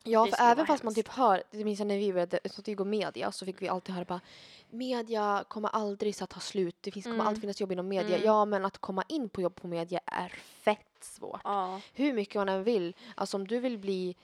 Ja, 0.07 0.25
för 0.27 0.43
även 0.43 0.65
fast 0.67 0.83
man 0.83 0.95
typ 0.95 1.07
hör, 1.07 1.43
det 1.51 1.63
minns 1.63 1.79
jag 1.79 1.87
när 1.87 1.97
vi 1.97 2.13
började 2.13 2.39
vi 2.65 2.73
går 2.73 2.85
media 2.85 3.31
så 3.31 3.45
fick 3.45 3.61
vi 3.61 3.67
alltid 3.67 3.95
höra 3.95 4.05
bara 4.05 4.21
media 4.69 5.45
kommer 5.47 5.69
aldrig 5.69 6.15
så 6.15 6.23
att 6.23 6.29
ta 6.29 6.39
slut, 6.39 6.75
det 6.81 6.91
finns, 6.91 7.03
kommer 7.03 7.15
Mm. 7.15 7.27
alltid 7.27 7.41
finnas 7.41 7.61
jobb 7.61 7.71
inom 7.71 7.87
media. 7.87 8.15
Mm. 8.15 8.25
Ja, 8.27 8.45
men 8.45 8.65
att 8.65 8.77
komma 8.77 9.03
in 9.07 9.29
på 9.29 9.41
jobb 9.41 9.55
på 9.55 9.67
media 9.67 9.99
är 10.05 10.29
fett 10.63 10.97
svårt. 11.01 11.41
Ja. 11.43 11.81
Hur 11.93 12.13
mycket 12.13 12.35
man 12.35 12.49
än 12.49 12.63
vill, 12.63 12.95
alltså 13.15 13.37
om 13.37 13.47
du 13.47 13.59
vill 13.59 13.77
bli 13.77 14.15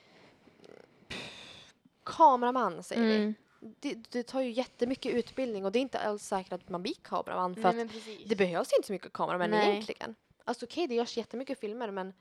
kameraman 2.04 2.82
säger 2.82 3.02
vi. 3.02 3.16
Mm. 3.16 3.34
Det, 3.80 3.94
det 3.94 4.22
tar 4.22 4.40
ju 4.40 4.50
jättemycket 4.50 5.14
utbildning 5.14 5.64
och 5.64 5.72
det 5.72 5.78
är 5.78 5.80
inte 5.80 5.98
alls 5.98 6.22
säkert 6.22 6.52
att 6.52 6.68
man 6.68 6.82
blir 6.82 6.94
kameraman 7.02 7.54
för 7.54 7.72
Nej, 7.72 7.82
att 7.84 8.28
det 8.28 8.36
behövs 8.36 8.72
inte 8.72 8.86
så 8.86 8.92
mycket 8.92 9.12
kameramän 9.12 9.50
Nej. 9.50 9.70
egentligen. 9.70 10.14
Alltså 10.44 10.66
okej, 10.66 10.86
det 10.86 10.94
görs 10.94 11.16
jättemycket 11.16 11.58
filmer 11.60 11.90
men 11.90 12.12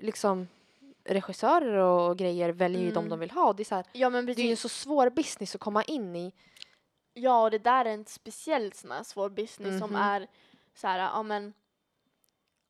liksom 0.00 0.48
regissörer 1.10 1.74
och 1.76 2.18
grejer 2.18 2.50
väljer 2.52 2.80
ju 2.82 2.90
de 2.90 2.98
Mm. 2.98 3.08
de 3.10 3.18
vill 3.20 3.30
ha. 3.30 3.48
Och 3.48 3.56
det, 3.56 3.62
är 3.62 3.64
så 3.64 3.74
här, 3.74 3.84
ja 3.92 4.10
men 4.10 4.26
det 4.26 4.32
är 4.32 4.44
ju 4.44 4.50
en 4.50 4.56
så 4.56 4.68
svår 4.68 5.10
business 5.10 5.54
att 5.54 5.60
komma 5.60 5.82
in 5.84 6.16
i. 6.16 6.32
Ja, 7.14 7.42
och 7.42 7.50
det 7.50 7.58
där 7.58 7.84
är 7.84 7.90
en 7.90 8.04
speciell 8.06 8.72
sån 8.72 8.90
här 8.90 9.02
svår 9.02 9.28
business 9.30 9.78
som 9.80 9.90
Mhm. 9.90 10.02
är 10.02 10.26
så 10.74 10.86
här, 10.86 10.98
ja 10.98 11.22
men 11.22 11.52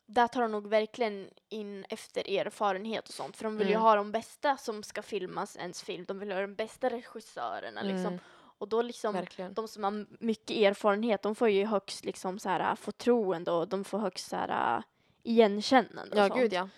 där 0.07 0.29
tar 0.29 0.42
de 0.42 0.53
nog 0.53 0.66
verkligen 0.66 1.31
in 1.48 1.85
efter 1.88 2.31
erfarenhet 2.38 3.09
och 3.09 3.14
sånt. 3.14 3.37
För 3.37 3.44
de 3.44 3.57
vill 3.57 3.66
ju 3.68 3.72
Mm. 3.74 3.83
ha 3.83 3.94
de 3.96 4.12
bästa 4.12 4.57
som 4.57 4.83
ska 4.83 5.03
filmas 5.03 5.57
ens 5.57 5.83
film. 5.83 6.05
De 6.09 6.18
vill 6.18 6.33
ha 6.33 6.40
de 6.40 6.55
bästa 6.55 6.90
regissörerna 6.90 7.83
liksom. 7.83 8.07
Mm, 8.07 8.18
Och 8.59 8.68
då 8.68 8.83
liksom, 8.83 9.14
verkligen. 9.14 9.55
de 9.55 9.68
som 9.68 9.85
har 9.85 10.07
mycket 10.24 10.57
erfarenhet, 10.57 11.22
de 11.22 11.35
får 11.35 11.48
ju 11.48 11.64
högst 11.66 12.05
liksom 12.05 12.38
så 12.38 12.48
här 12.48 12.74
förtroende 12.76 13.50
och 13.53 13.68
de 13.68 13.85
får 13.85 13.98
högst 13.98 14.29
så 14.29 14.37
här 14.37 14.83
igenkännande 15.22 16.12
och 16.12 16.18
Ja, 16.18 16.29
sånt. 16.29 16.40
gud 16.40 16.53
ja. 16.53 16.68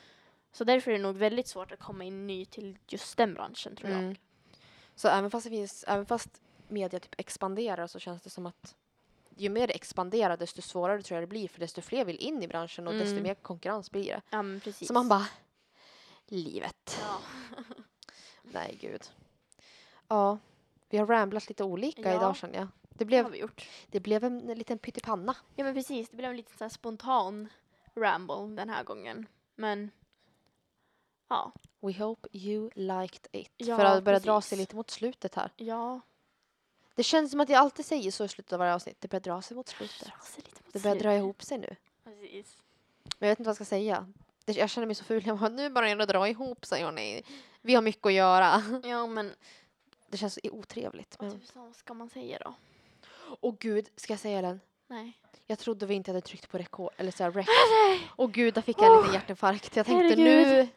Så 0.52 0.64
därför 0.64 0.90
är 0.90 0.96
det 0.96 1.02
nog 1.02 1.16
väldigt 1.16 1.48
svårt 1.48 1.72
att 1.72 1.78
komma 1.80 2.04
in 2.04 2.26
ny 2.26 2.44
till 2.44 2.78
just 2.88 3.16
den 3.16 3.34
branschen 3.34 3.76
tror 3.76 3.90
jag. 3.90 3.98
Mm. 4.00 4.16
Så 4.94 5.08
även 5.08 5.30
fast, 5.30 5.44
det 5.44 5.50
finns, 5.50 5.84
även 5.88 6.06
fast 6.06 6.40
media 6.68 7.00
typ 7.00 7.14
expanderar 7.20 7.86
så 7.86 7.98
känns 7.98 8.22
det 8.22 8.30
som 8.30 8.46
att 8.46 8.74
ju 9.36 9.48
mer 9.48 9.66
det 9.66 9.74
expanderar 9.74 10.36
desto 10.36 10.62
svårare 10.62 11.02
tror 11.02 11.16
jag 11.16 11.22
det 11.22 11.26
blir 11.30 11.48
för 11.48 11.60
desto 11.60 11.80
fler 11.82 12.04
vill 12.04 12.16
in 12.16 12.42
i 12.42 12.48
branschen 12.48 12.86
och 12.88 12.94
desto 12.94 13.10
Mm. 13.12 13.22
mer 13.22 13.34
konkurrens 13.34 13.90
blir 13.90 14.04
det. 14.04 14.22
Ja 14.30 14.42
men 14.42 14.60
precis. 14.60 14.88
Så 14.88 14.94
man 14.94 15.08
bara, 15.08 15.26
livet. 16.26 17.00
ja. 17.00 17.18
Nej, 18.42 18.78
gud. 18.80 19.02
Ja, 20.08 20.38
vi 20.88 20.98
har 20.98 21.06
ramblat 21.06 21.48
lite 21.48 21.64
olika 21.64 22.02
Ja. 22.10 22.16
idag 22.16 22.36
känner 22.36 22.58
jag. 22.58 22.68
Det 22.82 23.04
Det 23.04 23.04
har 23.04 23.06
blev, 23.24 23.30
vi 23.32 23.38
gjort. 23.38 23.68
det 23.86 24.00
blev 24.00 24.24
en 24.24 24.38
liten 24.38 24.78
pyttipanna. 24.78 25.36
Ja 25.56 25.64
men 25.64 25.74
precis, 25.74 26.08
det 26.08 26.16
blev 26.16 26.30
en 26.30 26.36
lite 26.36 26.56
så 26.58 26.68
spontan 26.68 27.48
ramble 27.94 28.56
den 28.56 28.68
här 28.68 28.84
gången. 28.84 29.26
Men 29.54 29.90
ja, 31.32 31.52
We 31.80 31.98
hope 32.04 32.28
you 32.32 32.70
liked 32.74 33.26
it. 33.32 33.50
Ja, 33.56 33.76
För 33.76 33.84
att 33.84 34.04
börja 34.04 34.18
dra 34.18 34.36
precis. 34.36 34.48
sig 34.48 34.58
lite 34.58 34.76
mot 34.76 34.90
slutet 34.90 35.34
här. 35.34 35.50
ja. 35.56 36.00
Det 36.94 37.02
känns 37.02 37.30
som 37.30 37.40
att 37.40 37.48
jag 37.48 37.58
alltid 37.58 37.86
säger 37.86 38.10
så 38.10 38.24
i 38.24 38.28
slutet 38.28 38.52
av 38.52 38.58
varje 38.58 38.74
avsnitt. 38.74 38.96
Det 39.00 39.08
börjar 39.08 39.20
dra 39.20 39.42
sig 39.42 39.56
mot 39.56 39.68
slutet. 39.68 40.06
Dra 40.06 40.24
sig 40.24 40.42
lite 40.44 40.60
mot 40.64 40.72
Det 40.72 40.82
börjar 40.82 40.94
dra 40.96 41.00
slutet. 41.02 41.18
ihop 41.18 41.42
sig 41.42 41.58
nu. 41.58 41.76
Precis. 42.04 42.56
Men 43.18 43.28
jag 43.28 43.32
vet 43.32 43.38
inte 43.38 43.46
vad 43.46 43.50
jag 43.50 43.56
ska 43.56 43.64
säga. 43.64 44.06
Det- 44.44 44.52
Jag 44.52 44.70
känner 44.70 44.86
mig 44.86 44.94
så 44.94 45.04
ful. 45.04 45.26
Jag 45.26 45.38
bara, 45.38 45.48
nu 45.48 45.70
börjar 45.70 45.96
det 45.96 46.06
dra 46.06 46.28
ihop 46.28 46.66
sig 46.66 46.82
hörni. 46.82 47.22
Vi 47.60 47.74
har 47.74 47.82
mycket 47.82 48.06
att 48.06 48.12
göra. 48.12 48.62
Ja 48.84 49.06
men 49.06 49.34
Det 50.08 50.16
känns 50.16 50.34
så 50.34 50.40
otrevligt. 50.52 51.16
vad 51.18 51.28
Men... 51.30 51.40
tusan 51.40 51.74
ska 51.74 51.94
man 51.94 52.08
säga 52.10 52.38
då? 52.44 52.54
Åh 53.40 53.54
gud, 53.60 53.88
ska 53.96 54.12
jag 54.12 54.20
säga 54.20 54.42
den? 54.42 54.60
Nej. 54.86 55.12
Jag 55.46 55.58
trodde 55.58 55.86
vi 55.86 55.94
inte 55.94 56.10
hade 56.10 56.20
tryckt 56.20 56.50
på 56.50 56.58
rekord, 56.58 56.92
eller 56.96 57.10
såhär 57.10 57.30
rec. 57.32 57.46
Åh 58.16 58.30
gud, 58.30 58.54
där 58.54 58.62
fick 58.62 58.78
jag 58.78 58.90
en 58.90 58.96
liten 58.96 59.14
hjärtinfarkt. 59.14 59.76
Jag 59.76 59.86
tänkte 59.86 60.08
herregud. 60.22 60.46
nu, 60.48 60.68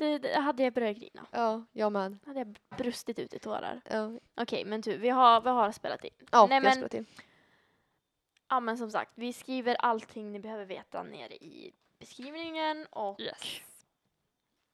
Det, 0.00 0.18
det 0.18 0.40
hade 0.40 0.62
jag 0.62 0.72
börjat 0.72 0.96
grina. 0.96 1.26
Ja, 1.30 1.64
jag 1.72 1.92
med. 1.92 2.18
Hade 2.26 2.38
jag 2.40 2.58
brustit 2.76 3.18
ut 3.18 3.34
i 3.34 3.38
tårar. 3.38 3.80
Ja, 3.90 4.12
Okej, 4.34 4.64
men 4.64 4.82
tu, 4.82 4.96
vi 4.96 5.08
har, 5.08 5.40
vi 5.40 5.48
har 5.48 5.72
spelat 5.72 6.04
in. 6.04 6.10
ja 6.32 6.46
Nej, 6.46 6.56
jag 6.56 6.62
men- 6.62 6.72
spelar 6.72 6.88
till. 6.88 7.04
Ja, 8.48 8.60
men 8.60 8.78
som 8.78 8.90
sagt, 8.90 9.10
vi 9.14 9.32
skriver 9.32 9.74
allting 9.74 10.32
ni 10.32 10.38
behöver 10.40 10.64
veta 10.64 11.02
nere 11.02 11.34
i 11.34 11.72
beskrivningen 11.98 12.86
och 12.90 13.20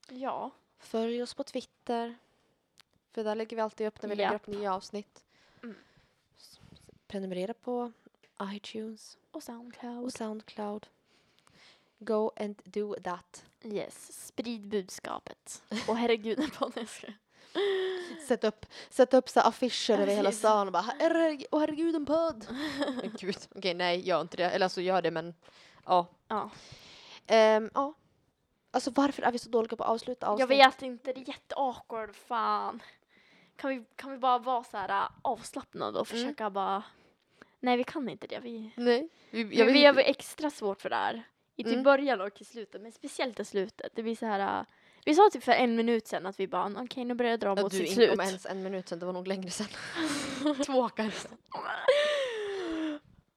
ja, 0.08 0.50
Följ 0.78 1.22
oss 1.22 1.34
på 1.34 1.44
Twitter. 1.44 2.16
För 3.12 3.24
där 3.24 3.34
lägger 3.34 3.56
vi 3.56 3.62
alltid 3.62 3.86
upp 3.86 4.02
när 4.02 4.08
vi 4.08 4.14
lägger 4.16 4.32
Japp. 4.32 4.48
upp 4.48 4.54
nya 4.54 4.74
avsnitt. 4.74 5.24
Mm. 5.62 5.76
S- 6.36 6.60
Prenumerera 7.06 7.54
på 7.54 7.92
iTunes 8.42 9.18
och 9.30 9.42
Soundcloud. 9.42 10.04
och 10.04 10.12
Soundcloud. 10.12 10.86
Go 11.98 12.32
and 12.36 12.62
do 12.64 12.94
that. 13.04 13.44
Yes, 13.64 14.26
sprid 14.26 14.68
budskapet. 14.68 15.62
Och 15.88 15.96
herregud, 15.96 16.38
jag 16.60 16.88
ska. 16.88 17.06
Sätt 18.28 18.44
upp, 18.44 18.66
sätt 18.90 19.14
upp 19.14 19.28
så 19.28 19.40
affischer 19.40 19.94
över 19.98 20.14
hela 20.14 20.32
stan 20.32 20.66
och 20.66 20.72
bara 20.72 20.84
herregud, 20.98 21.46
åh 21.50 21.60
herregud 21.60 21.94
en 21.96 22.06
podd. 22.06 22.46
Men 23.02 23.12
gud, 23.20 23.36
okej 23.54 23.74
nej 23.74 24.08
gör 24.08 24.20
inte 24.20 24.36
det. 24.36 24.50
Eller 24.50 24.66
alltså 24.66 24.80
gör 24.80 25.02
det 25.02 25.10
men 25.10 25.34
ja. 25.86 26.06
Ja, 26.28 26.50
Ehm, 27.26 27.70
ja. 27.74 27.94
Alltså 28.70 28.90
varför 28.90 29.22
är 29.22 29.32
vi 29.32 29.38
så 29.38 29.48
dåliga 29.48 29.76
på 29.76 29.84
att 29.84 29.90
avsluta 29.90 30.26
avsnitt? 30.26 30.40
jag 30.40 30.46
vet 30.56 30.82
inte, 30.82 31.12
det 31.12 31.20
är 31.20 31.28
jätteawkward, 31.28 32.14
fan. 32.16 32.82
Kan 33.56 33.70
vi, 33.70 33.84
kan 33.96 34.10
vi 34.10 34.18
bara 34.18 34.38
vara 34.38 34.64
så 34.64 34.76
här 34.76 34.88
äh, 34.88 35.08
avslappnade 35.22 35.98
och 35.98 36.12
Mm. 36.12 36.22
försöka 36.24 36.50
bara... 36.50 36.82
Nej, 37.60 37.76
vi 37.76 37.84
kan 37.84 38.08
inte 38.08 38.26
det. 38.26 38.38
Vi, 38.38 38.70
Nej. 38.76 39.08
Vi, 39.30 39.40
jag 39.58 39.66
vi 39.66 39.86
inte. 39.86 40.00
har 40.02 40.08
extra 40.10 40.50
svårt 40.50 40.80
för 40.82 40.90
det 40.90 40.96
här. 40.96 41.22
I 41.56 41.64
typ 41.64 41.72
Mm. 41.72 41.82
början 41.84 42.20
och 42.20 42.40
i 42.40 42.44
slutet, 42.44 42.82
men 42.82 42.92
speciellt 42.92 43.40
i 43.40 43.44
slutet. 43.44 43.92
Det 43.94 44.02
blir 44.02 44.16
så 44.16 44.26
här... 44.26 44.58
äh, 44.60 44.64
Vi 45.04 45.14
sa 45.14 45.30
typ 45.32 45.44
för 45.44 45.52
en 45.52 45.76
minut 45.76 46.06
sedan 46.08 46.26
att 46.26 46.40
vi 46.40 46.48
bara, 46.48 46.72
okej 46.84 47.04
nu 47.04 47.14
börjar 47.14 47.30
jag 47.30 47.40
dra 47.40 47.48
Ja, 47.56 47.62
mot 47.62 47.70
du 47.72 47.76
sitt 47.78 47.86
inte 47.88 47.94
slut. 47.94 48.12
om 48.12 48.20
ens 48.20 48.46
en 48.46 48.62
minut 48.62 48.88
sen, 48.88 48.98
det 48.98 49.06
var 49.06 49.12
nog 49.12 49.28
längre 49.28 49.50
sen. 49.50 49.66
Två 50.66 50.88
kanske. 50.88 51.28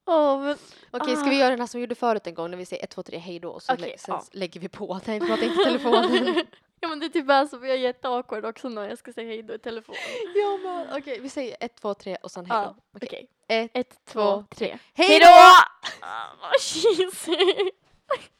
Åh, 0.05 0.39
men 0.41 0.57
Okej, 0.91 1.15
ska 1.15 1.29
vi 1.29 1.39
göra 1.39 1.49
den 1.49 1.59
här 1.59 1.67
som 1.67 1.77
vi 1.79 1.83
gjorde 1.83 1.95
förut 1.95 2.27
en 2.27 2.33
gång 2.33 2.51
när 2.51 2.57
vi 2.57 2.65
säger 2.65 2.83
1, 2.83 2.89
2, 2.89 3.03
3, 3.03 3.17
hej 3.17 3.39
då 3.39 3.49
och 3.49 3.63
så 3.63 3.73
Okej, 3.73 3.89
lä- 3.91 3.97
sen 3.97 4.15
ja. 4.15 4.23
lägger 4.31 4.59
vi 4.59 4.69
på. 4.69 4.99
Nej, 5.05 5.19
prata 5.19 5.45
inte 5.45 5.61
i 5.61 5.65
telefonen. 5.65 6.35
ja 6.79 6.87
men 6.87 6.99
det 6.99 7.05
är 7.05 7.09
typ 7.09 7.25
bara 7.27 7.47
så 7.47 7.57
vi 7.57 7.71
är 7.71 7.75
jätteawkward 7.75 8.45
också 8.45 8.69
när 8.69 8.89
jag 8.89 8.97
ska 8.97 9.13
säga 9.13 9.27
hej 9.27 9.43
då 9.43 9.53
i 9.53 9.59
telefon. 9.59 9.95
ja, 10.35 10.57
men 10.63 10.97
okej, 11.01 11.19
vi 11.19 11.29
säger 11.29 11.57
1, 11.59 11.75
2, 11.81 11.93
3 11.93 12.15
och 12.15 12.31
sen 12.31 12.45
hej 12.45 12.65
då. 12.65 12.75
Okej. 13.05 13.27
Ett, 13.47 13.71
Ett, 13.73 13.99
två, 14.05 14.43
tre. 14.55 14.77
Hej 14.93 15.19
då! 15.19 15.25
Ah, 16.01 16.51
cheesy. 16.59 17.69
Like, 18.11 18.31